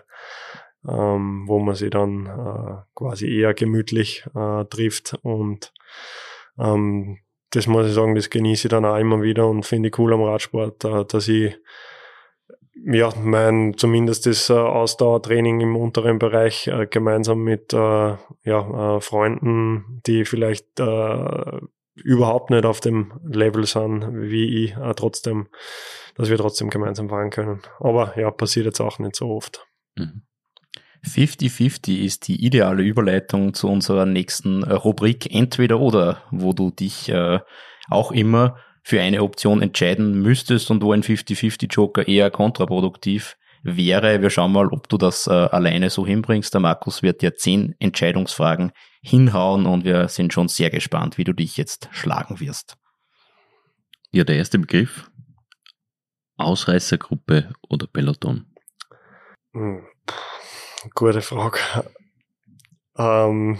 ähm, 0.85 1.47
wo 1.47 1.59
man 1.59 1.75
sich 1.75 1.91
dann 1.91 2.25
äh, 2.25 2.81
quasi 2.93 3.33
eher 3.33 3.53
gemütlich 3.53 4.25
äh, 4.35 4.65
trifft 4.65 5.17
und 5.23 5.71
ähm, 6.59 7.19
das 7.51 7.67
muss 7.67 7.87
ich 7.87 7.93
sagen, 7.93 8.15
das 8.15 8.29
genieße 8.29 8.67
ich 8.67 8.69
dann 8.69 8.83
auch 8.83 8.97
immer 8.97 9.21
wieder 9.21 9.47
und 9.47 9.65
finde 9.65 9.87
ich 9.87 9.97
cool 9.97 10.13
am 10.13 10.23
Radsport, 10.23 10.83
äh, 10.83 11.05
dass 11.05 11.29
ich 11.29 11.57
ja, 12.73 13.13
mein 13.21 13.75
zumindest 13.77 14.25
das 14.25 14.49
äh, 14.49 14.53
Ausdauertraining 14.53 15.61
im 15.61 15.75
unteren 15.75 16.19
Bereich 16.19 16.67
äh, 16.67 16.87
gemeinsam 16.87 17.43
mit 17.43 17.73
äh, 17.73 17.77
ja, 17.77 18.17
äh, 18.97 19.01
Freunden, 19.01 20.01
die 20.05 20.25
vielleicht 20.25 20.79
äh, 20.79 21.59
überhaupt 21.95 22.49
nicht 22.49 22.65
auf 22.65 22.79
dem 22.79 23.19
Level 23.25 23.65
sind 23.65 24.05
wie 24.13 24.65
ich, 24.65 24.77
äh, 24.77 24.93
trotzdem, 24.95 25.47
dass 26.15 26.29
wir 26.29 26.37
trotzdem 26.37 26.69
gemeinsam 26.69 27.09
fahren 27.09 27.29
können. 27.29 27.61
Aber 27.79 28.17
ja, 28.17 28.31
passiert 28.31 28.65
jetzt 28.65 28.79
auch 28.79 28.99
nicht 28.99 29.15
so 29.15 29.29
oft. 29.29 29.65
Mhm. 29.97 30.23
50-50 31.03 32.03
ist 32.03 32.27
die 32.27 32.45
ideale 32.45 32.83
Überleitung 32.83 33.55
zu 33.55 33.67
unserer 33.67 34.05
nächsten 34.05 34.63
Rubrik 34.63 35.33
Entweder 35.33 35.79
oder, 35.79 36.21
wo 36.29 36.53
du 36.53 36.69
dich 36.69 37.11
auch 37.89 38.11
immer 38.11 38.55
für 38.83 39.01
eine 39.01 39.23
Option 39.23 39.61
entscheiden 39.61 40.21
müsstest 40.21 40.71
und 40.71 40.81
wo 40.81 40.91
ein 40.91 41.03
50-50-Joker 41.03 42.07
eher 42.07 42.31
kontraproduktiv 42.31 43.37
wäre. 43.63 44.21
Wir 44.21 44.29
schauen 44.29 44.51
mal, 44.51 44.67
ob 44.67 44.89
du 44.89 44.97
das 44.97 45.27
äh, 45.27 45.31
alleine 45.31 45.89
so 45.89 46.05
hinbringst. 46.05 46.53
Der 46.53 46.61
Markus 46.61 47.03
wird 47.03 47.21
dir 47.21 47.35
zehn 47.35 47.75
Entscheidungsfragen 47.79 48.71
hinhauen 49.01 49.65
und 49.65 49.85
wir 49.85 50.07
sind 50.07 50.33
schon 50.33 50.47
sehr 50.47 50.69
gespannt, 50.69 51.17
wie 51.17 51.23
du 51.23 51.33
dich 51.33 51.57
jetzt 51.57 51.89
schlagen 51.91 52.39
wirst. 52.39 52.77
Ja, 54.11 54.23
der 54.23 54.37
erste 54.37 54.59
Begriff. 54.59 55.09
Ausreißergruppe 56.37 57.53
oder 57.69 57.87
Peloton? 57.87 58.47
Hm. 59.53 59.85
Gute 60.95 61.21
Frage. 61.21 61.59
Ähm, 62.97 63.59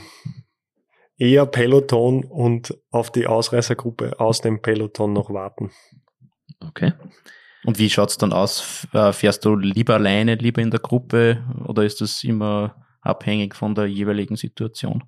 eher 1.21 1.45
Peloton 1.45 2.23
und 2.23 2.75
auf 2.89 3.11
die 3.11 3.27
Ausreißergruppe 3.27 4.19
aus 4.19 4.41
dem 4.41 4.61
Peloton 4.63 5.13
noch 5.13 5.31
warten. 5.31 5.69
Okay. 6.59 6.93
Und 7.63 7.77
wie 7.77 7.91
schaut's 7.91 8.17
dann 8.17 8.33
aus? 8.33 8.87
Äh, 8.91 9.13
fährst 9.13 9.45
du 9.45 9.55
lieber 9.55 9.93
alleine, 9.93 10.33
lieber 10.33 10.63
in 10.63 10.71
der 10.71 10.79
Gruppe 10.79 11.43
oder 11.67 11.83
ist 11.83 12.01
das 12.01 12.23
immer 12.23 12.83
abhängig 13.01 13.55
von 13.55 13.75
der 13.75 13.85
jeweiligen 13.85 14.35
Situation? 14.35 15.03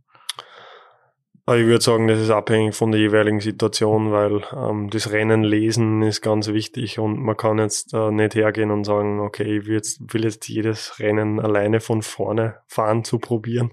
Ich 1.48 1.66
würde 1.66 1.84
sagen, 1.84 2.08
das 2.08 2.20
ist 2.20 2.30
abhängig 2.30 2.76
von 2.76 2.92
der 2.92 3.02
jeweiligen 3.02 3.42
Situation, 3.42 4.12
weil 4.12 4.44
ähm, 4.56 4.90
das 4.92 5.12
Rennen 5.12 5.44
lesen 5.44 6.04
ist 6.04 6.22
ganz 6.22 6.48
wichtig 6.48 7.00
und 7.00 7.20
man 7.20 7.36
kann 7.36 7.58
jetzt 7.58 7.94
äh, 7.94 8.12
nicht 8.12 8.36
hergehen 8.36 8.70
und 8.70 8.86
sagen, 8.86 9.20
okay, 9.20 9.58
ich 9.58 9.66
will 9.66 9.74
jetzt, 9.74 10.14
will 10.14 10.24
jetzt 10.24 10.48
jedes 10.48 11.00
Rennen 11.00 11.40
alleine 11.40 11.82
von 11.82 12.04
vorne 12.04 12.60
fahren 12.68 13.04
zu 13.04 13.18
probieren. 13.18 13.72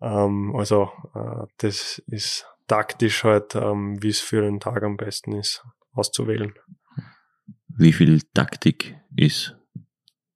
Ähm, 0.00 0.54
also 0.56 0.90
äh, 1.14 1.46
das 1.58 1.98
ist 2.06 2.46
taktisch 2.66 3.24
halt, 3.24 3.54
ähm, 3.54 4.02
wie 4.02 4.08
es 4.08 4.20
für 4.20 4.42
den 4.42 4.60
Tag 4.60 4.82
am 4.82 4.96
besten 4.96 5.32
ist, 5.32 5.64
auszuwählen. 5.92 6.54
Wie 7.68 7.92
viel 7.92 8.22
Taktik 8.34 8.96
ist 9.16 9.56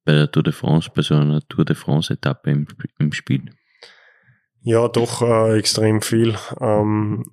bei 0.05 0.13
der 0.13 0.31
Tour 0.31 0.43
de 0.43 0.53
France, 0.53 0.89
bei 0.93 1.01
so 1.01 1.15
einer 1.15 1.41
Tour 1.47 1.65
de 1.65 1.75
France 1.75 2.13
Etappe 2.13 2.51
im, 2.51 2.67
im 2.99 3.11
Spiel? 3.13 3.53
Ja, 4.61 4.87
doch 4.87 5.21
äh, 5.21 5.57
extrem 5.57 6.01
viel. 6.01 6.35
Ähm, 6.59 7.25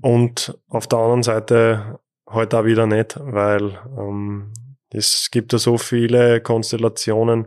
und 0.00 0.58
auf 0.68 0.86
der 0.86 0.98
anderen 0.98 1.22
Seite 1.22 2.00
heute 2.28 2.58
auch 2.58 2.64
wieder 2.64 2.86
nicht, 2.86 3.18
weil 3.20 3.78
ähm, 3.98 4.52
es 4.90 5.30
gibt 5.30 5.52
ja 5.52 5.58
so 5.58 5.78
viele 5.78 6.40
Konstellationen. 6.40 7.46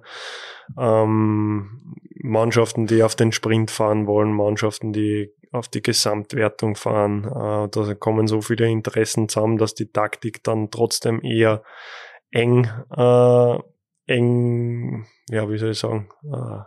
Ähm, 0.77 1.95
Mannschaften, 2.25 2.87
die 2.87 3.03
auf 3.03 3.15
den 3.15 3.31
Sprint 3.31 3.71
fahren 3.71 4.07
wollen, 4.07 4.33
Mannschaften, 4.33 4.93
die 4.93 5.31
auf 5.51 5.67
die 5.67 5.81
Gesamtwertung 5.81 6.75
fahren. 6.75 7.23
Äh, 7.25 7.69
da 7.69 7.93
kommen 7.95 8.27
so 8.27 8.41
viele 8.41 8.67
Interessen 8.67 9.29
zusammen, 9.29 9.57
dass 9.57 9.73
die 9.73 9.91
Taktik 9.91 10.43
dann 10.43 10.71
trotzdem 10.71 11.21
eher 11.23 11.63
eng, 12.31 12.69
äh, 12.95 13.57
eng, 14.07 15.07
ja, 15.29 15.49
wie 15.49 15.57
soll 15.57 15.71
ich 15.71 15.79
sagen, 15.79 16.09
äh, 16.23 16.59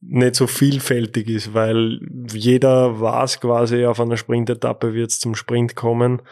nicht 0.00 0.36
so 0.36 0.46
vielfältig 0.46 1.28
ist, 1.28 1.52
weil 1.54 2.00
jeder 2.32 3.00
weiß 3.00 3.40
quasi, 3.40 3.86
auf 3.86 4.00
einer 4.00 4.16
Sprintetappe 4.16 4.94
wird 4.94 5.10
es 5.10 5.20
zum 5.20 5.34
Sprint 5.34 5.74
kommen. 5.74 6.22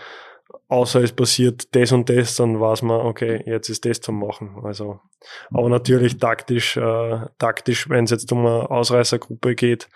Außer 0.68 1.02
es 1.02 1.12
passiert 1.12 1.74
das 1.74 1.92
und 1.92 2.08
das, 2.08 2.36
dann 2.36 2.58
weiß 2.58 2.82
man, 2.82 3.00
okay, 3.02 3.42
jetzt 3.46 3.68
ist 3.68 3.84
das 3.84 4.00
zu 4.00 4.12
machen. 4.12 4.60
Also, 4.64 5.00
aber 5.50 5.68
natürlich 5.68 6.18
taktisch, 6.18 6.76
äh, 6.76 7.26
taktisch, 7.38 7.88
wenn 7.90 8.04
es 8.04 8.10
jetzt 8.10 8.32
um 8.32 8.46
eine 8.46 8.70
Ausreißergruppe 8.70 9.54
geht 9.54 9.88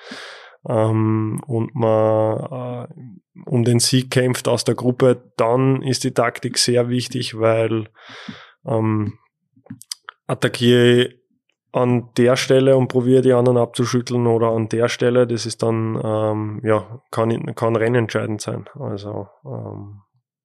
ähm, 0.69 1.41
und 1.47 1.75
man 1.75 2.87
äh, 2.87 2.87
um 3.47 3.65
den 3.65 3.81
Sieg 3.81 4.11
kämpft 4.11 4.47
aus 4.47 4.65
der 4.65 4.75
Gruppe, 4.75 5.33
dann 5.37 5.83
ist 5.83 6.05
die 6.05 6.13
Taktik 6.13 6.59
sehr 6.59 6.91
wichtig, 6.91 7.39
weil 7.39 7.89
ähm, 8.67 9.19
attackiere 10.27 11.15
an 11.73 12.11
der 12.17 12.37
Stelle 12.37 12.77
und 12.77 12.89
probiere 12.89 13.23
die 13.23 13.33
anderen 13.33 13.59
abzuschütteln 13.59 14.27
oder 14.27 14.49
an 14.51 14.69
der 14.69 14.89
Stelle, 14.89 15.27
das 15.27 15.47
ist 15.47 15.63
dann, 15.63 16.01
ähm, 16.03 16.61
ja, 16.65 17.01
kann, 17.11 17.55
kann 17.55 17.77
rennentscheidend 17.77 18.41
sein. 18.41 18.69
Also 18.79 19.29
ähm, 19.45 20.01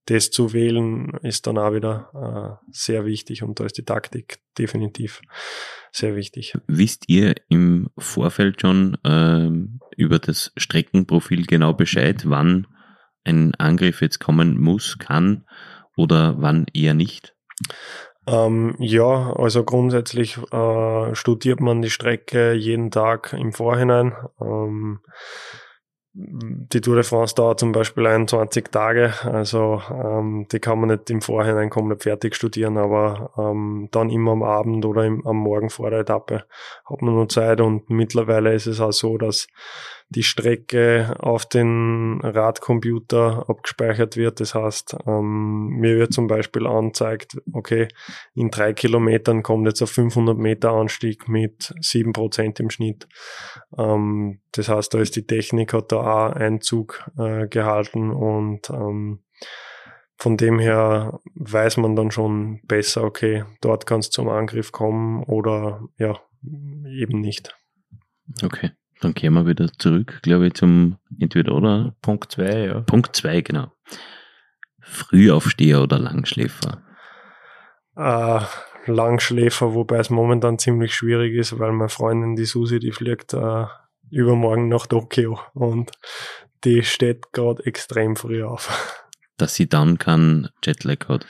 das 0.06 0.32
zu 0.32 0.54
wählen 0.54 1.14
ist 1.22 1.48
dann 1.48 1.58
auch 1.58 1.74
wieder 1.74 2.60
äh, 2.62 2.68
sehr 2.72 3.06
wichtig 3.06 3.44
und 3.44 3.60
da 3.60 3.66
ist 3.66 3.78
die 3.78 3.86
Taktik 3.86 4.40
definitiv 4.58 5.22
sehr 5.92 6.16
wichtig. 6.16 6.58
Wisst 6.68 7.06
ihr 7.08 7.36
im 7.50 7.90
Vorfeld 7.98 8.60
schon 8.62 8.98
ähm, 9.06 9.80
über 9.96 10.20
das 10.20 10.52
Streckenprofil 10.58 11.46
genau 11.46 11.74
Bescheid, 11.74 12.24
wann 12.26 12.68
ein 13.24 13.56
Angriff 13.56 14.02
jetzt 14.02 14.20
kommen 14.20 14.60
muss, 14.60 14.98
kann 14.98 15.46
oder 15.96 16.36
wann 16.42 16.66
eher 16.74 16.94
nicht? 16.94 17.36
Ähm, 18.26 18.76
ja, 18.80 19.34
also 19.34 19.64
grundsätzlich 19.64 20.38
äh, 20.52 21.16
studiert 21.16 21.60
man 21.60 21.82
die 21.82 21.90
Strecke 21.90 22.54
jeden 22.54 22.90
Tag 22.90 23.34
im 23.34 23.52
Vorhinein. 23.52 24.14
Ähm, 24.42 25.00
die 26.16 26.80
Tour 26.80 26.96
de 26.96 27.04
France 27.04 27.34
dauert 27.34 27.60
zum 27.60 27.72
Beispiel 27.72 28.06
21 28.06 28.66
Tage, 28.70 29.14
also 29.24 29.82
ähm, 29.90 30.46
die 30.52 30.60
kann 30.60 30.80
man 30.80 30.90
nicht 30.90 31.10
im 31.10 31.22
Vorhinein 31.22 31.72
komplett 31.72 32.04
fertig 32.04 32.36
studieren, 32.36 32.78
aber 32.78 33.32
ähm, 33.36 33.90
dann 33.92 34.12
immer 34.12 34.34
am 34.34 34.44
Abend 34.44 34.86
oder 34.86 35.06
im, 35.06 35.26
am 35.26 35.38
Morgen 35.38 35.72
vor 35.72 35.90
der 35.90 36.02
Etappe 36.02 36.46
hat 36.86 37.02
man 37.02 37.16
nur 37.16 37.30
Zeit. 37.30 37.62
Und 37.62 37.90
mittlerweile 37.90 38.54
ist 38.54 38.68
es 38.68 38.80
auch 38.80 38.92
so, 38.92 39.18
dass 39.18 39.48
die 40.16 40.24
Strecke 40.24 41.16
auf 41.20 41.46
den 41.46 42.20
Radcomputer 42.22 43.46
abgespeichert 43.50 44.16
wird. 44.18 44.40
Das 44.40 44.56
heißt, 44.56 44.96
ähm, 45.06 45.68
mir 45.80 45.98
wird 45.98 46.14
zum 46.14 46.28
Beispiel 46.28 46.66
angezeigt, 46.68 47.38
okay, 47.52 47.88
in 48.34 48.50
drei 48.50 48.74
Kilometern 48.74 49.44
kommt 49.44 49.68
jetzt 49.68 49.82
auf 49.82 49.92
500 49.92 50.38
Meter 50.38 50.72
Anstieg 50.72 51.28
mit 51.28 51.74
sieben 51.82 52.14
Prozent 52.14 52.60
im 52.60 52.70
Schnitt. 52.70 53.08
Ähm, 53.78 54.40
das 54.52 54.70
heißt, 54.70 54.94
da 54.94 55.00
ist 55.00 55.16
die 55.16 55.28
Technik, 55.28 55.74
hat 55.74 55.92
da 55.92 55.98
auch 55.98 56.32
Einzug 56.34 57.10
äh, 57.18 57.48
gehalten 57.48 58.12
und 58.12 58.70
ähm, 58.70 59.24
von 60.18 60.38
dem 60.38 60.60
her 60.60 61.20
weiß 61.36 61.78
man 61.78 61.96
dann 61.96 62.12
schon 62.12 62.62
besser, 62.66 63.04
okay, 63.04 63.44
dort 63.62 63.86
kann 63.86 64.00
es 64.00 64.10
zum 64.10 64.30
Angriff 64.30 64.72
kommen 64.72 65.24
oder 65.24 65.82
ja, 65.98 66.18
eben 66.42 67.20
nicht. 67.20 67.56
Okay. 68.42 68.72
Dann 69.04 69.14
gehen 69.14 69.34
wir 69.34 69.46
wieder 69.46 69.68
zurück, 69.78 70.20
glaube 70.22 70.48
ich, 70.48 70.54
zum 70.54 70.98
entweder 71.20 71.54
oder. 71.54 71.94
Punkt 72.02 72.32
2, 72.32 72.66
ja. 72.66 72.82
Punkt 72.82 73.16
2, 73.16 73.42
genau. 73.42 73.72
Frühaufsteher 74.80 75.82
oder 75.82 76.00
Langschläfer? 76.00 76.82
Äh, 77.98 78.40
Langschläfer, 78.86 79.74
wobei 79.74 79.98
es 79.98 80.10
momentan 80.10 80.58
ziemlich 80.58 80.96
schwierig 80.96 81.36
ist, 81.36 81.60
weil 81.60 81.72
meine 81.74 81.90
Freundin, 81.90 82.36
die 82.36 82.46
Susi, 82.46 82.80
die 82.80 82.92
fliegt 82.92 83.34
äh, 83.34 83.66
übermorgen 84.10 84.70
nach 84.70 84.88
Tokio 84.88 85.40
und 85.54 85.92
die 86.64 86.84
steht 86.84 87.34
gerade 87.34 87.66
extrem 87.66 88.16
früh 88.16 88.44
auf. 88.44 89.04
Dass 89.38 89.56
sie 89.56 89.68
dann 89.68 89.98
keinen 89.98 90.50
Jetlag 90.64 91.10
hat. 91.10 91.26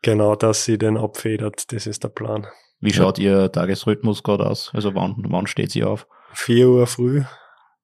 Genau, 0.00 0.34
dass 0.34 0.64
sie 0.64 0.78
den 0.78 0.96
abfedert, 0.96 1.72
das 1.72 1.86
ist 1.86 2.02
der 2.02 2.08
Plan. 2.08 2.46
Wie 2.80 2.92
schaut 2.92 3.18
Ihr 3.18 3.50
Tagesrhythmus 3.52 4.22
gerade 4.22 4.46
aus? 4.46 4.70
Also 4.74 4.94
wann, 4.94 5.16
wann 5.28 5.46
steht 5.46 5.70
sie 5.70 5.84
auf? 5.84 6.08
4 6.34 6.68
Uhr 6.68 6.86
früh 6.86 7.22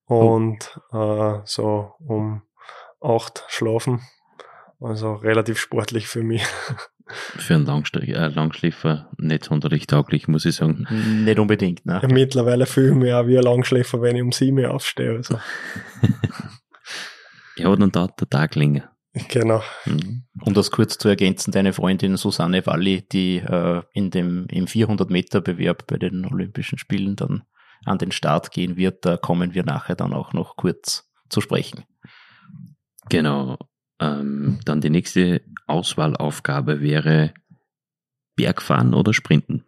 und 0.06 0.80
äh, 0.92 1.34
so 1.44 1.92
um 2.00 2.42
8 3.00 3.44
schlafen. 3.48 4.00
Also 4.80 5.14
relativ 5.14 5.58
sportlich 5.58 6.06
für 6.06 6.22
mich. 6.22 6.44
Für 7.10 7.54
einen 7.54 7.64
Langschl 7.64 8.02
äh, 8.02 8.28
Langschläfer 8.28 9.10
nicht 9.16 9.44
sonderlich 9.44 9.86
tauglich, 9.86 10.28
muss 10.28 10.44
ich 10.44 10.56
sagen. 10.56 10.86
Nicht 11.24 11.38
unbedingt, 11.38 11.86
ne? 11.86 12.02
Mittlerweile 12.06 12.66
fühle 12.66 12.90
ich 12.90 12.94
mich 12.96 13.12
auch 13.14 13.26
wie 13.26 13.38
ein 13.38 13.44
Langschläfer, 13.44 14.02
wenn 14.02 14.16
ich 14.16 14.22
um 14.22 14.30
7 14.30 14.58
Uhr 14.58 14.70
aufstehe. 14.70 15.12
Also. 15.12 15.40
ja, 17.56 17.74
dann 17.74 17.90
dauert 17.90 18.20
der 18.20 18.28
Tag 18.28 18.56
länger. 18.56 18.90
Genau. 19.28 19.62
Mhm. 19.86 20.24
Um 20.44 20.54
das 20.54 20.70
kurz 20.70 20.98
zu 20.98 21.08
ergänzen, 21.08 21.50
deine 21.50 21.72
Freundin 21.72 22.16
Susanne 22.16 22.64
Walli, 22.66 23.08
die 23.10 23.38
äh, 23.38 23.82
in 23.92 24.10
dem, 24.10 24.46
im 24.50 24.66
400-Meter-Bewerb 24.66 25.86
bei 25.86 25.96
den 25.96 26.26
Olympischen 26.26 26.78
Spielen 26.78 27.16
dann 27.16 27.42
an 27.84 27.98
den 27.98 28.12
Start 28.12 28.50
gehen 28.50 28.76
wird, 28.76 29.04
da 29.04 29.16
kommen 29.16 29.54
wir 29.54 29.64
nachher 29.64 29.96
dann 29.96 30.12
auch 30.12 30.32
noch 30.32 30.56
kurz 30.56 31.10
zu 31.28 31.40
sprechen. 31.40 31.84
Genau. 33.08 33.58
Ähm, 34.00 34.60
dann 34.64 34.80
die 34.80 34.90
nächste 34.90 35.42
Auswahlaufgabe 35.66 36.80
wäre 36.80 37.32
Bergfahren 38.36 38.94
oder 38.94 39.12
Sprinten. 39.12 39.64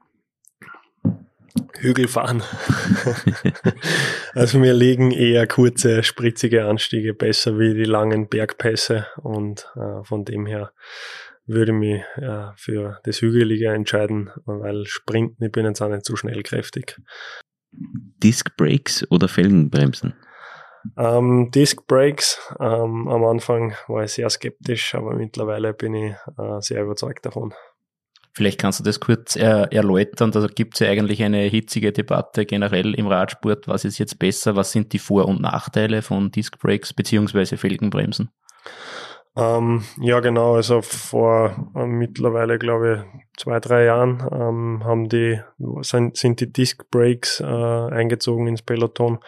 Hügelfahren. 1.81 2.43
also 4.35 4.59
mir 4.59 4.73
liegen 4.73 5.11
eher 5.11 5.47
kurze, 5.47 6.03
spritzige 6.05 6.67
Anstiege 6.67 7.13
besser 7.13 7.59
wie 7.59 7.75
die 7.75 7.85
langen 7.85 8.29
Bergpässe 8.29 9.07
und 9.17 9.67
äh, 9.75 10.05
von 10.05 10.25
dem 10.25 10.47
her 10.47 10.73
würde 11.47 11.73
ich 11.73 11.79
mich 11.79 12.03
äh, 12.17 12.53
für 12.55 13.01
das 13.03 13.21
Hügelige 13.21 13.73
entscheiden, 13.73 14.31
weil 14.45 14.87
Sprinten, 14.87 15.45
ich 15.45 15.51
bin 15.51 15.67
jetzt 15.67 15.81
auch 15.81 15.89
nicht 15.89 16.07
so 16.07 16.15
schnellkräftig. 16.15 16.99
Disc 17.73 18.57
Brakes 18.57 19.07
oder 19.11 19.29
Felgenbremsen? 19.29 20.15
Ähm, 20.97 21.51
Disc 21.55 21.87
Brakes, 21.87 22.39
ähm, 22.59 23.09
am 23.09 23.25
Anfang 23.25 23.75
war 23.87 24.05
ich 24.05 24.13
sehr 24.13 24.31
skeptisch, 24.31 24.95
aber 24.95 25.15
mittlerweile 25.15 25.75
bin 25.75 25.95
ich 25.95 26.15
äh, 26.39 26.61
sehr 26.61 26.83
überzeugt 26.83 27.27
davon. 27.27 27.53
Vielleicht 28.33 28.61
kannst 28.61 28.81
du 28.81 28.85
das 28.85 29.01
kurz 29.01 29.37
er 29.37 29.73
erläutern. 29.73 30.31
Da 30.31 30.47
gibt 30.47 30.75
es 30.75 30.81
ja 30.81 30.89
eigentlich 30.89 31.23
eine 31.23 31.43
hitzige 31.43 31.93
Debatte 31.93 32.47
generell 32.47 32.95
im 32.95 33.09
Radsport. 33.09 33.67
Was 33.67 33.85
ist 33.85 33.99
jetzt 33.99 34.19
besser? 34.19 34.55
Was 34.55 34.73
sind 34.73 34.93
die 34.93 35.01
Vor- 35.01 35.27
und 35.27 35.41
Nachteile 35.41 36.01
von 36.01 36.31
Disc 36.31 36.59
Brakes 36.59 36.95
beziehungsweise 36.95 37.57
Felgenbremsen? 37.57 38.31
Ähm, 39.41 39.85
ja, 40.01 40.21
genau. 40.21 40.57
Also 40.57 40.83
vor 40.83 41.71
äh, 41.75 41.87
mittlerweile, 41.87 42.59
glaube 42.59 43.07
ich, 43.15 43.41
zwei, 43.41 43.59
drei 43.59 43.85
Jahren 43.85 44.23
ähm, 44.31 44.85
haben 44.85 45.09
die, 45.09 45.41
sind, 45.81 46.17
sind 46.17 46.41
die 46.41 46.53
Disc 46.53 46.91
Brakes 46.91 47.41
äh, 47.41 47.45
eingezogen 47.45 48.47
ins 48.47 48.63
Peloton. 48.63 49.19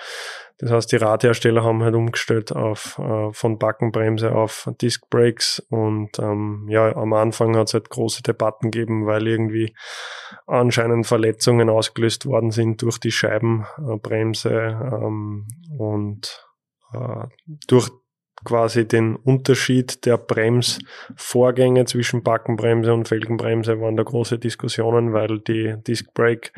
Das 0.58 0.70
heißt, 0.70 0.92
die 0.92 0.96
Radhersteller 0.96 1.64
haben 1.64 1.82
halt 1.82 1.94
umgestellt 1.94 2.52
auf 2.52 2.98
äh, 2.98 3.32
von 3.32 3.58
Backenbremse 3.58 4.32
auf 4.32 4.70
Disc 4.80 5.08
Brakes 5.10 5.60
und 5.70 6.18
ähm, 6.20 6.66
ja, 6.68 6.94
am 6.94 7.14
Anfang 7.14 7.56
hat 7.56 7.68
es 7.68 7.74
halt 7.74 7.90
große 7.90 8.22
Debatten 8.22 8.70
gegeben, 8.70 9.06
weil 9.06 9.26
irgendwie 9.26 9.74
anscheinend 10.46 11.06
Verletzungen 11.06 11.68
ausgelöst 11.68 12.26
worden 12.26 12.52
sind 12.52 12.82
durch 12.82 12.98
die 12.98 13.10
Scheibenbremse 13.10 14.52
ähm, 14.52 15.48
und 15.76 16.46
äh, 16.92 17.26
durch 17.66 17.90
quasi 18.44 18.86
den 18.86 19.16
Unterschied 19.16 20.04
der 20.04 20.18
Bremsvorgänge 20.18 21.84
zwischen 21.84 22.22
Backenbremse 22.22 22.92
und 22.92 23.08
Felgenbremse 23.08 23.80
waren 23.80 23.96
da 23.96 24.02
große 24.02 24.38
Diskussionen, 24.38 25.12
weil 25.12 25.38
die 25.40 25.74
Disc 25.86 26.12
Brake 26.14 26.50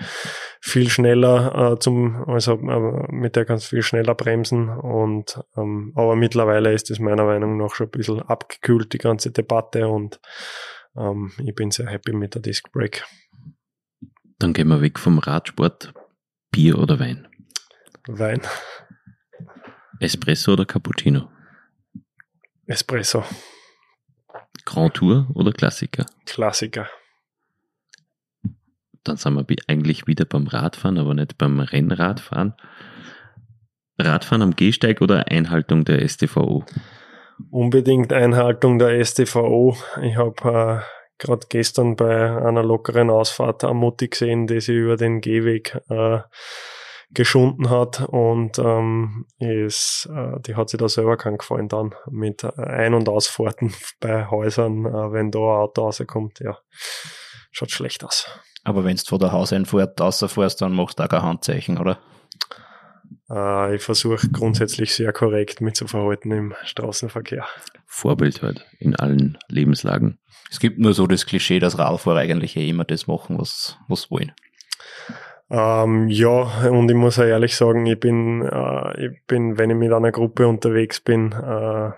viel 0.60 0.88
schneller 0.88 1.72
äh, 1.72 1.78
zum, 1.78 2.24
also 2.28 2.54
äh, 2.54 3.12
mit 3.12 3.36
der 3.36 3.44
kannst 3.44 3.66
du 3.66 3.76
viel 3.76 3.82
schneller 3.82 4.14
bremsen 4.14 4.68
und 4.68 5.40
ähm, 5.56 5.92
aber 5.94 6.16
mittlerweile 6.16 6.72
ist 6.72 6.90
es 6.90 6.98
meiner 6.98 7.24
Meinung 7.24 7.56
nach 7.56 7.74
schon 7.74 7.88
ein 7.88 7.90
bisschen 7.90 8.22
abgekühlt, 8.22 8.92
die 8.92 8.98
ganze 8.98 9.30
Debatte 9.30 9.88
und 9.88 10.20
ähm, 10.96 11.32
ich 11.44 11.54
bin 11.54 11.70
sehr 11.70 11.88
happy 11.88 12.12
mit 12.12 12.34
der 12.34 12.42
Disc 12.42 12.70
Brake. 12.72 13.02
Dann 14.38 14.52
gehen 14.52 14.68
wir 14.68 14.80
weg 14.80 14.98
vom 14.98 15.18
Radsport. 15.18 15.94
Bier 16.50 16.78
oder 16.78 16.98
Wein? 17.00 17.28
Wein. 18.06 18.40
Espresso 20.00 20.52
oder 20.52 20.64
Cappuccino? 20.64 21.28
Espresso. 22.66 23.24
Grand 24.64 24.94
Tour 24.94 25.26
oder 25.34 25.52
Klassiker? 25.52 26.06
Klassiker. 26.26 26.88
Dann 29.02 29.16
sind 29.16 29.34
wir 29.36 29.56
eigentlich 29.66 30.06
wieder 30.06 30.24
beim 30.24 30.46
Radfahren, 30.46 30.98
aber 30.98 31.14
nicht 31.14 31.36
beim 31.36 31.60
Rennradfahren. 31.60 32.54
Radfahren 33.98 34.42
am 34.42 34.56
Gehsteig 34.56 35.02
oder 35.02 35.28
Einhaltung 35.28 35.84
der 35.84 36.06
STVO? 36.08 36.64
Unbedingt 37.50 38.12
Einhaltung 38.12 38.78
der 38.78 39.04
STVO. 39.04 39.76
Ich 40.02 40.16
habe 40.16 40.82
äh, 40.82 41.22
gerade 41.22 41.46
gestern 41.48 41.96
bei 41.96 42.30
einer 42.42 42.62
lockeren 42.62 43.10
Ausfahrt 43.10 43.64
eine 43.64 43.74
Mutti 43.74 44.08
gesehen, 44.08 44.46
die 44.46 44.60
sie 44.60 44.74
über 44.74 44.96
den 44.96 45.20
Gehweg 45.20 45.78
äh, 45.90 46.20
geschunden 47.10 47.70
hat 47.70 48.00
und 48.08 48.58
ähm, 48.58 49.26
ist, 49.38 50.08
äh, 50.12 50.40
die 50.40 50.56
hat 50.56 50.68
sich 50.68 50.78
da 50.78 50.88
selber 50.88 51.16
keinen 51.16 51.38
gefallen 51.38 51.68
dann 51.68 51.94
mit 52.10 52.44
Ein- 52.44 52.94
und 52.94 53.08
Ausfahrten 53.08 53.72
bei 54.00 54.28
Häusern, 54.30 54.84
äh, 54.86 55.12
wenn 55.12 55.30
da 55.30 55.38
ein 55.38 55.60
Auto 55.62 55.82
rauskommt, 55.82 56.40
ja, 56.40 56.58
schaut 57.50 57.70
schlecht 57.70 58.04
aus. 58.04 58.26
Aber 58.64 58.84
wenn 58.84 58.96
du 58.96 59.02
vor 59.06 59.18
der 59.18 59.32
Hauseinfahrt 59.32 60.00
rausfährst, 60.00 60.62
dann 60.62 60.72
machst 60.72 60.98
du 60.98 61.04
auch 61.04 61.08
kein 61.08 61.22
Handzeichen, 61.22 61.78
oder? 61.78 61.98
Äh, 63.30 63.76
ich 63.76 63.82
versuche 63.82 64.28
grundsätzlich 64.30 64.94
sehr 64.94 65.12
korrekt 65.12 65.60
mitzuverhalten 65.60 66.32
im 66.32 66.54
Straßenverkehr. 66.64 67.46
Vorbild 67.86 68.42
halt 68.42 68.66
in 68.78 68.96
allen 68.96 69.38
Lebenslagen. 69.48 70.18
Es 70.50 70.60
gibt 70.60 70.78
nur 70.78 70.94
so 70.94 71.06
das 71.06 71.26
Klischee, 71.26 71.58
dass 71.58 71.78
Radfahrer 71.78 72.18
eigentlich 72.18 72.56
eh 72.56 72.68
immer 72.68 72.84
das 72.84 73.06
machen, 73.06 73.38
was, 73.38 73.78
was 73.88 74.10
wollen. 74.10 74.32
Ähm, 75.56 76.08
ja, 76.08 76.68
und 76.68 76.90
ich 76.90 76.96
muss 76.96 77.20
auch 77.20 77.24
ehrlich 77.24 77.54
sagen, 77.54 77.86
ich 77.86 78.00
bin, 78.00 78.42
äh, 78.42 79.06
ich 79.06 79.24
bin, 79.28 79.56
wenn 79.56 79.70
ich 79.70 79.76
mit 79.76 79.92
einer 79.92 80.10
Gruppe 80.10 80.48
unterwegs 80.48 81.00
bin, 81.00 81.30
äh, 81.30 81.90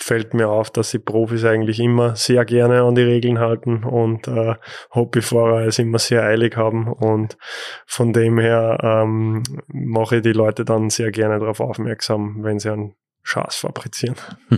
fällt 0.00 0.32
mir 0.32 0.48
auf, 0.48 0.70
dass 0.70 0.92
die 0.92 0.98
Profis 0.98 1.44
eigentlich 1.44 1.78
immer 1.78 2.16
sehr 2.16 2.46
gerne 2.46 2.84
an 2.84 2.94
die 2.94 3.02
Regeln 3.02 3.38
halten 3.38 3.84
und 3.84 4.28
äh, 4.28 4.54
Hobbyfahrer 4.94 5.66
es 5.66 5.78
immer 5.78 5.98
sehr 5.98 6.22
eilig 6.22 6.56
haben 6.56 6.90
und 6.90 7.36
von 7.84 8.14
dem 8.14 8.38
her 8.38 8.78
ähm, 8.82 9.42
mache 9.68 10.16
ich 10.16 10.22
die 10.22 10.32
Leute 10.32 10.64
dann 10.64 10.88
sehr 10.88 11.10
gerne 11.10 11.38
darauf 11.38 11.60
aufmerksam, 11.60 12.38
wenn 12.42 12.58
sie 12.58 12.72
einen 12.72 12.94
Schatz 13.22 13.56
fabrizieren. 13.56 14.16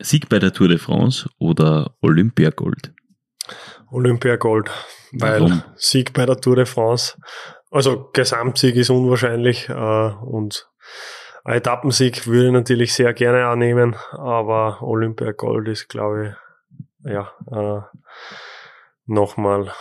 Sieg 0.00 0.28
bei 0.28 0.40
der 0.40 0.52
Tour 0.52 0.66
de 0.66 0.78
France 0.78 1.28
oder 1.38 1.94
Olympiagold? 2.00 2.92
Olympiagold, 3.92 4.68
weil 5.20 5.40
Warum? 5.40 5.62
Sieg 5.76 6.12
bei 6.12 6.26
der 6.26 6.40
Tour 6.40 6.56
de 6.56 6.66
France, 6.66 7.16
also 7.70 8.10
Gesamtsieg 8.12 8.76
ist 8.76 8.90
unwahrscheinlich 8.90 9.68
äh, 9.68 9.72
und 9.72 10.68
ein 11.44 11.58
Etappensieg 11.58 12.26
würde 12.26 12.46
ich 12.46 12.52
natürlich 12.52 12.94
sehr 12.94 13.12
gerne 13.14 13.46
annehmen, 13.46 13.94
aber 14.10 14.82
Olympiagold 14.82 15.68
ist, 15.68 15.88
glaube 15.88 16.36
ich, 17.04 17.12
ja, 17.12 17.32
äh, 17.52 17.82
nochmal 19.06 19.72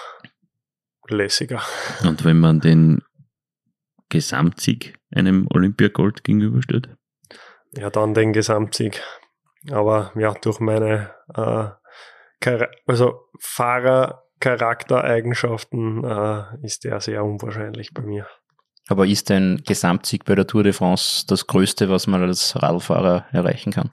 lässiger. 1.08 1.62
Und 2.04 2.24
wenn 2.24 2.40
man 2.40 2.60
den 2.60 3.02
Gesamtsieg 4.10 5.00
einem 5.12 5.48
Olympiagold 5.50 6.24
gegenüberstellt? 6.24 6.90
Ja, 7.72 7.90
dann 7.90 8.14
den 8.14 8.34
Gesamtsieg. 8.34 9.02
Aber 9.72 10.12
ja, 10.16 10.34
durch 10.34 10.60
meine 10.60 11.12
äh, 11.34 11.70
also 12.86 13.30
Fahrercharaktereigenschaften 14.42 16.04
äh, 16.04 16.66
ist 16.66 16.84
der 16.84 17.00
sehr 17.02 17.24
unwahrscheinlich 17.24 17.94
bei 17.94 18.02
mir. 18.02 18.28
Aber 18.88 19.08
ist 19.08 19.32
ein 19.32 19.64
Gesamtsieg 19.66 20.26
bei 20.26 20.36
der 20.36 20.46
Tour 20.46 20.64
de 20.64 20.74
France 20.74 21.26
das 21.28 21.48
Größte, 21.48 21.90
was 21.90 22.06
man 22.08 22.22
als 22.22 22.62
Radfahrer 22.62 23.26
erreichen 23.32 23.74
kann? 23.74 23.90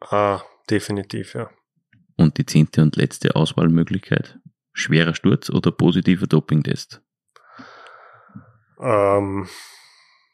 Ah, 0.00 0.40
definitiv, 0.70 1.34
ja. 1.34 1.50
Und 2.16 2.38
die 2.38 2.46
zehnte 2.46 2.82
und 2.82 2.96
letzte 2.96 3.36
Auswahlmöglichkeit? 3.36 4.38
Schwerer 4.72 5.14
Sturz 5.14 5.50
oder 5.50 5.72
positiver 5.72 6.26
Dopingtest? 6.26 7.02
Ähm, 8.80 9.46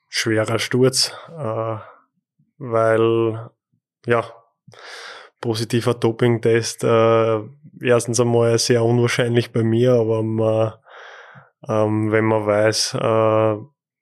schwerer 0.08 0.60
Sturz, 0.60 1.12
äh, 1.36 1.78
weil, 2.58 3.50
ja, 4.06 4.24
positiver 5.40 5.94
Dopingtest, 5.94 6.84
äh, 6.84 7.40
erstens 7.80 8.20
einmal 8.20 8.58
sehr 8.58 8.84
unwahrscheinlich 8.84 9.52
bei 9.52 9.62
mir, 9.62 9.94
aber 9.94 10.22
man, 10.22 10.72
ähm, 11.68 12.12
wenn 12.12 12.24
man 12.24 12.46
weiß, 12.46 12.94
äh, 12.94 13.56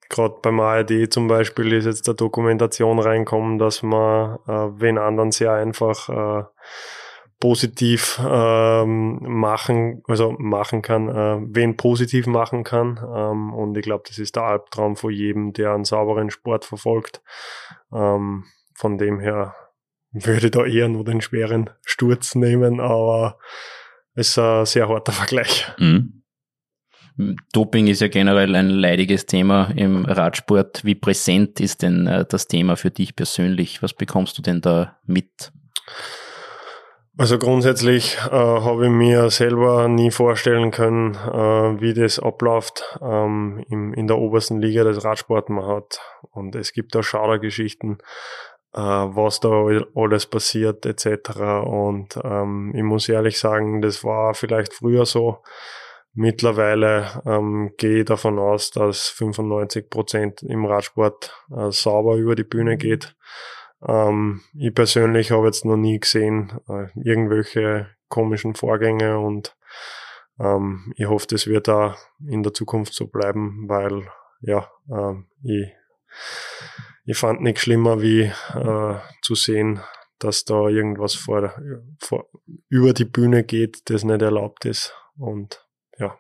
gerade 0.09 0.35
beim 0.43 0.61
ARD 0.61 1.13
zum 1.13 1.29
Beispiel 1.29 1.73
ist 1.73 1.87
jetzt 1.87 2.07
der 2.07 2.15
Dokumentation 2.15 2.99
reinkommen, 2.99 3.59
dass 3.59 3.83
man 3.83 4.39
äh, 4.47 4.81
wen 4.81 4.99
anderen 4.99 5.33
sehr 5.33 5.53
einfach 5.53 6.09
äh, 6.09 6.45
positiv 7.41 8.21
ähm, 8.25 9.19
machen, 9.23 10.03
also 10.07 10.35
machen 10.39 10.83
kann, 10.83 11.09
äh, 11.09 11.39
wen 11.49 11.77
positiv 11.77 12.27
machen 12.27 12.65
kann. 12.65 12.99
Ähm, 13.15 13.53
und 13.53 13.77
ich 13.77 13.83
glaube, 13.83 14.05
das 14.07 14.19
ist 14.19 14.37
der 14.37 14.45
Albtraum 14.45 14.97
von 14.97 15.11
jedem, 15.11 15.53
der 15.53 15.73
einen 15.73 15.85
sauberen 15.85 16.31
Sport 16.31 16.65
verfolgt. 16.65 17.23
Ähm, 17.93 18.45
von 18.75 18.99
dem 18.99 19.21
her 19.21 19.55
würde 20.15 20.51
da 20.51 20.65
eher 20.65 20.89
nur 20.89 21.05
den 21.05 21.21
schweren 21.21 21.71
Sturz 21.85 22.35
nehmen, 22.35 22.81
aber 22.81 23.39
es 24.15 24.31
ist 24.31 24.39
ein 24.39 24.67
sehr 24.67 24.89
harter 24.89 25.13
Vergleich. 25.13 25.67
Mhm. 25.79 26.23
Doping 27.53 27.87
ist 27.87 28.01
ja 28.01 28.09
generell 28.09 28.57
ein 28.57 28.71
leidiges 28.71 29.27
Thema 29.27 29.71
im 29.77 30.05
Radsport. 30.05 30.85
Wie 30.85 30.97
präsent 30.97 31.61
ist 31.61 31.83
denn 31.83 32.09
äh, 32.09 32.25
das 32.29 32.49
Thema 32.49 32.77
für 32.77 32.91
dich 32.91 33.15
persönlich? 33.15 33.83
Was 33.83 33.93
bekommst 33.93 34.37
du 34.37 34.43
denn 34.43 34.61
da 34.61 34.99
mit? 35.07 35.53
Also 37.17 37.39
grundsätzlich 37.39 38.17
äh, 38.27 38.31
habe 38.33 38.87
ich 38.87 38.91
mir 38.91 39.31
selber 39.31 39.87
nie 39.87 40.11
vorstellen 40.11 40.73
können, 40.73 41.15
äh, 41.15 41.81
wie 41.81 41.95
das 41.95 42.19
abläuft 42.19 42.99
ähm, 43.01 43.65
im, 43.69 43.95
in 43.95 44.09
der 44.09 44.19
obersten 44.19 44.61
Liga 44.61 44.83
des 44.83 45.05
Radsports 45.05 45.49
man 45.49 45.65
hat. 45.65 46.01
Und 46.33 46.57
es 46.57 46.73
gibt 46.73 46.97
da 46.97 47.05
Schaudergeschichten, 47.05 47.99
was 48.81 49.41
da 49.41 49.67
alles 49.95 50.27
passiert 50.27 50.85
etc. 50.85 51.39
Und 51.65 52.19
ähm, 52.23 52.73
ich 52.75 52.83
muss 52.83 53.09
ehrlich 53.09 53.39
sagen, 53.39 53.81
das 53.83 54.03
war 54.05 54.35
vielleicht 54.35 54.75
früher 54.75 55.07
so. 55.07 55.39
Mittlerweile 56.17 57.23
ähm, 57.27 57.73
gehe 57.77 58.01
ich 58.01 58.05
davon 58.05 58.39
aus, 58.39 58.71
dass 58.71 59.09
95 59.09 59.91
Prozent 59.91 60.43
im 60.43 60.65
Radsport 60.65 61.35
äh, 61.51 61.73
sauber 61.73 62.15
über 62.17 62.37
die 62.37 62.45
Bühne 62.45 62.77
geht. 62.77 63.17
Ähm, 63.87 64.41
ich 64.55 64.73
persönlich 64.73 65.33
habe 65.33 65.47
jetzt 65.47 65.65
noch 65.65 65.77
nie 65.77 65.99
gesehen 65.99 66.61
äh, 66.69 66.87
irgendwelche 67.03 67.89
komischen 68.09 68.55
Vorgänge 68.55 69.19
und 69.19 69.57
ähm, 70.39 70.93
ich 70.97 71.07
hoffe, 71.07 71.27
das 71.29 71.47
wird 71.47 71.67
da 71.67 71.97
in 72.27 72.45
der 72.45 72.55
Zukunft 72.55 72.95
so 72.95 73.09
bleiben, 73.09 73.69
weil 73.69 74.07
ja, 74.41 74.71
ähm, 74.89 75.27
ich, 75.43 75.73
ich 77.05 77.17
fand 77.17 77.43
nichts 77.43 77.63
schlimmer 77.63 78.01
wie 78.01 78.23
äh, 78.23 78.99
zu 79.23 79.35
sehen, 79.35 79.81
dass 80.19 80.45
da 80.45 80.69
irgendwas 80.69 81.15
vor, 81.15 81.55
vor, 81.99 82.27
über 82.69 82.93
die 82.93 83.05
Bühne 83.05 83.45
geht, 83.45 83.91
das 83.91 84.05
nicht 84.05 84.23
erlaubt 84.23 84.65
ist 84.65 84.95
und 85.17 85.65
ja. 85.99 86.17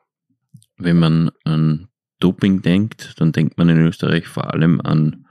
Wenn 0.77 0.99
man 0.99 1.31
an 1.45 1.89
Doping 2.21 2.63
denkt, 2.63 3.15
dann 3.21 3.33
denkt 3.33 3.59
man 3.59 3.69
in 3.69 3.79
Österreich 3.87 4.27
vor 4.27 4.53
allem 4.53 4.81
an, 4.81 5.27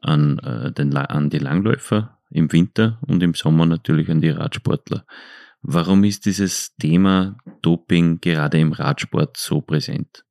an, 0.00 0.38
äh, 0.38 0.72
den, 0.72 0.96
an 0.96 1.30
die 1.30 1.38
Langläufer 1.38 2.18
im 2.30 2.52
Winter 2.52 2.98
und 3.06 3.22
im 3.22 3.34
Sommer 3.34 3.66
natürlich 3.66 4.10
an 4.10 4.20
die 4.20 4.30
Radsportler. 4.30 5.04
Warum 5.62 6.04
ist 6.04 6.24
dieses 6.24 6.74
Thema 6.76 7.36
Doping 7.62 8.20
gerade 8.20 8.58
im 8.58 8.72
Radsport 8.72 9.36
so 9.36 9.60
präsent? 9.60 10.24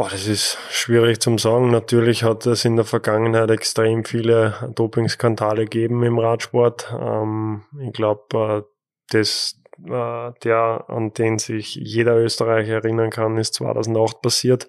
Boah, 0.00 0.08
das 0.08 0.26
ist 0.26 0.56
schwierig 0.70 1.20
zum 1.20 1.36
sagen. 1.36 1.70
Natürlich 1.70 2.24
hat 2.24 2.46
es 2.46 2.64
in 2.64 2.76
der 2.76 2.86
Vergangenheit 2.86 3.50
extrem 3.50 4.02
viele 4.06 4.72
Dopingskandale 4.74 5.64
gegeben 5.64 6.02
im 6.04 6.18
Radsport. 6.18 6.90
Ähm, 6.98 7.64
ich 7.82 7.92
glaube, 7.92 8.22
äh, 8.32 8.62
das 9.10 9.60
äh, 9.84 10.32
der, 10.42 10.84
an 10.88 11.12
den 11.12 11.38
sich 11.38 11.74
jeder 11.74 12.16
Österreicher 12.16 12.76
erinnern 12.76 13.10
kann, 13.10 13.36
ist 13.36 13.52
2008 13.56 14.22
passiert. 14.22 14.68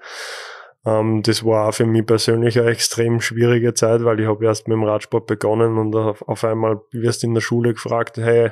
Ähm, 0.86 1.23
das 1.23 1.45
war 1.45 1.69
auch 1.69 1.73
für 1.73 1.86
mich 1.86 2.05
persönlich 2.05 2.59
eine 2.59 2.69
extrem 2.69 3.21
schwierige 3.21 3.73
Zeit, 3.73 4.03
weil 4.03 4.19
ich 4.19 4.27
habe 4.27 4.43
erst 4.43 4.67
mit 4.67 4.75
dem 4.75 4.84
Radsport 4.84 5.27
begonnen 5.27 5.77
und 5.77 5.95
auf, 5.95 6.43
einmal 6.43 6.82
wirst 6.91 7.23
in 7.23 7.34
der 7.34 7.39
Schule 7.39 7.71
gefragt, 7.71 8.17
hey, 8.17 8.51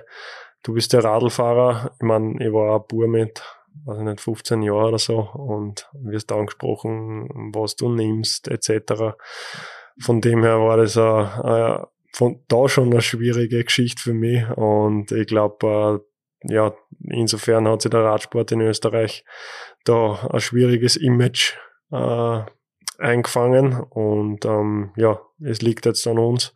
du 0.64 0.76
bist 0.76 0.94
der 0.94 1.04
Radlfahrer. 1.04 1.92
Ich 1.98 2.08
meine, 2.08 2.42
ich 2.42 2.54
war 2.54 2.78
ein 2.78 2.88
Bur 2.88 3.10
mit, 3.10 3.44
weiß 3.86 4.00
ich 4.00 4.04
nicht, 4.04 4.22
15 4.22 4.62
Jahren 4.62 4.90
oder 4.90 5.00
so 5.00 5.20
und 5.20 5.90
wirst 5.94 6.32
angesprochen, 6.32 7.52
was 7.54 7.76
du 7.76 7.90
nimmst, 7.90 8.48
etc. 8.48 9.16
Von 10.02 10.22
dem 10.22 10.44
her 10.44 10.60
war 10.60 10.78
das 10.78 10.98
a, 10.98 11.90
von 12.14 12.44
da 12.48 12.68
schon 12.68 12.92
eine 12.92 13.02
schwierige 13.02 13.64
Geschichte 13.64 14.02
für 14.02 14.14
mich 14.14 14.48
und 14.58 15.12
ich 15.12 15.28
glaube, 15.28 16.02
äh, 16.44 16.54
ja, 16.54 16.74
insofern 17.04 17.68
hat 17.68 17.82
sich 17.82 17.92
der 17.92 18.04
Radsport 18.04 18.52
in 18.52 18.62
Österreich 18.62 19.26
da 19.84 20.28
ein 20.30 20.40
schwieriges 20.40 20.96
Image 20.96 21.56
äh, 21.92 22.42
eingefangen 22.98 23.82
und 23.82 24.46
ähm, 24.46 24.92
ja, 24.96 25.22
es 25.42 25.62
liegt 25.62 25.86
jetzt 25.86 26.06
an 26.08 26.20
uns, 26.20 26.54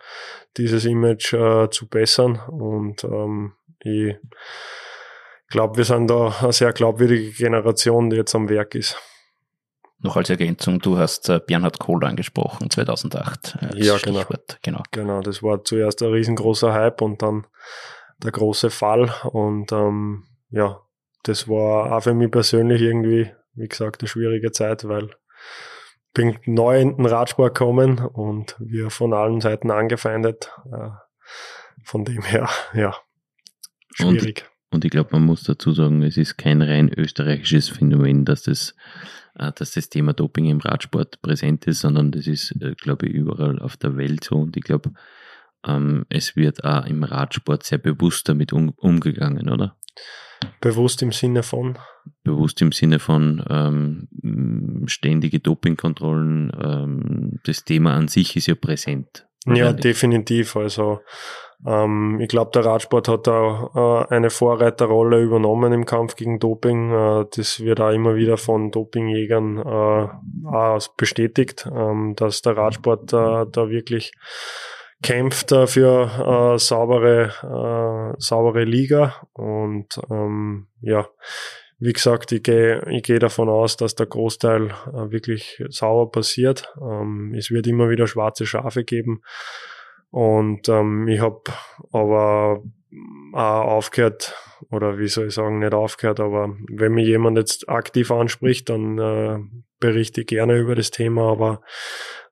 dieses 0.58 0.86
Image 0.86 1.34
äh, 1.34 1.70
zu 1.70 1.88
bessern 1.88 2.40
und 2.50 3.04
ähm, 3.04 3.54
ich 3.80 4.16
glaube, 5.54 5.78
wir 5.78 5.86
sind 5.86 6.08
da 6.08 6.36
eine 6.42 6.52
sehr 6.52 6.74
glaubwürdige 6.74 7.32
Generation, 7.32 8.10
die 8.10 8.18
jetzt 8.18 8.34
am 8.36 8.50
Werk 8.50 8.76
ist. 8.76 8.98
Noch 10.00 10.18
als 10.18 10.30
Ergänzung, 10.30 10.80
du 10.80 10.98
hast 10.98 11.30
äh, 11.30 11.40
Bernhard 11.46 11.80
Kohl 11.80 12.04
angesprochen, 12.04 12.70
2008. 12.70 13.60
ja, 13.76 13.98
genau. 14.00 14.24
genau. 14.62 14.84
Genau, 14.92 15.22
das 15.22 15.42
war 15.42 15.64
zuerst 15.64 16.02
ein 16.02 16.12
riesengroßer 16.12 16.74
Hype 16.74 17.02
und 17.02 17.22
dann 17.22 17.46
der 18.18 18.32
große 18.32 18.70
Fall. 18.70 19.14
Und 19.32 19.72
ähm, 19.72 20.26
ja, 20.50 20.82
das 21.22 21.48
war 21.48 21.96
auch 21.96 22.02
für 22.02 22.14
mich 22.14 22.32
persönlich 22.32 22.82
irgendwie, 22.82 23.32
wie 23.54 23.68
gesagt, 23.68 24.02
eine 24.02 24.10
schwierige 24.10 24.52
Zeit, 24.52 24.88
weil 24.88 25.06
ich 25.06 26.14
bin 26.14 26.38
neu 26.46 26.82
in 26.82 26.98
den 26.98 27.06
Radsport 27.06 27.54
gekommen 27.54 28.00
und 28.00 28.56
wir 28.60 28.90
von 28.90 29.14
allen 29.14 29.40
Seiten 29.40 29.72
angefeindet. 29.72 30.52
Äh, 30.66 30.90
von 31.86 32.06
dem 32.06 32.24
her, 32.24 32.50
ja, 32.74 32.96
schwierig. 33.96 34.46
Und, 34.46 34.53
und 34.74 34.86
ich 34.86 34.92
glaube, 34.92 35.10
man 35.14 35.26
muss 35.26 35.44
dazu 35.44 35.74
sagen, 35.74 36.04
es 36.04 36.18
ist 36.18 36.38
kein 36.38 36.62
rein 36.62 36.90
österreichisches 36.90 37.70
Phänomen, 37.70 38.26
dass 38.26 38.44
das, 38.44 38.76
äh, 39.36 39.52
dass 39.54 39.72
das 39.72 39.90
Thema 39.90 40.14
Doping 40.14 40.46
im 40.46 40.60
Radsport 40.60 41.22
präsent 41.22 41.66
ist, 41.66 41.82
sondern 41.82 42.12
das 42.12 42.28
ist, 42.28 42.52
äh, 42.62 42.74
glaube 42.76 43.08
ich, 43.08 43.14
überall 43.14 43.60
auf 43.60 43.78
der 43.78 43.98
Welt 43.98 44.24
so. 44.24 44.36
Und 44.36 44.58
ich 44.58 44.64
glaube, 44.64 44.94
ähm, 45.66 46.06
es 46.10 46.36
wird 46.36 46.64
auch 46.64 46.86
im 46.86 47.04
Radsport 47.04 47.64
sehr 47.64 47.78
bewusst 47.78 48.28
damit 48.28 48.54
um, 48.54 48.70
umgegangen, 48.70 49.50
oder? 49.50 49.78
Bewusst 50.60 51.02
im 51.02 51.12
Sinne 51.12 51.44
von? 51.44 51.78
Bewusst 52.24 52.62
im 52.62 52.72
Sinne 52.72 53.00
von 53.00 53.44
ähm, 53.50 54.84
ständige 54.88 55.40
Dopingkontrollen. 55.40 56.52
Ähm, 56.62 57.40
das 57.46 57.64
Thema 57.64 57.94
an 57.96 58.08
sich 58.08 58.36
ist 58.36 58.48
ja 58.48 58.56
präsent. 58.56 59.26
Ja, 59.46 59.74
definitiv. 59.74 60.56
Also 60.56 61.02
ähm, 61.66 62.20
ich 62.22 62.28
glaube, 62.28 62.52
der 62.54 62.66
Radsport 62.66 63.08
hat 63.08 63.28
da 63.28 64.06
äh, 64.10 64.14
eine 64.14 64.30
Vorreiterrolle 64.30 65.22
übernommen 65.22 65.74
im 65.74 65.86
Kampf 65.86 66.16
gegen 66.16 66.40
Doping. 66.40 66.92
Äh, 66.92 67.26
das 67.36 67.60
wird 67.60 67.80
auch 67.82 67.92
immer 67.92 68.16
wieder 68.16 68.38
von 68.38 68.72
Dopingjägern 68.72 69.58
äh, 69.58 70.80
bestätigt, 70.98 71.68
ähm, 71.74 72.14
dass 72.16 72.42
der 72.42 72.58
Radsport 72.58 73.12
da 73.14 73.46
wirklich 73.70 74.14
kämpft 75.04 75.52
er 75.52 75.68
für 75.68 76.56
äh, 76.56 76.58
saubere, 76.58 77.34
äh, 77.44 78.16
saubere 78.20 78.64
Liga 78.64 79.16
und 79.34 80.00
ähm, 80.10 80.68
ja, 80.82 81.08
wie 81.84 81.92
gesagt, 81.92 82.32
ich 82.32 82.44
gehe 82.44 82.82
ich 82.90 83.04
geh 83.04 83.20
davon 83.20 83.50
aus, 83.50 83.76
dass 83.76 83.94
der 83.94 84.06
Großteil 84.06 84.68
äh, 84.68 85.12
wirklich 85.12 85.62
sauber 85.68 86.10
passiert. 86.10 86.74
Ähm, 86.82 87.34
es 87.38 87.52
wird 87.52 87.68
immer 87.68 87.90
wieder 87.90 88.08
schwarze 88.08 88.46
Schafe 88.46 88.86
geben 88.86 89.22
und 90.10 90.70
ähm, 90.70 91.10
ich 91.10 91.20
habe 91.20 91.42
aber 91.92 92.64
auch 93.34 93.66
aufgehört, 93.66 94.34
oder 94.72 94.98
wie 94.98 95.10
soll 95.10 95.28
ich 95.28 95.34
sagen, 95.34 95.60
nicht 95.60 95.74
aufgehört, 95.74 96.22
aber 96.22 96.56
wenn 96.72 96.94
mir 96.94 97.04
jemand 97.04 97.38
jetzt 97.38 97.68
aktiv 97.68 98.12
anspricht, 98.12 98.70
dann 98.70 98.98
äh, 98.98 99.40
berichte 99.82 100.22
ich 100.22 100.28
gerne 100.28 100.58
über 100.58 100.76
das 100.76 100.90
Thema, 100.90 101.32
aber 101.32 101.62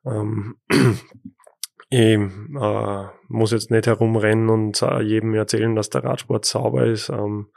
ähm, 0.06 0.56
ich 1.89 2.20
äh, 2.20 3.06
muss 3.28 3.52
jetzt 3.52 3.70
nicht 3.70 3.88
herumrennen 3.88 4.49
und 4.49 4.82
äh, 4.82 5.02
jedem 5.02 5.34
erzählen, 5.34 5.76
dass 5.76 5.89
der 5.89 6.06
Radsport 6.06 6.45
sauber 6.45 6.86
ist. 6.86 7.10
Ähm, 7.10 7.47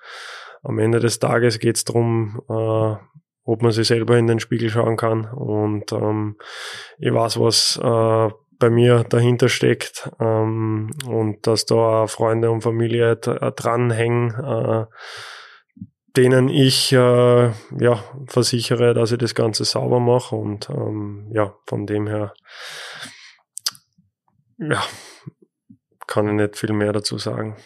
am 0.65 0.79
Ende 0.79 0.99
des 0.99 1.19
Tages 1.19 1.59
geht 1.59 1.77
es 1.77 1.85
darum, 1.85 2.41
äh, 2.49 2.97
ob 3.45 3.62
man 3.62 3.73
sich 3.73 3.89
selber 3.89 4.17
in 4.17 4.27
den 4.27 4.41
Spiegel 4.41 4.71
schauen 4.71 4.97
kann. 4.97 5.27
Und 5.27 5.93
ähm, 5.93 6.37
ich 6.99 7.12
weiß, 7.12 7.39
was 7.39 7.79
äh, 7.83 8.35
bei 8.59 8.71
mir 8.71 9.05
dahinter 9.05 9.49
steckt 9.49 10.11
ähm, 10.21 10.91
und 11.07 11.47
dass 11.47 11.67
da 11.67 12.07
Freunde 12.07 12.51
und 12.51 12.62
Familie 12.62 13.12
äh, 13.12 13.53
dranhängen, 13.53 14.31
äh, 14.35 14.87
denen 16.17 16.49
ich 16.49 16.93
äh, 16.93 17.47
ja 17.47 18.05
versichere, 18.27 18.95
dass 18.95 19.12
ich 19.12 19.19
das 19.19 19.35
Ganze 19.35 19.65
sauber 19.65 20.01
mache. 20.01 20.37
Und 20.37 20.71
ähm, 20.71 21.31
ja, 21.33 21.55
von 21.67 21.87
dem 21.87 22.07
her 22.07 22.33
ja, 24.57 24.83
kann 26.07 26.29
ich 26.29 26.35
nicht 26.35 26.57
viel 26.57 26.73
mehr 26.73 26.93
dazu 26.93 27.19
sagen. 27.19 27.57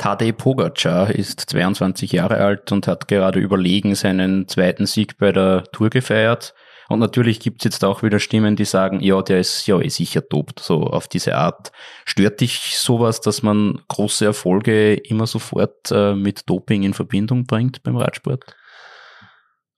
Tadej 0.00 0.32
Pogacar 0.32 1.10
ist 1.10 1.40
22 1.40 2.12
Jahre 2.12 2.38
alt 2.38 2.72
und 2.72 2.86
hat 2.86 3.06
gerade 3.06 3.38
überlegen 3.38 3.94
seinen 3.94 4.48
zweiten 4.48 4.86
Sieg 4.86 5.18
bei 5.18 5.30
der 5.30 5.64
Tour 5.72 5.90
gefeiert. 5.90 6.54
Und 6.88 7.00
natürlich 7.00 7.38
gibt's 7.38 7.64
jetzt 7.64 7.84
auch 7.84 8.02
wieder 8.02 8.18
Stimmen, 8.18 8.56
die 8.56 8.64
sagen, 8.64 9.00
ja, 9.00 9.20
der 9.20 9.40
ist 9.40 9.66
ja 9.66 9.78
eh 9.78 9.90
sicher 9.90 10.22
dopt, 10.22 10.60
so 10.60 10.84
auf 10.84 11.06
diese 11.06 11.36
Art. 11.36 11.70
Stört 12.06 12.40
dich 12.40 12.78
sowas, 12.78 13.20
dass 13.20 13.42
man 13.42 13.82
große 13.88 14.24
Erfolge 14.24 14.94
immer 14.94 15.26
sofort 15.26 15.90
äh, 15.92 16.14
mit 16.14 16.48
Doping 16.48 16.82
in 16.82 16.94
Verbindung 16.94 17.44
bringt 17.44 17.82
beim 17.82 17.98
Radsport? 17.98 18.56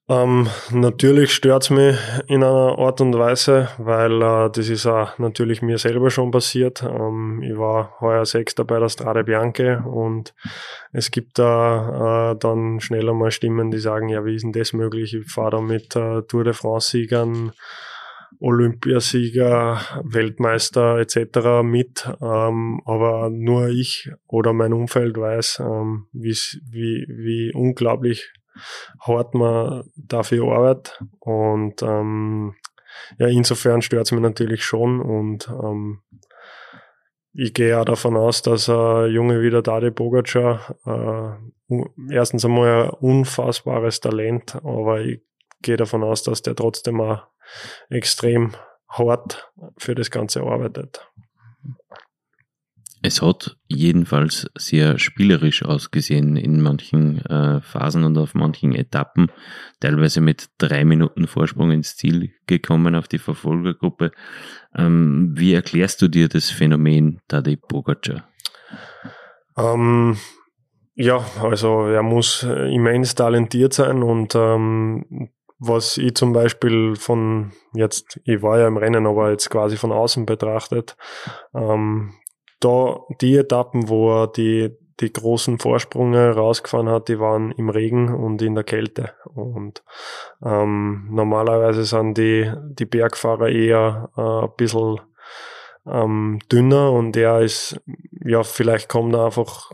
Ähm, 0.09 0.49
natürlich 0.71 1.31
stört's 1.31 1.69
mich 1.69 1.95
in 2.27 2.43
einer 2.43 2.77
Art 2.77 2.99
und 2.99 3.17
Weise, 3.17 3.69
weil 3.77 4.21
äh, 4.21 4.49
das 4.51 4.67
ist 4.67 4.85
auch 4.85 5.17
natürlich 5.17 5.61
mir 5.61 5.77
selber 5.77 6.09
schon 6.11 6.29
passiert. 6.29 6.83
Ähm, 6.83 7.41
ich 7.41 7.57
war 7.57 8.01
heuer 8.01 8.25
Sechster 8.25 8.65
bei 8.65 8.79
der 8.79 8.89
Strade 8.89 9.23
Bianche 9.23 9.81
und 9.85 10.33
es 10.91 11.09
gibt 11.09 11.39
da 11.39 12.33
äh, 12.33 12.37
dann 12.37 12.81
schneller 12.81 13.13
mal 13.13 13.31
Stimmen, 13.31 13.71
die 13.71 13.77
sagen, 13.77 14.09
ja, 14.09 14.25
wie 14.25 14.35
ist 14.35 14.43
denn 14.43 14.51
das 14.51 14.73
möglich? 14.73 15.13
Ich 15.13 15.31
fahre 15.31 15.51
da 15.51 15.61
mit 15.61 15.95
äh, 15.95 16.21
Tour 16.23 16.43
de 16.43 16.51
France-Siegern, 16.51 17.53
Olympiasieger, 18.41 19.79
Weltmeister 20.03 20.97
etc. 20.97 21.63
mit, 21.63 22.09
ähm, 22.21 22.81
aber 22.83 23.29
nur 23.29 23.69
ich 23.69 24.11
oder 24.27 24.51
mein 24.51 24.73
Umfeld 24.73 25.17
weiß, 25.17 25.61
ähm, 25.61 26.07
wie, 26.11 26.35
wie 27.07 27.53
unglaublich 27.53 28.33
hart 28.99 29.33
man 29.33 29.83
dafür 29.95 30.47
arbeitet. 30.51 31.03
Und 31.19 31.81
ähm, 31.81 32.55
ja, 33.17 33.27
insofern 33.27 33.81
stört 33.81 34.05
es 34.05 34.11
mich 34.11 34.21
natürlich 34.21 34.63
schon. 34.63 35.01
Und 35.01 35.49
ähm, 35.49 36.01
ich 37.33 37.53
gehe 37.53 37.69
ja 37.69 37.83
davon 37.83 38.15
aus, 38.15 38.41
dass 38.41 38.69
ein 38.69 39.11
Junge 39.11 39.41
wie 39.41 39.49
der 39.49 39.63
Dade 39.63 39.91
Bogacar 39.91 40.75
äh, 40.85 41.83
erstens 42.13 42.45
einmal 42.45 42.85
ein 42.85 42.89
unfassbares 42.89 43.99
Talent, 43.99 44.55
aber 44.63 45.01
ich 45.01 45.21
gehe 45.61 45.77
davon 45.77 46.03
aus, 46.03 46.23
dass 46.23 46.41
der 46.41 46.55
trotzdem 46.55 47.01
auch 47.01 47.23
extrem 47.89 48.53
hart 48.87 49.51
für 49.77 49.95
das 49.95 50.11
Ganze 50.11 50.41
arbeitet. 50.43 51.09
Es 53.05 53.21
hat 53.21 53.57
jedenfalls 53.67 54.49
sehr 54.57 54.97
spielerisch 54.97 55.65
ausgesehen 55.65 56.37
in 56.37 56.61
manchen 56.61 57.23
äh, 57.25 57.59
Phasen 57.59 58.05
und 58.05 58.17
auf 58.17 58.33
manchen 58.33 58.73
Etappen, 58.73 59.29
teilweise 59.81 60.21
mit 60.21 60.49
drei 60.57 60.85
Minuten 60.85 61.27
Vorsprung 61.27 61.71
ins 61.71 61.97
Ziel 61.97 62.31
gekommen 62.47 62.95
auf 62.95 63.09
die 63.09 63.19
Verfolgergruppe. 63.19 64.13
Ähm, 64.73 65.33
wie 65.35 65.53
erklärst 65.53 66.01
du 66.01 66.07
dir 66.07 66.29
das 66.29 66.49
Phänomen 66.49 67.19
Tadej 67.27 67.57
Pogacar? 67.57 68.29
Ähm, 69.57 70.17
ja, 70.95 71.25
also 71.41 71.87
er 71.87 72.03
muss 72.03 72.43
immens 72.43 73.15
talentiert 73.15 73.73
sein 73.73 74.01
und 74.01 74.33
ähm, 74.33 75.29
was 75.59 75.97
ich 75.97 76.15
zum 76.15 76.31
Beispiel 76.31 76.95
von 76.95 77.51
jetzt, 77.73 78.19
ich 78.23 78.41
war 78.41 78.59
ja 78.59 78.67
im 78.67 78.77
Rennen, 78.77 79.07
aber 79.07 79.31
jetzt 79.31 79.49
quasi 79.49 79.75
von 79.75 79.91
außen 79.91 80.25
betrachtet, 80.25 80.95
ähm, 81.53 82.13
da 82.63 83.01
die 83.21 83.37
Etappen, 83.37 83.89
wo 83.89 84.23
er 84.23 84.27
die, 84.27 84.71
die 84.99 85.11
großen 85.11 85.59
Vorsprünge 85.59 86.31
rausgefahren 86.31 86.89
hat, 86.89 87.07
die 87.07 87.19
waren 87.19 87.51
im 87.51 87.69
Regen 87.69 88.13
und 88.13 88.41
in 88.41 88.55
der 88.55 88.63
Kälte. 88.63 89.13
Und 89.33 89.83
ähm, 90.43 91.07
normalerweise 91.11 91.83
sind 91.83 92.17
die, 92.17 92.51
die 92.65 92.85
Bergfahrer 92.85 93.49
eher 93.49 94.09
äh, 94.17 94.45
ein 94.45 94.55
bisschen 94.55 94.99
ähm, 95.85 96.39
dünner 96.51 96.91
und 96.91 97.17
er 97.17 97.41
ist, 97.41 97.79
ja, 98.23 98.43
vielleicht 98.43 98.87
kommt 98.87 99.13
er 99.15 99.25
einfach 99.25 99.71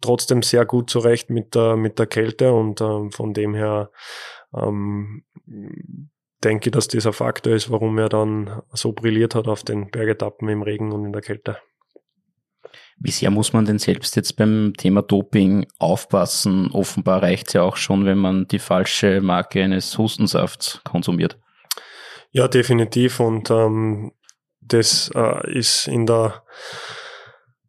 trotzdem 0.00 0.42
sehr 0.42 0.64
gut 0.64 0.90
zurecht 0.90 1.30
mit 1.30 1.54
der, 1.54 1.76
mit 1.76 1.98
der 1.98 2.06
Kälte 2.06 2.52
und 2.52 2.80
ähm, 2.80 3.10
von 3.10 3.34
dem 3.34 3.54
her 3.54 3.90
ähm, 4.54 5.24
denke 6.44 6.68
ich, 6.68 6.72
dass 6.72 6.88
dieser 6.88 7.12
Faktor 7.12 7.52
ist, 7.52 7.70
warum 7.70 7.98
er 7.98 8.08
dann 8.08 8.62
so 8.72 8.92
brilliert 8.92 9.34
hat 9.34 9.48
auf 9.48 9.62
den 9.62 9.90
Bergetappen 9.90 10.48
im 10.48 10.62
Regen 10.62 10.92
und 10.92 11.04
in 11.04 11.12
der 11.12 11.22
Kälte. 11.22 11.58
Wie 13.02 13.10
sehr 13.10 13.30
muss 13.30 13.54
man 13.54 13.64
denn 13.64 13.78
selbst 13.78 14.14
jetzt 14.16 14.36
beim 14.36 14.74
Thema 14.76 15.00
Doping 15.00 15.66
aufpassen? 15.78 16.70
Offenbar 16.70 17.22
reicht 17.22 17.48
es 17.48 17.54
ja 17.54 17.62
auch 17.62 17.76
schon, 17.76 18.04
wenn 18.04 18.18
man 18.18 18.46
die 18.46 18.58
falsche 18.58 19.22
Marke 19.22 19.64
eines 19.64 19.96
Hustensafts 19.96 20.82
konsumiert. 20.84 21.38
Ja, 22.30 22.46
definitiv. 22.46 23.18
Und 23.20 23.50
ähm, 23.50 24.12
das 24.60 25.10
äh, 25.14 25.50
ist 25.50 25.88
in 25.88 26.04
der 26.04 26.42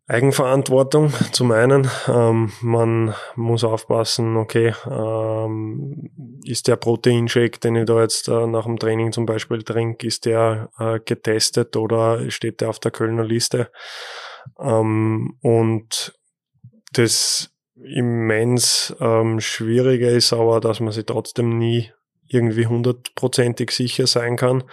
Eigenverantwortung 0.06 1.14
zum 1.32 1.54
einen. 1.54 1.90
Ähm, 2.10 2.52
man 2.60 3.16
muss 3.36 3.64
aufpassen, 3.64 4.36
okay, 4.36 4.74
ähm, 4.86 6.12
ist 6.44 6.68
der 6.68 6.76
Proteinshake, 6.76 7.60
den 7.60 7.78
ich 7.78 7.86
da 7.86 8.02
jetzt 8.02 8.28
äh, 8.28 8.48
nach 8.48 8.66
dem 8.66 8.78
Training 8.78 9.14
zum 9.14 9.26
Beispiel 9.26 9.64
trinke, 9.64 10.06
ist 10.06 10.26
der 10.26 10.70
äh, 10.78 11.00
getestet 11.00 11.78
oder 11.78 12.30
steht 12.30 12.60
der 12.60 12.70
auf 12.70 12.80
der 12.80 12.92
Kölner 12.92 13.24
Liste? 13.24 13.72
Ähm, 14.60 15.38
und 15.42 16.14
das 16.94 17.52
immens 17.76 18.96
ähm, 19.00 19.39
Schwierige 19.39 20.08
ist 20.08 20.34
aber, 20.34 20.60
dass 20.60 20.80
man 20.80 20.92
sich 20.92 21.06
trotzdem 21.06 21.58
nie 21.58 21.92
irgendwie 22.28 22.68
hundertprozentig 22.68 23.72
sicher 23.72 24.08
sein 24.08 24.36
kann. 24.36 24.64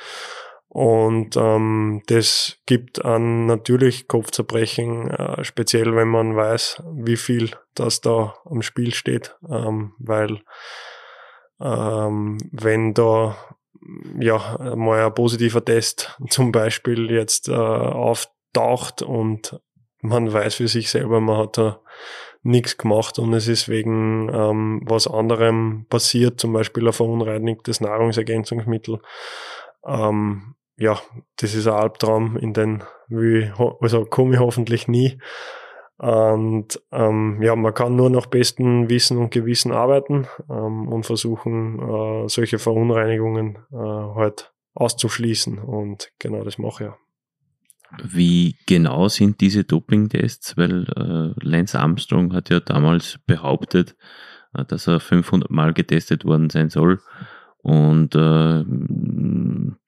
Und 0.69 1.37
ähm, 1.37 2.03
das 2.07 2.59
gibt 2.67 3.05
an 3.05 3.47
natürlich 3.47 4.07
Kopfzerbrechen, 4.07 5.11
äh, 5.11 5.43
speziell 5.43 5.97
wenn 5.97 6.09
man 6.09 6.37
weiß, 6.37 6.83
wie 6.95 7.17
viel 7.17 7.51
das 7.75 8.03
da 8.03 8.37
am 8.45 8.61
Spiel 8.61 8.95
steht, 8.95 9.37
ähm, 9.51 9.95
weil 9.99 10.43
ähm, 11.61 12.39
wenn 12.53 12.93
da 12.93 13.37
ja 14.21 14.75
mal 14.77 15.07
ein 15.07 15.15
positiver 15.15 15.65
Test 15.65 16.17
zum 16.29 16.53
Beispiel 16.53 17.11
jetzt 17.11 17.49
äh, 17.49 17.55
auf 17.55 18.29
taucht 18.53 19.03
und 19.03 19.61
man 20.01 20.33
weiß 20.33 20.57
für 20.57 20.69
sich 20.69 20.91
selber, 20.91 21.21
man 21.21 21.39
hat 21.39 21.59
da 21.59 21.81
nichts 22.43 22.77
gemacht 22.77 23.19
und 23.19 23.33
es 23.35 23.49
ist 23.49 23.69
wegen 23.69 24.31
ähm, 24.33 24.83
was 24.85 25.09
anderem 25.09 25.87
passiert, 25.89 26.41
zum 26.41 26.53
Beispiel 26.53 26.87
ein 26.87 26.93
verunreinigtes 26.93 27.81
Nahrungsergänzungsmittel. 27.81 29.01
Ähm, 29.85 30.55
ja, 30.77 31.01
das 31.37 31.55
ist 31.55 31.67
ein 31.67 31.75
Albtraum, 31.75 32.37
in 32.37 32.53
den 32.53 32.85
will 33.09 33.53
also 33.81 34.05
komme 34.05 34.35
ich 34.35 34.41
hoffentlich 34.41 34.87
nie. 34.87 35.19
Und 35.99 36.81
ähm, 36.93 37.43
ja, 37.43 37.57
man 37.57 37.75
kann 37.75 37.97
nur 37.97 38.09
nach 38.09 38.27
bestem 38.27 38.89
Wissen 38.89 39.19
und 39.19 39.33
Gewissen 39.33 39.73
arbeiten 39.73 40.29
ähm, 40.49 40.87
und 40.87 41.05
versuchen, 41.05 41.81
äh, 41.81 42.29
solche 42.29 42.61
Verunreinigungen 42.61 43.59
äh, 43.73 43.77
halt 43.77 44.53
auszuschließen. 44.75 45.59
Und 45.59 46.13
genau 46.21 46.45
das 46.45 46.59
mache 46.59 46.85
ich 46.85 46.91
ja. 46.91 46.97
Wie 48.03 48.57
genau 48.67 49.09
sind 49.09 49.41
diese 49.41 49.65
Doping-Tests? 49.65 50.57
Weil 50.57 50.85
äh, 50.97 51.45
Lance 51.45 51.79
Armstrong 51.79 52.35
hat 52.35 52.51
ja 52.51 52.61
damals 52.61 53.19
behauptet, 53.27 53.97
äh, 54.55 54.65
dass 54.65 54.87
er 54.87 55.01
500 55.01 55.51
Mal 55.51 55.73
getestet 55.73 56.25
worden 56.25 56.51
sein 56.51 56.71
soll 56.71 57.01
und 57.69 58.15
äh, 58.15 58.65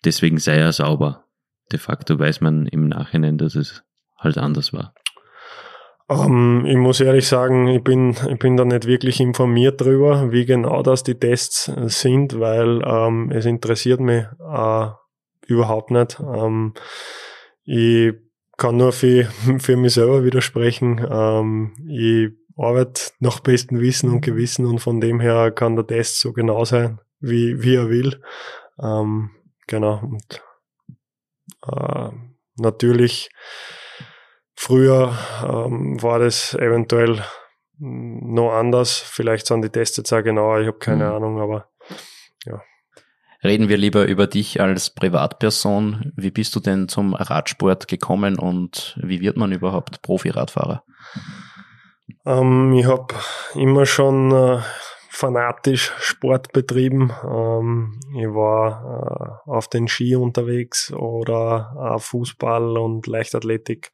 deswegen 0.04 0.38
sei 0.38 0.56
er 0.56 0.72
sauber. 0.72 1.24
De 1.72 1.78
facto 1.78 2.18
weiß 2.18 2.40
man 2.40 2.66
im 2.66 2.88
Nachhinein, 2.88 3.38
dass 3.38 3.54
es 3.54 3.84
halt 4.18 4.38
anders 4.38 4.72
war. 4.72 4.92
Um, 6.08 6.64
ähm, 6.64 6.66
ich 6.66 6.76
muss 6.76 7.00
ehrlich 7.00 7.28
sagen, 7.28 7.68
ich 7.68 7.84
bin, 7.84 8.16
ich 8.28 8.38
bin 8.38 8.56
da 8.56 8.64
nicht 8.64 8.86
wirklich 8.86 9.20
informiert 9.20 9.80
drüber, 9.80 10.32
wie 10.32 10.44
genau 10.44 10.82
das 10.82 11.04
die 11.04 11.14
Tests 11.14 11.72
sind, 11.86 12.40
weil 12.40 12.82
ähm, 12.84 13.30
es 13.30 13.46
interessiert 13.46 14.00
mich 14.00 14.24
äh, 14.40 14.86
überhaupt 15.46 15.92
nicht. 15.92 16.18
Ähm, 16.20 16.74
ich 17.72 18.14
kann 18.56 18.76
nur 18.76 18.92
für, 18.92 19.24
für 19.58 19.76
mich 19.76 19.94
selber 19.94 20.24
widersprechen. 20.24 21.06
Ähm, 21.08 21.74
ich 21.88 22.30
arbeite 22.56 23.12
nach 23.20 23.40
bestem 23.40 23.80
Wissen 23.80 24.10
und 24.10 24.22
Gewissen 24.22 24.66
und 24.66 24.80
von 24.80 25.00
dem 25.00 25.20
her 25.20 25.52
kann 25.52 25.76
der 25.76 25.86
Test 25.86 26.20
so 26.20 26.32
genau 26.32 26.64
sein, 26.64 27.00
wie, 27.20 27.62
wie 27.62 27.76
er 27.76 27.88
will. 27.88 28.20
Ähm, 28.82 29.30
genau. 29.68 30.00
Und 30.02 30.42
äh, 31.66 32.10
natürlich 32.56 33.30
früher 34.56 35.16
ähm, 35.42 36.02
war 36.02 36.18
das 36.18 36.54
eventuell 36.54 37.22
noch 37.78 38.52
anders. 38.52 38.98
Vielleicht 38.98 39.46
sind 39.46 39.62
die 39.62 39.70
Tests 39.70 39.96
jetzt 39.96 40.12
auch 40.12 40.22
genauer, 40.22 40.60
ich 40.60 40.66
habe 40.66 40.78
keine 40.78 41.06
mhm. 41.06 41.12
Ahnung, 41.12 41.40
aber 41.40 41.70
ja. 42.44 42.60
Reden 43.42 43.68
wir 43.68 43.78
lieber 43.78 44.06
über 44.06 44.26
dich 44.26 44.60
als 44.60 44.90
Privatperson. 44.90 46.12
Wie 46.14 46.30
bist 46.30 46.54
du 46.54 46.60
denn 46.60 46.88
zum 46.88 47.14
Radsport 47.14 47.88
gekommen 47.88 48.38
und 48.38 48.98
wie 49.02 49.20
wird 49.20 49.38
man 49.38 49.52
überhaupt 49.52 50.02
Profi-Radfahrer? 50.02 50.84
Ähm, 52.26 52.72
ich 52.74 52.86
habe 52.86 53.14
immer 53.54 53.86
schon 53.86 54.30
äh, 54.32 54.60
fanatisch 55.08 55.92
Sport 55.98 56.52
betrieben. 56.52 57.12
Ähm, 57.24 58.00
ich 58.14 58.26
war 58.26 59.42
äh, 59.46 59.50
auf 59.50 59.68
den 59.68 59.88
Ski 59.88 60.16
unterwegs 60.16 60.92
oder 60.92 61.94
äh, 61.94 61.98
Fußball 61.98 62.76
und 62.76 63.06
Leichtathletik, 63.06 63.90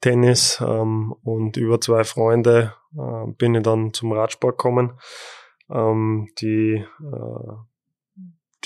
Tennis 0.00 0.62
ähm, 0.64 1.14
und 1.24 1.56
über 1.56 1.80
zwei 1.80 2.04
Freunde 2.04 2.74
äh, 2.96 3.32
bin 3.32 3.56
ich 3.56 3.62
dann 3.62 3.92
zum 3.92 4.12
Radsport 4.12 4.56
gekommen, 4.58 5.00
ähm, 5.68 6.28
die 6.38 6.84
äh, 7.00 7.54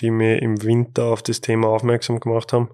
die 0.01 0.11
mir 0.11 0.41
im 0.43 0.63
Winter 0.63 1.05
auf 1.07 1.23
das 1.23 1.41
Thema 1.41 1.69
aufmerksam 1.69 2.21
gemacht 2.21 2.53
haben. 2.53 2.71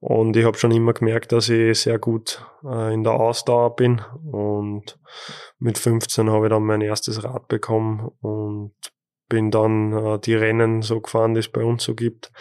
Und 0.00 0.36
ich 0.36 0.44
habe 0.44 0.58
schon 0.58 0.70
immer 0.70 0.92
gemerkt, 0.92 1.32
dass 1.32 1.48
ich 1.48 1.80
sehr 1.80 1.98
gut 1.98 2.44
äh, 2.62 2.92
in 2.92 3.04
der 3.04 3.14
Ausdauer 3.14 3.74
bin. 3.74 4.02
Und 4.30 4.98
mit 5.58 5.78
15 5.78 6.30
habe 6.30 6.46
ich 6.46 6.50
dann 6.50 6.64
mein 6.64 6.82
erstes 6.82 7.24
Rad 7.24 7.48
bekommen 7.48 8.10
und 8.20 8.74
bin 9.28 9.50
dann 9.50 9.92
äh, 9.92 10.18
die 10.18 10.34
Rennen 10.34 10.82
so 10.82 11.00
gefahren, 11.00 11.34
die 11.34 11.40
es 11.40 11.48
bei 11.48 11.64
uns 11.64 11.84
so 11.84 11.94
gibt. 11.94 12.32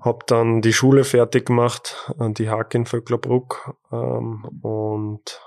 Hab 0.00 0.26
dann 0.26 0.60
die 0.60 0.72
Schule 0.72 1.04
fertig 1.04 1.46
gemacht, 1.46 2.12
äh, 2.18 2.30
die 2.30 2.50
Hack 2.50 2.74
in 2.74 2.84
Vöcklerbruck 2.84 3.74
ähm, 3.90 4.44
und 4.62 5.40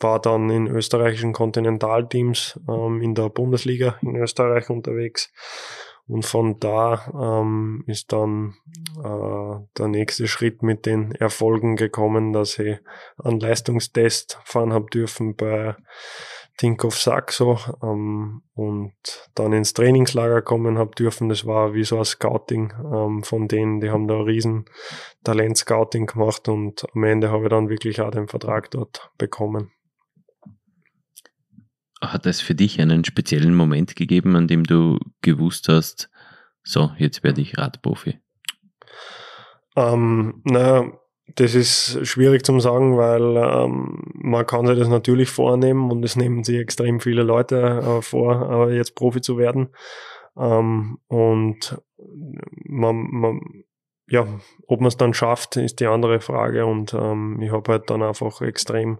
war 0.00 0.20
dann 0.20 0.50
in 0.50 0.66
österreichischen 0.66 1.32
Kontinentalteams 1.32 2.60
ähm, 2.68 3.00
in 3.00 3.14
der 3.14 3.28
Bundesliga 3.28 3.96
in 4.02 4.16
Österreich 4.16 4.70
unterwegs. 4.70 5.30
Und 6.08 6.24
von 6.24 6.60
da 6.60 7.40
ähm, 7.42 7.82
ist 7.86 8.12
dann 8.12 8.54
äh, 8.98 9.58
der 9.76 9.88
nächste 9.88 10.28
Schritt 10.28 10.62
mit 10.62 10.86
den 10.86 11.12
Erfolgen 11.12 11.74
gekommen, 11.74 12.32
dass 12.32 12.58
ich 12.58 12.78
einen 13.22 13.40
Leistungstest 13.40 14.38
fahren 14.44 14.72
habe 14.72 14.86
dürfen 14.86 15.34
bei 15.34 15.74
Tinkoff 16.58 16.98
Saxo 16.98 17.58
ähm, 17.82 18.42
und 18.54 18.94
dann 19.34 19.52
ins 19.52 19.74
Trainingslager 19.74 20.42
kommen 20.42 20.78
habe 20.78 20.94
dürfen. 20.94 21.28
Das 21.28 21.44
war 21.44 21.74
wie 21.74 21.84
so 21.84 21.98
ein 21.98 22.04
Scouting 22.04 22.72
ähm, 22.92 23.22
von 23.22 23.48
denen, 23.48 23.80
die 23.80 23.90
haben 23.90 24.08
da 24.08 24.14
ein 24.14 24.22
riesen 24.22 24.64
Talent-Scouting 25.24 26.06
gemacht 26.06 26.48
und 26.48 26.86
am 26.94 27.04
Ende 27.04 27.30
habe 27.30 27.44
ich 27.44 27.50
dann 27.50 27.68
wirklich 27.68 28.00
auch 28.00 28.10
den 28.10 28.28
Vertrag 28.28 28.70
dort 28.70 29.10
bekommen. 29.18 29.72
Hat 32.12 32.26
es 32.26 32.40
für 32.40 32.54
dich 32.54 32.80
einen 32.80 33.04
speziellen 33.04 33.54
Moment 33.54 33.96
gegeben, 33.96 34.36
an 34.36 34.48
dem 34.48 34.64
du 34.64 34.98
gewusst 35.22 35.68
hast, 35.68 36.10
so, 36.62 36.90
jetzt 36.98 37.22
werde 37.22 37.40
ich 37.40 37.58
Radprofi? 37.58 38.18
Ähm, 39.76 40.42
naja, 40.44 40.90
das 41.34 41.54
ist 41.54 42.06
schwierig 42.06 42.44
zu 42.44 42.58
sagen, 42.60 42.96
weil 42.96 43.36
ähm, 43.36 44.02
man 44.14 44.46
kann 44.46 44.66
sich 44.66 44.78
das 44.78 44.88
natürlich 44.88 45.28
vornehmen 45.28 45.90
und 45.90 46.04
es 46.04 46.16
nehmen 46.16 46.44
sich 46.44 46.56
extrem 46.56 47.00
viele 47.00 47.22
Leute 47.22 47.82
äh, 47.82 48.02
vor, 48.02 48.68
äh, 48.68 48.76
jetzt 48.76 48.94
Profi 48.94 49.20
zu 49.20 49.38
werden. 49.38 49.68
Ähm, 50.36 50.98
und 51.08 51.80
man, 52.64 53.06
man, 53.10 53.40
ja, 54.08 54.26
ob 54.66 54.80
man 54.80 54.88
es 54.88 54.96
dann 54.96 55.14
schafft, 55.14 55.56
ist 55.56 55.80
die 55.80 55.86
andere 55.86 56.20
Frage. 56.20 56.66
Und 56.66 56.94
ähm, 56.94 57.40
ich 57.42 57.50
habe 57.50 57.72
halt 57.72 57.90
dann 57.90 58.02
einfach 58.02 58.40
extrem 58.40 58.98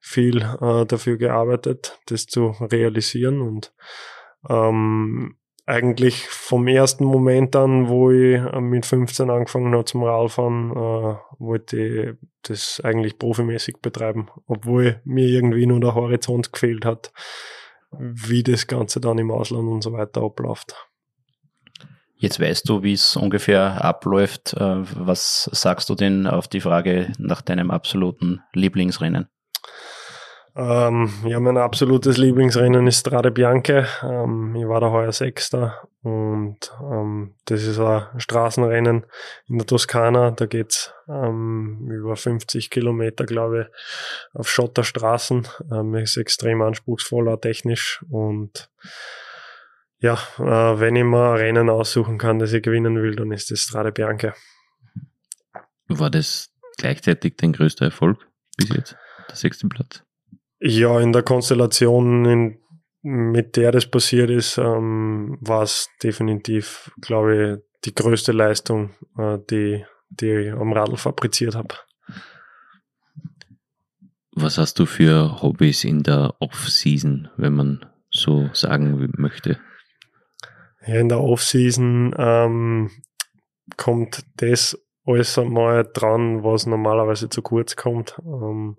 viel 0.00 0.42
äh, 0.60 0.84
dafür 0.84 1.16
gearbeitet, 1.16 1.98
das 2.06 2.26
zu 2.26 2.48
realisieren. 2.60 3.40
Und 3.40 3.72
ähm, 4.48 5.36
eigentlich 5.68 6.26
vom 6.28 6.66
ersten 6.66 7.04
Moment 7.04 7.54
an, 7.54 7.88
wo 7.88 8.10
ich 8.10 8.36
äh, 8.36 8.60
mit 8.60 8.86
15 8.86 9.30
angefangen 9.30 9.74
habe 9.74 9.84
zum 9.84 10.02
Radfahren, 10.02 10.70
äh, 10.72 11.16
wollte 11.38 11.78
ich 11.78 12.16
das 12.42 12.80
eigentlich 12.82 13.18
profimäßig 13.18 13.76
betreiben, 13.82 14.28
obwohl 14.46 15.00
mir 15.04 15.26
irgendwie 15.26 15.66
nur 15.66 15.80
der 15.80 15.94
Horizont 15.94 16.52
gefehlt 16.52 16.84
hat, 16.84 17.12
wie 17.90 18.42
das 18.42 18.66
Ganze 18.66 19.00
dann 19.00 19.18
im 19.18 19.30
Ausland 19.30 19.68
und 19.68 19.82
so 19.82 19.92
weiter 19.92 20.22
abläuft. 20.22 20.87
Jetzt 22.20 22.40
weißt 22.40 22.68
du, 22.68 22.82
wie 22.82 22.94
es 22.94 23.16
ungefähr 23.16 23.84
abläuft. 23.84 24.54
Äh, 24.54 24.82
was 24.96 25.48
sagst 25.52 25.88
du 25.88 25.94
denn 25.94 26.26
auf 26.26 26.48
die 26.48 26.60
Frage 26.60 27.12
nach 27.18 27.42
deinem 27.42 27.70
absoluten 27.70 28.40
Lieblingsrennen? 28.52 29.28
Ähm, 30.56 31.08
ja, 31.24 31.38
mein 31.38 31.56
absolutes 31.56 32.16
Lieblingsrennen 32.16 32.88
ist 32.88 32.98
Strade 32.98 33.30
Bianche. 33.30 33.86
Ähm, 34.02 34.56
ich 34.56 34.66
war 34.66 34.80
da 34.80 34.90
heuer 34.90 35.12
Sechster 35.12 35.88
und 36.02 36.72
ähm, 36.82 37.36
das 37.44 37.62
ist 37.62 37.78
ein 37.78 38.02
Straßenrennen 38.16 39.06
in 39.46 39.58
der 39.58 39.66
Toskana. 39.68 40.32
Da 40.32 40.46
geht's 40.46 40.92
ähm, 41.08 41.88
über 41.88 42.16
50 42.16 42.70
Kilometer, 42.70 43.24
glaube 43.24 43.68
ich, 43.70 44.36
auf 44.36 44.50
Schotterstraßen. 44.50 45.46
Ähm, 45.70 45.94
ist 45.94 46.16
extrem 46.16 46.60
anspruchsvoller 46.62 47.40
technisch 47.40 48.04
und 48.10 48.68
ja, 50.00 50.14
äh, 50.38 50.80
wenn 50.80 50.96
ich 50.96 51.04
mal 51.04 51.32
ein 51.32 51.38
Rennen 51.38 51.70
aussuchen 51.70 52.18
kann, 52.18 52.38
das 52.38 52.52
ich 52.52 52.62
gewinnen 52.62 53.02
will, 53.02 53.16
dann 53.16 53.32
ist 53.32 53.50
das 53.50 53.60
Strade 53.60 53.92
Bianche. 53.92 54.34
War 55.88 56.10
das 56.10 56.50
gleichzeitig 56.76 57.36
dein 57.36 57.52
größter 57.52 57.86
Erfolg 57.86 58.18
bis 58.56 58.68
jetzt, 58.68 58.96
der 59.28 59.36
sechste 59.36 59.68
Platz? 59.68 60.04
Ja, 60.60 61.00
in 61.00 61.12
der 61.12 61.22
Konstellation, 61.22 62.24
in, 62.24 62.58
mit 63.02 63.56
der 63.56 63.72
das 63.72 63.86
passiert 63.86 64.30
ist, 64.30 64.58
ähm, 64.58 65.38
war 65.40 65.62
es 65.62 65.88
definitiv, 66.02 66.90
glaube 67.00 67.60
ich, 67.62 67.84
die 67.84 67.94
größte 67.94 68.32
Leistung, 68.32 68.90
äh, 69.16 69.38
die, 69.50 69.84
die 70.10 70.30
ich 70.30 70.52
am 70.52 70.72
Radl 70.72 70.96
fabriziert 70.96 71.54
habe. 71.54 71.74
Was 74.32 74.58
hast 74.58 74.78
du 74.78 74.86
für 74.86 75.42
Hobbys 75.42 75.82
in 75.82 76.04
der 76.04 76.34
Off-Season, 76.38 77.28
wenn 77.36 77.54
man 77.54 77.84
so 78.10 78.50
sagen 78.52 79.12
möchte? 79.16 79.58
Ja, 80.88 80.94
in 80.94 81.10
der 81.10 81.20
Off-Season 81.20 82.14
ähm, 82.16 82.90
kommt 83.76 84.24
das 84.36 84.82
alles 85.04 85.38
einmal 85.38 85.86
dran, 85.92 86.42
was 86.42 86.64
normalerweise 86.64 87.28
zu 87.28 87.42
kurz 87.42 87.76
kommt. 87.76 88.18
Ähm, 88.24 88.78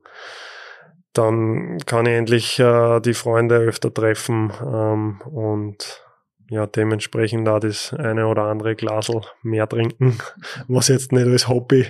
dann 1.14 1.78
kann 1.86 2.08
ich 2.08 2.14
endlich 2.14 2.60
äh, 2.60 3.00
die 3.00 3.14
Freunde 3.14 3.58
öfter 3.58 3.94
treffen 3.94 4.52
ähm, 4.60 5.22
und 5.22 6.04
ja, 6.50 6.66
dementsprechend 6.66 7.48
da 7.48 7.60
das 7.60 7.94
eine 7.94 8.26
oder 8.26 8.46
andere 8.46 8.76
Glasel 8.76 9.22
mehr 9.44 9.70
trinken, 9.70 10.18
was 10.68 10.88
jetzt 10.88 11.12
nicht 11.12 11.28
als 11.28 11.48
Hobby 11.48 11.86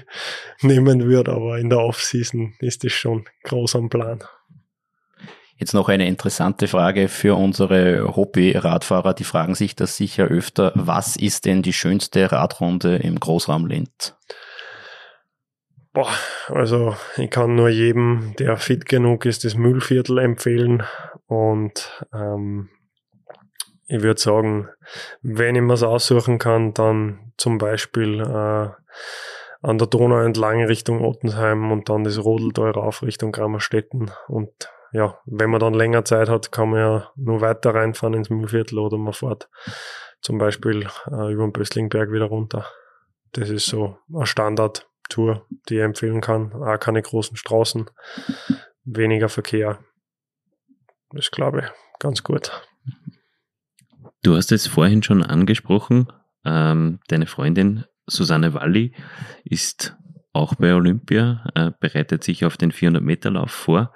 nehmen 0.61 1.07
wird, 1.07 1.29
aber 1.29 1.59
in 1.59 1.69
der 1.69 1.79
Off-Season 1.79 2.55
ist 2.59 2.83
das 2.83 2.91
schon 2.91 3.23
groß 3.45 3.77
am 3.77 3.87
Plan. 3.87 4.19
Jetzt 5.59 5.73
noch 5.73 5.89
eine 5.89 6.07
interessante 6.07 6.69
Frage 6.69 7.09
für 7.09 7.35
unsere 7.35 8.15
Hobby-Radfahrer. 8.15 9.13
Die 9.13 9.25
fragen 9.25 9.55
sich 9.55 9.75
das 9.75 9.97
sicher 9.97 10.23
öfter. 10.23 10.71
Was 10.75 11.17
ist 11.17 11.45
denn 11.45 11.61
die 11.61 11.73
schönste 11.73 12.31
Radrunde 12.31 12.95
im 12.95 13.19
Großraum 13.19 13.67
Linz? 13.67 14.15
Boah, 15.91 16.07
also 16.47 16.95
ich 17.17 17.29
kann 17.29 17.55
nur 17.55 17.67
jedem, 17.67 18.35
der 18.39 18.55
fit 18.55 18.85
genug 18.85 19.25
ist, 19.25 19.43
das 19.43 19.55
Müllviertel 19.55 20.19
empfehlen. 20.19 20.83
Und 21.27 22.05
ähm, 22.13 22.69
ich 23.87 24.01
würde 24.01 24.21
sagen, 24.21 24.69
wenn 25.21 25.57
ich 25.57 25.61
mir's 25.61 25.83
aussuchen 25.83 26.37
kann, 26.37 26.73
dann 26.73 27.33
zum 27.35 27.57
Beispiel 27.57 28.21
äh, 28.21 28.69
an 29.61 29.77
der 29.77 29.87
Donau 29.87 30.21
entlang 30.21 30.63
Richtung 30.63 31.03
Ottensheim 31.03 31.69
und 31.73 31.89
dann 31.89 32.05
das 32.05 32.23
Rodeltal 32.23 32.71
rauf 32.71 33.03
Richtung 33.03 33.33
Grammerstetten. 33.33 34.09
Und 34.29 34.69
ja, 34.91 35.17
wenn 35.25 35.49
man 35.49 35.59
dann 35.59 35.73
länger 35.73 36.05
Zeit 36.05 36.29
hat, 36.29 36.51
kann 36.51 36.69
man 36.69 36.79
ja 36.79 37.11
nur 37.15 37.41
weiter 37.41 37.73
reinfahren 37.73 38.15
ins 38.15 38.29
Müllviertel 38.29 38.79
oder 38.79 38.97
man 38.97 39.13
fährt 39.13 39.49
zum 40.21 40.37
Beispiel 40.37 40.87
äh, 41.11 41.31
über 41.31 41.43
den 41.43 41.53
Böstlingberg 41.53 42.11
wieder 42.11 42.25
runter. 42.25 42.65
Das 43.31 43.49
ist 43.49 43.67
so 43.67 43.97
ein 44.13 44.25
Standard 44.25 44.87
Tour, 45.09 45.45
die 45.67 45.75
ich 45.75 45.81
empfehlen 45.81 46.21
kann. 46.21 46.53
Auch 46.53 46.79
keine 46.79 47.01
großen 47.01 47.37
Straßen, 47.37 47.89
weniger 48.83 49.29
Verkehr. 49.29 49.79
Das 51.11 51.31
glaube 51.31 51.59
ich 51.59 51.99
ganz 51.99 52.23
gut. 52.23 52.51
Du 54.23 54.35
hast 54.35 54.51
es 54.51 54.67
vorhin 54.67 55.01
schon 55.03 55.23
angesprochen. 55.23 56.11
Ähm, 56.45 56.99
deine 57.07 57.25
Freundin 57.25 57.85
Susanne 58.07 58.53
Walli 58.53 58.93
ist 59.43 59.95
auch 60.33 60.55
bei 60.55 60.73
Olympia, 60.73 61.49
äh, 61.55 61.71
bereitet 61.79 62.23
sich 62.23 62.45
auf 62.45 62.57
den 62.57 62.71
400-Meter-Lauf 62.71 63.51
vor. 63.51 63.93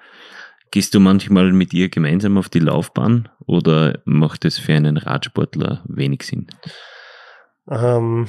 Gehst 0.74 0.96
du 0.96 1.00
manchmal 1.00 1.54
mit 1.54 1.72
ihr 1.72 1.90
gemeinsam 1.90 2.36
auf 2.36 2.50
die 2.50 2.58
Laufbahn 2.58 3.30
oder 3.46 4.00
macht 4.06 4.44
es 4.44 4.58
für 4.58 4.74
einen 4.74 4.98
Radsportler 4.98 5.84
wenig 5.88 6.24
Sinn? 6.24 6.48
Ähm, 7.70 8.26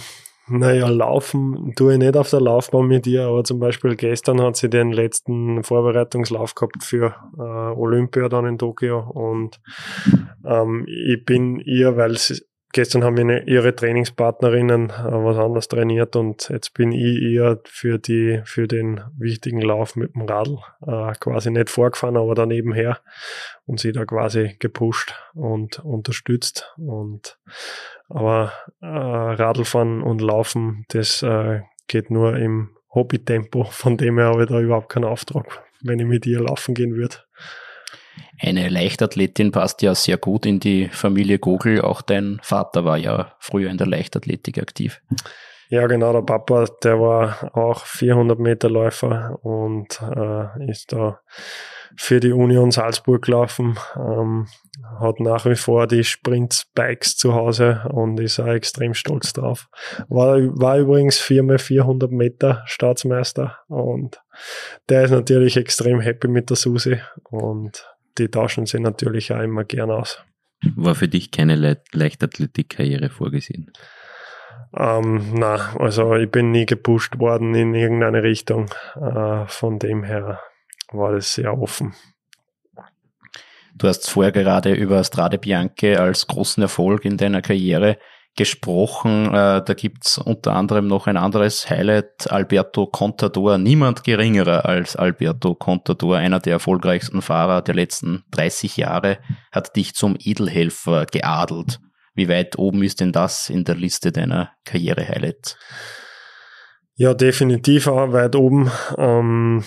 naja, 0.47 0.91
laufen 0.91 1.73
tue 1.75 1.95
ich 1.95 1.99
nicht 1.99 2.19
auf 2.19 2.29
der 2.29 2.43
Laufbahn 2.43 2.87
mit 2.87 3.07
ihr, 3.07 3.25
aber 3.29 3.45
zum 3.45 3.61
Beispiel 3.61 3.97
gestern 3.97 4.43
hat 4.43 4.57
sie 4.57 4.69
den 4.69 4.93
letzten 4.93 5.65
Vorbereitungslauf 5.65 6.55
gehabt 6.55 6.85
für 6.85 7.15
äh, 7.39 7.41
Olympia 7.41 8.29
dann 8.29 8.45
in 8.45 8.59
Tokio 8.59 8.99
und 8.99 9.59
ähm, 10.45 10.85
ich 10.87 11.25
bin 11.25 11.61
ihr, 11.61 11.97
weil 11.97 12.19
sie, 12.19 12.43
gestern 12.75 13.05
haben 13.05 13.17
wir 13.17 13.49
ihre 13.49 13.75
Trainingspartnerinnen 13.75 14.91
äh, 14.91 14.93
was 14.93 15.39
anderes 15.39 15.69
trainiert 15.69 16.17
und 16.17 16.51
jetzt 16.51 16.75
bin 16.75 16.93
ich 16.93 17.23
ihr 17.23 17.61
für 17.65 17.99
die 17.99 18.43
für 18.45 18.69
den 18.69 19.01
wichtigen 19.17 19.63
Lauf 19.63 19.97
mit 19.97 20.15
dem 20.15 20.23
Radl 20.23 20.59
äh, 20.87 21.13
quasi 21.19 21.51
nicht 21.51 21.71
vorgefahren, 21.71 22.19
aber 22.19 22.35
daneben 22.35 22.75
her 22.75 22.99
und 23.65 23.81
sie 23.81 23.93
da 23.93 24.05
quasi 24.05 24.57
gepusht 24.59 25.15
und 25.33 25.79
unterstützt 25.79 26.75
und 26.77 27.39
aber 28.09 28.53
äh, 28.83 28.87
Radlfahren 28.87 30.03
und 30.03 30.21
Laufen, 30.21 30.85
das 30.89 31.23
äh, 31.23 31.63
geht 31.89 32.11
nur 32.11 32.37
im 32.37 32.77
Hobbytempo. 32.95 33.65
Von 33.65 33.97
dem 33.97 34.19
her 34.19 34.27
habe 34.27 34.43
ich 34.43 34.49
da 34.49 34.61
überhaupt 34.61 34.91
keinen 34.91 35.05
Auftrag, 35.05 35.63
wenn 35.83 35.99
ich 35.99 36.07
mit 36.07 36.27
ihr 36.27 36.41
laufen 36.41 36.75
gehen 36.75 36.95
würde. 36.95 37.17
Eine 38.41 38.69
Leichtathletin 38.69 39.53
passt 39.53 39.83
ja 39.83 39.95
sehr 39.95 40.17
gut 40.17 40.47
in 40.47 40.61
die 40.61 40.89
Familie 40.89 41.39
Gogel. 41.39 41.81
Auch 41.81 42.03
dein 42.03 42.41
Vater 42.43 42.85
war 42.85 42.97
ja 42.97 43.35
früher 43.39 43.71
in 43.71 43.79
der 43.79 43.87
Leichtathletik 43.87 44.59
aktiv. 44.59 45.01
Ja, 45.71 45.87
genau, 45.87 46.13
der 46.13 46.23
Papa, 46.23 46.67
der 46.83 47.01
war 47.01 47.51
auch 47.57 47.87
400 47.87 48.39
Meter 48.39 48.69
Läufer 48.69 49.39
und 49.43 50.01
äh, 50.03 50.71
ist 50.71 50.93
da 50.93 51.21
für 51.97 52.21
die 52.21 52.33
Union 52.33 52.71
Salzburg 52.71 53.23
gelaufen, 53.23 53.79
ähm, 53.97 54.47
hat 55.01 55.21
nach 55.21 55.47
wie 55.47 55.55
vor 55.55 55.87
die 55.87 56.05
Sprint-Bikes 56.05 57.17
zu 57.17 57.35
Hause 57.35 57.83
und 57.93 58.21
ist 58.21 58.41
auch 58.41 58.47
extrem 58.47 58.95
stolz 58.95 59.33
drauf. 59.33 59.69
War, 60.09 60.39
war 60.59 60.79
übrigens 60.79 61.21
4x400 61.21 62.09
Meter 62.11 62.63
Staatsmeister 62.67 63.59
und 63.69 64.23
der 64.89 65.05
ist 65.05 65.13
natürlich 65.13 65.57
extrem 65.57 66.01
happy 66.01 66.29
mit 66.29 66.51
der 66.51 66.57
Susi 66.57 67.01
und 67.31 67.87
die 68.19 68.29
tauschen 68.29 68.67
sie 68.67 68.81
natürlich 68.81 69.33
auch 69.33 69.41
immer 69.41 69.65
gern 69.65 69.91
aus. 69.91 70.23
War 70.77 70.95
für 70.95 71.09
dich 71.09 71.31
keine 71.31 71.57
Le 71.57 71.83
Leichtathletik-Karriere 71.93 73.11
vorgesehen? 73.11 73.73
Ähm, 74.77 75.35
na, 75.35 75.75
also 75.79 76.15
ich 76.17 76.31
bin 76.31 76.51
nie 76.51 76.67
gepusht 76.67 77.19
worden 77.19 77.55
in 77.55 77.75
irgendeine 77.75 78.23
Richtung. 78.23 78.71
Äh, 78.97 79.47
von 79.47 79.79
dem 79.79 80.05
her 80.05 80.41
war 80.91 81.13
das 81.13 81.35
sehr 81.35 81.59
offen. 81.59 81.95
Du 83.77 83.89
hast 83.89 84.09
vorher 84.09 84.33
gerade 84.33 84.73
über 84.73 85.03
Strade 85.03 85.39
Bianche 85.39 86.01
als 86.01 86.27
großen 86.27 86.63
Erfolg 86.63 87.05
in 87.05 87.17
deiner 87.17 87.43
Karriere 87.43 87.99
gesprochen. 88.37 89.27
Äh, 89.29 89.63
da 89.65 89.75
gibt's 89.75 90.19
unter 90.19 90.55
anderem 90.55 90.87
noch 90.87 91.07
ein 91.07 91.17
anderes 91.17 91.69
Highlight, 91.69 92.31
Alberto 92.31 92.87
Contador. 92.87 93.59
Niemand 93.59 94.05
geringerer 94.05 94.65
als 94.65 94.97
Alberto 94.97 95.55
Contador, 95.55 96.17
einer 96.17 96.41
der 96.41 96.55
erfolgreichsten 96.55 97.23
Fahrer 97.23 97.63
der 97.63 97.75
letzten 97.75 98.25
30 98.33 98.77
Jahre, 98.77 99.19
hat 99.53 99.77
dich 99.77 99.95
zum 99.95 100.17
Edelhelfer 100.19 101.07
geadelt. 101.07 101.81
Wie 102.15 102.29
weit 102.29 102.59
oben 102.59 102.83
ist 102.83 103.01
denn 103.01 103.13
das 103.13 103.51
in 103.51 103.65
der 103.65 103.75
Liste 103.75 104.13
deiner 104.13 104.53
Karriere-Highlights? 104.65 105.57
Ja, 106.97 107.13
definitiv 107.13 107.89
auch 107.89 108.13
weit 108.13 108.37
oben. 108.37 108.71
Ähm, 108.97 109.65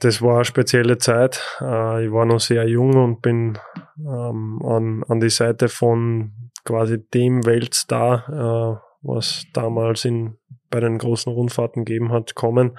das 0.00 0.22
war 0.22 0.36
eine 0.36 0.44
spezielle 0.46 0.96
Zeit. 0.96 1.58
Äh, 1.60 2.06
ich 2.06 2.12
war 2.12 2.24
noch 2.24 2.40
sehr 2.40 2.66
jung 2.66 2.94
und 2.94 3.20
bin 3.20 3.58
ähm, 3.98 4.62
an, 4.64 5.04
an 5.06 5.20
die 5.20 5.28
Seite 5.28 5.68
von 5.68 6.49
quasi 6.64 6.98
dem 7.10 7.44
Weltstar, 7.46 8.28
äh, 8.28 8.80
was 9.02 9.44
damals 9.52 10.04
in, 10.04 10.38
bei 10.70 10.80
den 10.80 10.98
großen 10.98 11.32
Rundfahrten 11.32 11.84
gegeben 11.84 12.12
hat, 12.12 12.34
kommen. 12.34 12.78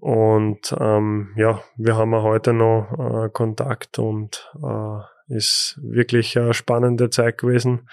Und 0.00 0.74
ähm, 0.80 1.32
ja, 1.36 1.62
wir 1.76 1.96
haben 1.96 2.12
auch 2.14 2.24
heute 2.24 2.52
noch 2.52 2.88
äh, 2.98 3.28
Kontakt 3.30 3.98
und 4.00 4.50
äh, 4.62 5.34
ist 5.34 5.78
wirklich 5.82 6.36
eine 6.36 6.54
spannende 6.54 7.08
Zeit 7.10 7.38
gewesen. 7.38 7.88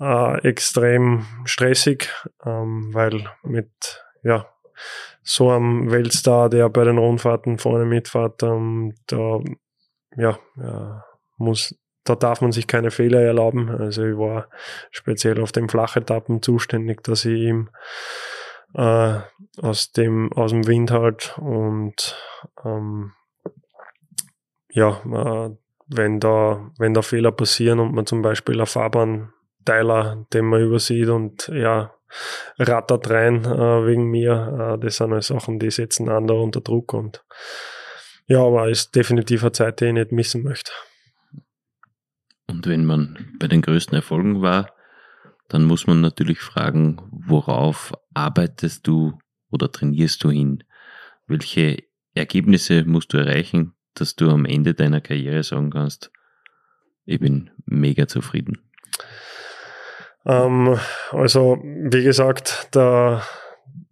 Äh, 0.00 0.38
extrem 0.48 1.26
stressig, 1.44 2.10
ähm, 2.46 2.90
weil 2.94 3.28
mit 3.42 3.70
ja, 4.22 4.46
so 5.22 5.50
einem 5.50 5.90
Weltstar, 5.90 6.48
der 6.48 6.68
bei 6.70 6.84
den 6.84 6.98
Rundfahrten 6.98 7.58
vorne 7.58 7.84
mitfährt, 7.84 8.42
ähm, 8.42 8.94
da 9.06 9.40
ja, 10.16 10.38
ja, 10.56 11.04
muss, 11.36 11.78
da 12.08 12.16
darf 12.16 12.40
man 12.40 12.52
sich 12.52 12.66
keine 12.66 12.90
Fehler 12.90 13.20
erlauben. 13.20 13.70
Also 13.70 14.04
ich 14.04 14.16
war 14.16 14.48
speziell 14.90 15.40
auf 15.40 15.52
den 15.52 15.68
Flachetappen 15.68 16.42
zuständig, 16.42 17.02
dass 17.02 17.24
ich 17.24 17.40
ihm 17.40 17.70
äh, 18.74 19.18
aus 19.60 19.92
dem 19.92 20.32
aus 20.32 20.50
dem 20.50 20.66
Wind 20.66 20.90
halt 20.90 21.36
und 21.38 22.16
ähm, 22.64 23.12
ja, 24.70 25.00
äh, 25.04 25.50
wenn 25.88 26.20
da, 26.20 26.70
wenn 26.78 26.94
da 26.94 27.02
Fehler 27.02 27.32
passieren 27.32 27.80
und 27.80 27.94
man 27.94 28.06
zum 28.06 28.22
Beispiel 28.22 28.60
ein 28.60 28.66
Fahrbahnteiler, 28.66 30.26
den 30.32 30.44
man 30.44 30.62
übersieht 30.62 31.08
und 31.08 31.48
ja, 31.48 31.94
rattert 32.58 33.10
rein 33.10 33.44
äh, 33.44 33.86
wegen 33.86 34.04
mir, 34.04 34.76
äh, 34.76 34.84
das 34.84 34.96
sind 34.96 35.12
halt 35.12 35.24
Sachen, 35.24 35.58
die 35.58 35.70
setzen 35.70 36.08
andere 36.08 36.40
unter 36.40 36.60
Druck 36.60 36.92
und 36.94 37.24
ja, 38.26 38.42
aber 38.44 38.68
ist 38.68 38.94
definitiv 38.94 39.42
eine 39.42 39.52
Zeit, 39.52 39.80
die 39.80 39.86
ich 39.86 39.92
nicht 39.94 40.12
missen 40.12 40.42
möchte. 40.42 40.70
Und 42.58 42.66
wenn 42.66 42.86
man 42.86 43.36
bei 43.38 43.46
den 43.46 43.62
größten 43.62 43.94
Erfolgen 43.94 44.42
war, 44.42 44.74
dann 45.46 45.62
muss 45.62 45.86
man 45.86 46.00
natürlich 46.00 46.40
fragen, 46.40 47.00
worauf 47.12 47.92
arbeitest 48.14 48.84
du 48.84 49.16
oder 49.52 49.70
trainierst 49.70 50.24
du 50.24 50.30
hin? 50.30 50.64
Welche 51.28 51.84
Ergebnisse 52.14 52.84
musst 52.84 53.12
du 53.12 53.18
erreichen, 53.18 53.74
dass 53.94 54.16
du 54.16 54.28
am 54.28 54.44
Ende 54.44 54.74
deiner 54.74 55.00
Karriere 55.00 55.44
sagen 55.44 55.70
kannst, 55.70 56.10
ich 57.04 57.20
bin 57.20 57.52
mega 57.64 58.08
zufrieden? 58.08 58.58
Ähm, 60.26 60.80
also, 61.12 61.58
wie 61.62 62.02
gesagt, 62.02 62.70
da 62.72 63.22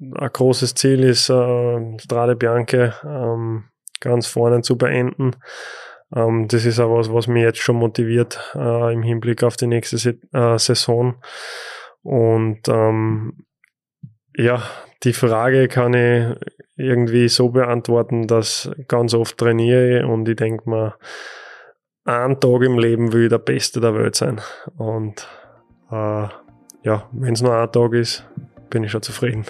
ein 0.00 0.30
großes 0.32 0.74
Ziel 0.74 1.04
ist, 1.04 1.30
äh, 1.30 1.98
Strade 2.00 2.34
Bianche 2.34 2.94
ähm, 3.04 3.66
ganz 4.00 4.26
vorne 4.26 4.62
zu 4.62 4.76
beenden. 4.76 5.36
Ähm, 6.14 6.48
das 6.48 6.64
ist 6.64 6.78
auch 6.78 6.96
was, 6.96 7.12
was 7.12 7.26
mich 7.26 7.42
jetzt 7.42 7.58
schon 7.58 7.76
motiviert 7.76 8.38
äh, 8.54 8.92
im 8.92 9.02
Hinblick 9.02 9.42
auf 9.42 9.56
die 9.56 9.66
nächste 9.66 9.98
Se 9.98 10.18
äh, 10.32 10.58
Saison. 10.58 11.16
Und 12.02 12.68
ähm, 12.68 13.46
ja, 14.36 14.62
die 15.02 15.12
Frage 15.12 15.68
kann 15.68 15.94
ich 15.94 16.36
irgendwie 16.76 17.28
so 17.28 17.48
beantworten, 17.48 18.26
dass 18.26 18.70
ganz 18.86 19.14
oft 19.14 19.38
trainiere 19.38 20.06
und 20.06 20.28
ich 20.28 20.36
denke 20.36 20.68
mir, 20.68 20.94
ein 22.04 22.38
Tag 22.38 22.62
im 22.62 22.78
Leben 22.78 23.12
will 23.12 23.28
der 23.28 23.38
Beste 23.38 23.80
der 23.80 23.94
Welt 23.94 24.14
sein. 24.14 24.40
Und 24.76 25.26
äh, 25.90 26.28
ja, 26.82 27.08
wenn 27.12 27.32
es 27.32 27.42
nur 27.42 27.56
ein 27.56 27.72
Tag 27.72 27.94
ist, 27.94 28.24
bin 28.70 28.84
ich 28.84 28.92
schon 28.92 29.02
zufrieden. 29.02 29.44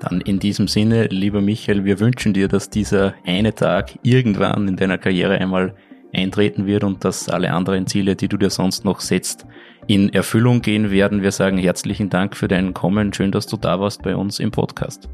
Dann 0.00 0.22
in 0.22 0.38
diesem 0.38 0.66
Sinne, 0.66 1.06
lieber 1.06 1.40
Michael, 1.42 1.84
wir 1.84 2.00
wünschen 2.00 2.32
dir, 2.32 2.48
dass 2.48 2.70
dieser 2.70 3.14
eine 3.24 3.54
Tag 3.54 3.98
irgendwann 4.02 4.66
in 4.66 4.76
deiner 4.76 4.98
Karriere 4.98 5.38
einmal 5.38 5.74
eintreten 6.12 6.66
wird 6.66 6.84
und 6.84 7.04
dass 7.04 7.28
alle 7.28 7.52
anderen 7.52 7.86
Ziele, 7.86 8.16
die 8.16 8.28
du 8.28 8.36
dir 8.36 8.50
sonst 8.50 8.84
noch 8.84 9.00
setzt, 9.00 9.46
in 9.86 10.12
Erfüllung 10.12 10.62
gehen 10.62 10.90
werden. 10.90 11.22
Wir 11.22 11.32
sagen 11.32 11.58
herzlichen 11.58 12.10
Dank 12.10 12.36
für 12.36 12.48
dein 12.48 12.74
Kommen. 12.74 13.12
Schön, 13.12 13.30
dass 13.30 13.46
du 13.46 13.56
da 13.56 13.78
warst 13.78 14.02
bei 14.02 14.16
uns 14.16 14.38
im 14.40 14.50
Podcast. 14.50 15.08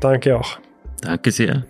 Danke 0.00 0.38
auch. 0.38 0.58
Danke 1.02 1.30
sehr. 1.30 1.66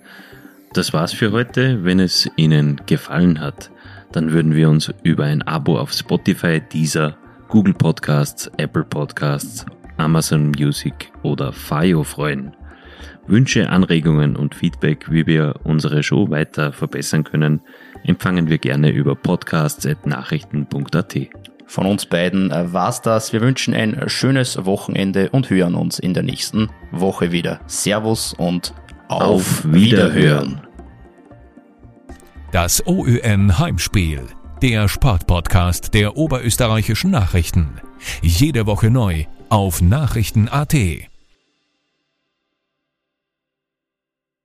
Das 0.73 0.93
war's 0.93 1.13
für 1.13 1.33
heute. 1.33 1.85
Wenn 1.85 2.01
es 2.01 2.31
Ihnen 2.37 2.81
gefallen 2.87 3.41
hat, 3.41 3.71
dann 4.13 4.33
würden 4.33 4.55
wir 4.55 4.69
uns 4.69 4.93
über 5.03 5.25
ein 5.25 5.43
Abo 5.43 5.79
auf 5.79 5.93
Spotify, 5.93 6.61
Deezer, 6.61 7.17
Google 7.49 7.75
Podcasts, 7.75 8.51
Apple 8.57 8.85
Podcasts, 8.85 9.67
Amazon 9.97 10.51
Music 10.51 11.11
oder 11.23 11.53
Fio 11.53 12.05
freuen. 12.05 12.55
Wünsche, 13.27 13.71
Anregungen 13.71 14.37
und 14.37 14.55
Feedback, 14.55 15.11
wie 15.11 15.27
wir 15.27 15.55
unsere 15.65 16.03
Show 16.03 16.29
weiter 16.31 16.73
verbessern 16.73 17.25
können, 17.25 17.63
empfangen 18.05 18.51
wir 18.51 18.59
gerne 18.59 18.91
über 18.91 19.15
podcasts.nachrichten.at. 19.15 21.17
Von 21.67 21.87
uns 21.87 22.05
beiden 22.07 22.51
äh, 22.51 22.73
war's 22.73 23.01
das. 23.01 23.33
Wir 23.33 23.41
wünschen 23.41 23.75
ein 23.75 24.09
schönes 24.09 24.67
Wochenende 24.67 25.31
und 25.31 25.49
hören 25.49 25.75
uns 25.75 25.99
in 25.99 26.13
der 26.13 26.23
nächsten 26.23 26.69
Woche 26.93 27.33
wieder. 27.33 27.61
Servus 27.67 28.35
und 28.35 28.75
auf, 29.09 29.65
auf 29.65 29.73
Wiederhören. 29.73 30.61
Das 32.53 32.87
OÜN 32.87 33.59
Heimspiel, 33.59 34.21
der 34.63 34.89
Sportpodcast 34.89 35.95
der 35.95 36.17
oberösterreichischen 36.17 37.11
Nachrichten. 37.11 37.81
Jede 38.23 38.67
Woche 38.67 38.91
neu 38.91 39.25
auf 39.55 39.81
Nachrichten.at. 39.81 41.14